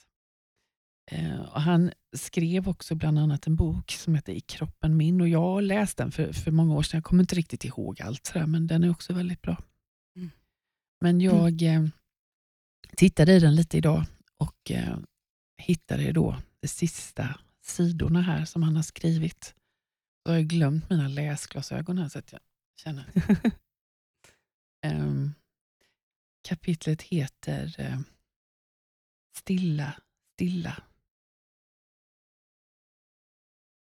Eh, 1.12 1.40
Och 1.42 1.62
han 1.62 1.92
skrev 2.18 2.70
också 2.70 2.96
bland 2.96 3.20
annat 3.20 3.48
en 3.48 3.56
bok 3.56 3.92
som 3.92 4.16
heter 4.16 4.34
I 4.34 4.40
kroppen 4.42 4.98
min 4.98 5.22
och 5.22 5.28
jag 5.30 5.42
har 5.42 5.62
läst 5.62 5.98
den 5.98 6.12
för, 6.12 6.34
för 6.34 6.52
många 6.52 6.76
år 6.76 6.84
sedan. 6.84 6.98
Jag 6.98 7.04
kommer 7.04 7.24
inte 7.24 7.36
riktigt 7.36 7.66
ihåg 7.66 8.02
allt 8.02 8.26
sådär, 8.26 8.46
men 8.48 8.68
den 8.68 8.84
är 8.84 8.90
också 8.92 9.14
väldigt 9.14 9.42
bra. 9.42 9.58
Mm. 11.02 11.18
Men 11.18 11.22
jag 11.22 11.62
eh, 11.62 11.86
tittade 12.96 13.34
i 13.34 13.40
den 13.40 13.56
lite 13.56 13.78
idag 13.78 14.06
och 14.38 14.72
eh, 14.72 14.98
hittade 15.58 16.12
då 16.12 16.38
de 16.60 16.68
sista 16.68 17.40
sidorna 17.62 18.22
här 18.22 18.46
som 18.46 18.64
han 18.64 18.76
har 18.76 18.84
skrivit. 18.84 19.56
Då 20.26 20.32
har 20.32 20.38
jag 20.38 20.48
glömt 20.48 20.90
mina 20.90 21.08
läsglasögon 21.08 21.98
här 21.98 22.10
så 22.10 22.20
att 22.20 22.32
jag 22.32 22.42
känner. 22.76 23.06
um, 24.88 25.34
kapitlet 26.48 27.02
heter 27.02 27.76
uh, 27.80 28.00
Stilla, 29.38 30.02
stilla. 30.34 30.84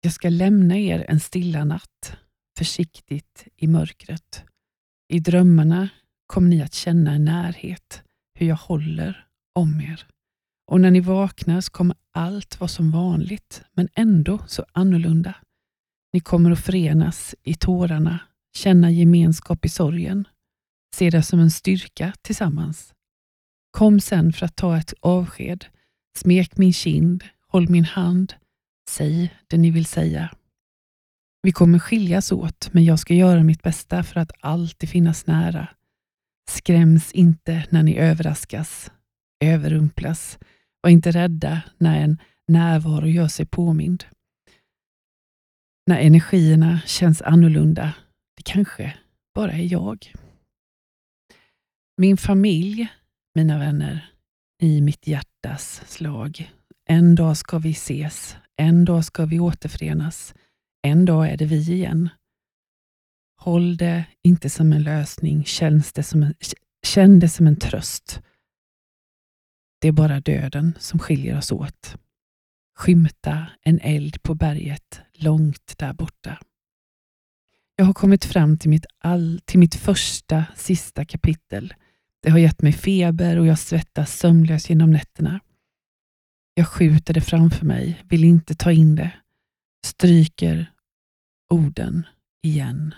Jag 0.02 0.14
ska 0.14 0.30
lämna 0.30 0.78
er 0.78 1.06
en 1.10 1.20
stilla 1.20 1.66
natt, 1.66 2.18
försiktigt 2.58 3.48
i 3.56 3.68
mörkret. 3.68 4.44
I 5.08 5.20
drömmarna 5.20 5.90
kommer 6.34 6.50
ni 6.50 6.62
att 6.62 6.74
känna 6.74 7.12
en 7.14 7.26
närhet, 7.26 8.04
hur 8.34 8.48
jag 8.48 8.56
håller 8.56 9.28
om 9.56 9.82
er. 9.82 10.06
Och 10.68 10.82
när 10.82 10.92
ni 10.92 11.00
vaknar 11.00 11.62
så 11.62 11.72
kommer 11.72 11.96
allt 12.12 12.60
vara 12.60 12.68
som 12.68 12.92
vanligt, 12.92 13.64
men 13.74 13.90
ändå 13.96 14.40
så 14.48 14.66
annorlunda. 14.72 15.36
Ni 16.14 16.20
kommer 16.20 16.52
att 16.52 16.60
förenas 16.60 17.36
i 17.44 17.54
tårarna, 17.54 18.20
känna 18.56 18.92
gemenskap 18.92 19.66
i 19.66 19.70
sorgen, 19.70 20.28
se 20.96 21.10
det 21.10 21.24
som 21.24 21.40
en 21.40 21.52
styrka 21.52 22.14
tillsammans. 22.22 22.94
Kom 23.72 24.00
sen 24.00 24.34
för 24.34 24.46
att 24.46 24.56
ta 24.56 24.78
ett 24.78 24.94
avsked, 25.00 25.66
smek 26.18 26.58
min 26.58 26.74
kind, 26.74 27.24
håll 27.48 27.70
min 27.70 27.86
hand, 27.86 28.34
säg 28.90 29.34
det 29.48 29.58
ni 29.58 29.72
vill 29.72 29.86
säga. 29.86 30.30
Vi 31.42 31.52
kommer 31.52 31.80
skiljas 31.80 32.32
åt, 32.32 32.70
men 32.74 32.86
jag 32.86 33.00
ska 33.00 33.14
göra 33.14 33.44
mitt 33.44 33.64
bästa 33.64 34.04
för 34.04 34.20
att 34.20 34.32
alltid 34.40 34.90
finnas 34.90 35.28
nära. 35.28 35.68
Skräms 36.50 37.12
inte 37.12 37.66
när 37.70 37.84
ni 37.84 37.98
överraskas, 37.98 38.92
överrumplas. 39.44 40.40
Var 40.82 40.90
inte 40.90 41.12
rädda 41.12 41.62
när 41.78 42.02
en 42.02 42.18
närvaro 42.48 43.08
gör 43.08 43.28
sig 43.28 43.46
påmind. 43.46 44.06
När 45.88 46.00
energierna 46.00 46.82
känns 46.86 47.22
annorlunda. 47.22 47.94
Det 48.38 48.44
kanske 48.44 48.94
bara 49.36 49.52
är 49.52 49.74
jag. 49.74 50.14
Min 51.98 52.18
familj, 52.18 52.88
mina 53.36 53.60
vänner, 53.60 54.10
i 54.62 54.82
mitt 54.82 55.08
hjärtas 55.08 55.82
slag. 55.86 56.52
En 56.90 57.16
dag 57.16 57.38
ska 57.38 57.58
vi 57.58 57.72
ses. 57.72 58.38
En 58.58 58.86
dag 58.86 59.06
ska 59.06 59.26
vi 59.26 59.40
återförenas. 59.40 60.34
En 60.88 61.06
dag 61.06 61.30
är 61.30 61.38
det 61.38 61.46
vi 61.46 61.72
igen. 61.74 62.10
Håll 63.44 63.78
det 63.78 64.06
inte 64.22 64.50
som 64.50 64.74
en 64.74 64.84
lösning, 64.84 65.46
känns 65.46 65.94
det 65.94 66.04
som 66.04 66.24
en, 66.24 66.34
känn 66.86 67.20
det 67.20 67.30
som 67.30 67.48
en 67.48 67.56
tröst. 67.56 68.22
Det 69.82 69.88
är 69.88 69.92
bara 69.92 70.20
döden 70.20 70.74
som 70.80 71.00
skiljer 71.00 71.38
oss 71.38 71.52
åt. 71.52 71.96
Skymta 72.78 73.48
en 73.62 73.80
eld 73.80 74.24
på 74.24 74.36
berget 74.36 75.02
långt 75.14 75.74
där 75.78 75.94
borta. 75.94 76.40
Jag 77.76 77.86
har 77.86 77.94
kommit 77.94 78.26
fram 78.26 78.58
till 78.58 78.70
mitt, 78.70 78.86
all, 79.00 79.42
till 79.46 79.60
mitt 79.60 79.76
första, 79.76 80.46
sista 80.56 81.06
kapitel. 81.06 81.74
Det 82.22 82.30
har 82.30 82.40
gett 82.40 82.62
mig 82.62 82.74
feber 82.74 83.40
och 83.40 83.46
jag 83.46 83.60
svettas 83.60 84.18
sömnlös 84.18 84.70
genom 84.70 84.92
nätterna. 84.92 85.40
Jag 86.54 86.68
skjuter 86.68 87.14
det 87.14 87.22
framför 87.22 87.66
mig, 87.66 88.04
vill 88.10 88.24
inte 88.24 88.56
ta 88.56 88.72
in 88.72 88.96
det. 88.96 89.12
Stryker 89.86 90.72
orden 91.50 92.08
igen 92.44 92.94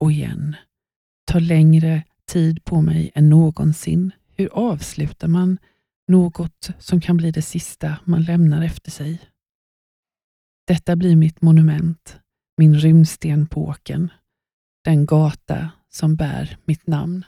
och 0.00 0.12
igen. 0.12 0.56
Tar 1.26 1.40
längre 1.40 2.02
tid 2.26 2.64
på 2.64 2.82
mig 2.82 3.10
än 3.14 3.30
någonsin. 3.30 4.10
Hur 4.36 4.48
avslutar 4.52 5.28
man 5.28 5.58
något 6.08 6.70
som 6.78 7.00
kan 7.00 7.16
bli 7.16 7.30
det 7.30 7.42
sista 7.42 7.96
man 8.04 8.22
lämnar 8.22 8.62
efter 8.62 8.90
sig? 8.90 9.18
Detta 10.66 10.96
blir 10.96 11.16
mitt 11.16 11.42
monument, 11.42 12.16
min 12.56 12.74
rymdsten 12.74 13.46
på 13.46 13.64
åken, 13.64 14.10
den 14.84 15.06
gata 15.06 15.70
som 15.88 16.16
bär 16.16 16.58
mitt 16.64 16.86
namn. 16.86 17.24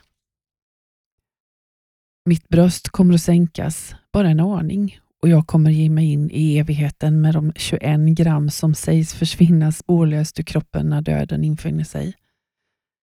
Mitt 2.25 2.49
bröst 2.49 2.89
kommer 2.89 3.15
att 3.15 3.23
sänkas, 3.23 3.95
bara 4.13 4.29
en 4.29 4.41
aning, 4.41 4.99
och 5.23 5.29
jag 5.29 5.47
kommer 5.47 5.71
ge 5.71 5.91
mig 5.91 6.13
in 6.13 6.31
i 6.31 6.59
evigheten 6.59 7.21
med 7.21 7.35
de 7.35 7.53
21 7.57 8.01
gram 8.01 8.51
som 8.51 8.75
sägs 8.75 9.15
försvinna 9.15 9.73
spårlöst 9.73 10.41
ur 10.41 10.45
kroppen 10.45 10.89
när 10.89 11.01
döden 11.01 11.45
infinner 11.45 11.85
sig. 11.85 12.15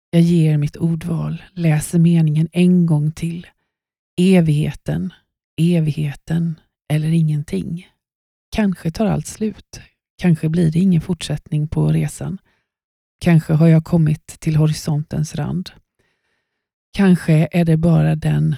Jag 0.10 0.22
ger 0.22 0.58
mitt 0.58 0.78
ordval, 0.78 1.44
läser 1.54 2.00
meningen 2.00 2.50
en 2.52 2.86
gång 2.86 3.12
till. 3.12 3.48
Evigheten, 4.22 5.14
evigheten 5.58 6.60
eller 6.94 7.10
ingenting. 7.10 7.88
Kanske 8.56 8.92
tar 8.92 9.06
allt 9.06 9.28
slut. 9.28 9.80
Kanske 10.22 10.50
blir 10.50 10.72
det 10.72 10.80
ingen 10.80 11.02
fortsättning 11.02 11.68
på 11.68 11.88
resan. 11.88 12.38
Kanske 13.22 13.54
har 13.54 13.68
jag 13.68 13.86
kommit 13.86 14.28
till 14.28 14.56
horisontens 14.56 15.36
rand. 15.36 15.70
Kanske 16.94 17.48
är 17.52 17.66
det 17.66 17.78
bara 17.78 18.16
den 18.16 18.56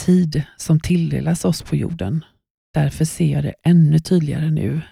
tid 0.00 0.42
som 0.56 0.80
tilldelas 0.80 1.44
oss 1.44 1.62
på 1.62 1.76
jorden 1.76 2.24
Därför 2.76 3.04
ser 3.04 3.32
jag 3.32 3.44
det 3.44 3.54
ännu 3.62 3.98
tydligare 3.98 4.50
nu. 4.50 4.82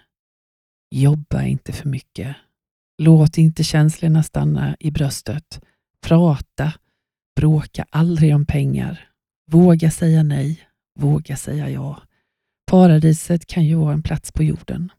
Jobba 0.90 1.42
inte 1.42 1.72
för 1.72 1.88
mycket. 1.88 2.36
Låt 2.98 3.38
inte 3.38 3.64
känslorna 3.64 4.22
stanna 4.22 4.76
i 4.80 4.90
bröstet. 4.90 5.60
Prata. 6.04 6.72
Bråka 7.36 7.86
aldrig 7.90 8.34
om 8.34 8.46
pengar. 8.46 9.10
Våga 9.50 9.90
säga 9.90 10.22
nej. 10.22 10.68
Våga 11.00 11.36
säga 11.36 11.70
ja. 11.70 12.02
Paradiset 12.70 13.46
kan 13.46 13.64
ju 13.64 13.74
vara 13.74 13.92
en 13.92 14.02
plats 14.02 14.32
på 14.32 14.42
jorden. 14.42 14.92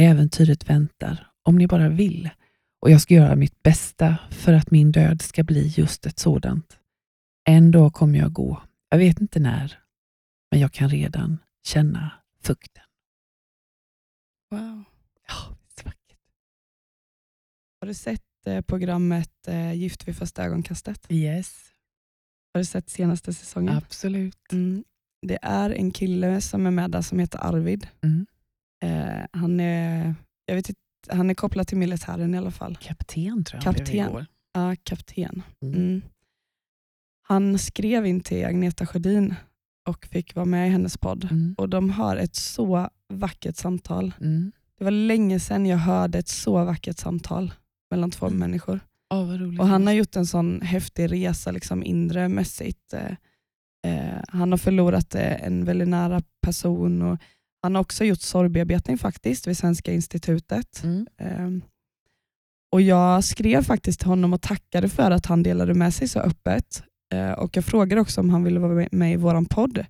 Äventyret 0.00 0.70
väntar, 0.70 1.30
om 1.42 1.58
ni 1.58 1.66
bara 1.66 1.88
vill. 1.88 2.30
Och 2.80 2.90
jag 2.90 3.00
ska 3.00 3.14
göra 3.14 3.36
mitt 3.36 3.62
bästa 3.62 4.16
för 4.30 4.52
att 4.52 4.70
min 4.70 4.92
död 4.92 5.22
ska 5.22 5.44
bli 5.44 5.66
just 5.66 6.06
ett 6.06 6.18
sådant. 6.18 6.78
En 7.44 7.70
dag 7.70 7.94
kommer 7.94 8.18
jag 8.18 8.32
gå. 8.32 8.62
Jag 8.90 8.98
vet 8.98 9.20
inte 9.20 9.40
när, 9.40 9.78
men 10.50 10.60
jag 10.60 10.72
kan 10.72 10.88
redan 10.88 11.38
känna 11.66 12.12
fukten. 12.42 12.84
Wow. 14.50 14.84
Ja, 15.28 15.56
så 15.76 15.84
vackert. 15.84 16.18
Har 17.80 17.86
du 17.86 17.94
sett 17.94 18.27
programmet 18.66 19.48
eh, 19.48 19.72
Gift 19.72 20.08
vid 20.08 20.16
första 20.16 20.44
ögonkastet? 20.44 21.06
Yes. 21.08 21.68
Har 22.54 22.60
du 22.60 22.64
sett 22.64 22.90
senaste 22.90 23.34
säsongen? 23.34 23.76
Absolut. 23.76 24.52
Mm. 24.52 24.84
Det 25.26 25.38
är 25.42 25.70
en 25.70 25.90
kille 25.90 26.40
som 26.40 26.66
är 26.66 26.70
med 26.70 26.90
där 26.90 27.02
som 27.02 27.18
heter 27.18 27.38
Arvid. 27.38 27.86
Mm. 28.02 28.26
Eh, 28.84 29.26
han, 29.32 29.60
är, 29.60 30.14
jag 30.46 30.54
vet 30.54 30.68
inte, 30.68 30.80
han 31.08 31.30
är 31.30 31.34
kopplad 31.34 31.66
till 31.66 31.78
militären 31.78 32.34
i 32.34 32.38
alla 32.38 32.50
fall. 32.50 32.76
Kapten 32.80 33.44
tror 33.44 33.58
jag 33.58 33.64
han 33.64 33.74
blev 33.74 33.94
igår. 33.94 34.26
Ja, 34.52 34.76
kapten. 34.82 35.42
Mm. 35.62 35.74
Mm. 35.74 36.02
Han 37.22 37.58
skrev 37.58 38.06
in 38.06 38.20
till 38.20 38.46
Agneta 38.46 38.86
Sjödin 38.86 39.34
och 39.88 40.06
fick 40.06 40.34
vara 40.34 40.46
med 40.46 40.68
i 40.68 40.70
hennes 40.70 40.98
podd. 40.98 41.28
Mm. 41.30 41.54
Och 41.58 41.68
De 41.68 41.90
har 41.90 42.16
ett 42.16 42.36
så 42.36 42.88
vackert 43.08 43.56
samtal. 43.56 44.14
Mm. 44.20 44.52
Det 44.78 44.84
var 44.84 44.90
länge 44.90 45.40
sedan 45.40 45.66
jag 45.66 45.78
hörde 45.78 46.18
ett 46.18 46.28
så 46.28 46.64
vackert 46.64 46.98
samtal 46.98 47.52
mellan 47.90 48.10
två 48.10 48.26
Mm. 48.26 48.38
människor. 48.38 48.80
Roligt. 49.14 49.60
Och 49.60 49.66
Han 49.66 49.86
har 49.86 49.94
gjort 49.94 50.16
en 50.16 50.26
sån 50.26 50.60
häftig 50.60 51.12
resa 51.12 51.50
liksom 51.50 51.82
inre 51.84 52.28
mässigt. 52.28 52.92
Eh, 52.94 53.12
eh, 53.92 54.18
han 54.28 54.50
har 54.50 54.58
förlorat 54.58 55.14
eh, 55.14 55.44
en 55.44 55.64
väldigt 55.64 55.88
nära 55.88 56.22
person. 56.42 57.02
Och 57.02 57.18
han 57.62 57.74
har 57.74 57.82
också 57.82 58.04
gjort 58.04 58.20
sorgbearbetning 58.20 58.98
faktiskt 58.98 59.46
vid 59.46 59.56
Svenska 59.58 59.92
institutet. 59.92 60.82
Mm. 60.84 61.06
Ehm, 61.18 61.62
och 62.72 62.80
Jag 62.82 63.24
skrev 63.24 63.62
faktiskt 63.62 64.00
till 64.00 64.08
honom 64.08 64.32
och 64.32 64.42
tackade 64.42 64.88
för 64.88 65.10
att 65.10 65.26
han 65.26 65.42
delade 65.42 65.74
med 65.74 65.94
sig 65.94 66.08
så 66.08 66.20
öppet. 66.20 66.82
Eh, 67.14 67.30
och 67.32 67.56
Jag 67.56 67.64
frågade 67.64 68.00
också 68.00 68.20
om 68.20 68.30
han 68.30 68.44
ville 68.44 68.60
vara 68.60 68.88
med- 68.92 69.12
i 69.12 69.16
vår 69.16 69.44
podd. 69.44 69.84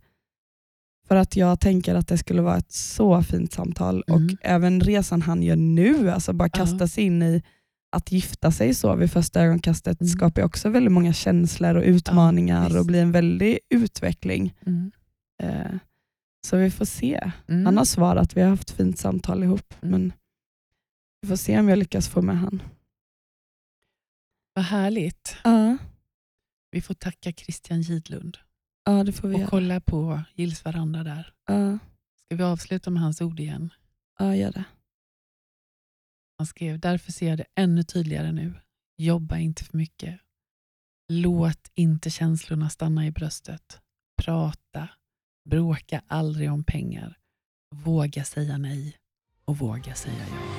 För 1.08 1.16
att 1.16 1.36
jag 1.36 1.60
tänker 1.60 1.94
att 1.94 2.08
det 2.08 2.18
skulle 2.18 2.42
vara 2.42 2.56
ett 2.56 2.72
så 2.72 3.22
fint 3.22 3.52
samtal. 3.52 4.04
Mm. 4.06 4.24
Och 4.26 4.32
även 4.42 4.80
resan 4.80 5.22
han 5.22 5.42
gör 5.42 5.56
nu, 5.56 6.10
alltså 6.10 6.32
bara 6.32 6.48
kasta 6.48 6.88
sig 6.88 7.04
in 7.04 7.22
i 7.22 7.42
att 7.90 8.12
gifta 8.12 8.50
sig 8.52 8.74
så 8.74 8.94
vid 8.96 9.12
första 9.12 9.40
ögonkastet 9.42 10.00
Mm. 10.00 10.08
skapar 10.08 10.42
också 10.42 10.68
väldigt 10.70 10.92
många 10.92 11.12
känslor 11.12 11.74
och 11.74 11.82
utmaningar 11.82 12.64
visst. 12.64 12.78
och 12.78 12.86
blir 12.86 13.02
en 13.02 13.12
väldig 13.12 13.58
utveckling. 13.70 14.54
Mm. 14.66 14.92
Eh, 15.42 15.74
Så 16.46 16.56
vi 16.56 16.70
får 16.70 16.84
se. 16.84 17.30
Mm. 17.48 17.66
Han 17.66 17.76
har 17.76 17.84
svarat, 17.84 18.36
vi 18.36 18.40
har 18.42 18.48
haft 18.50 18.70
fint 18.70 18.98
samtal 18.98 19.42
ihop. 19.42 19.74
Mm. 19.82 19.90
Men 19.90 20.12
vi 21.20 21.28
får 21.28 21.36
se 21.36 21.58
om 21.58 21.68
jag 21.68 21.78
lyckas 21.78 22.08
få 22.08 22.22
med 22.22 22.38
han. 22.38 22.62
Vad 24.54 24.64
härligt. 24.64 25.36
Ja, 25.44 25.76
Vi 26.70 26.80
får 26.80 26.94
tacka 26.94 27.32
Christian 27.32 27.80
Gidlund 27.80 28.38
ja 28.84 29.04
det 29.04 29.12
får 29.12 29.28
vi 29.28 29.34
och 29.34 29.38
göra. 29.40 29.50
kolla 29.50 29.80
på 29.80 30.22
Gills 30.34 30.66
veranda 30.66 31.02
där. 31.04 31.32
Ja, 31.46 31.78
Ska 32.24 32.36
vi 32.36 32.42
avsluta 32.42 32.90
med 32.90 33.02
hans 33.02 33.20
ord 33.20 33.40
igen? 33.40 33.70
ja, 34.18 34.36
gör 34.36 34.52
det. 34.52 34.64
Han 36.38 36.46
skrev, 36.46 36.80
därför 36.80 37.12
ser 37.12 37.28
jag 37.28 37.38
det 37.38 37.46
ännu 37.54 37.82
tydligare 37.82 38.32
nu. 38.32 38.54
Jobba 38.96 39.38
inte 39.38 39.64
för 39.64 39.76
mycket. 39.76 40.20
Låt 41.12 41.70
inte 41.74 42.10
känslorna 42.10 42.70
stanna 42.70 43.06
i 43.06 43.10
bröstet. 43.10 43.80
Prata. 44.22 44.88
Bråka 45.50 46.02
aldrig 46.06 46.52
om 46.52 46.64
pengar. 46.64 47.18
Våga 47.74 48.24
säga 48.24 48.58
nej 48.58 48.96
och 49.44 49.58
våga 49.58 49.94
säga 49.94 50.26
ja. 50.30 50.58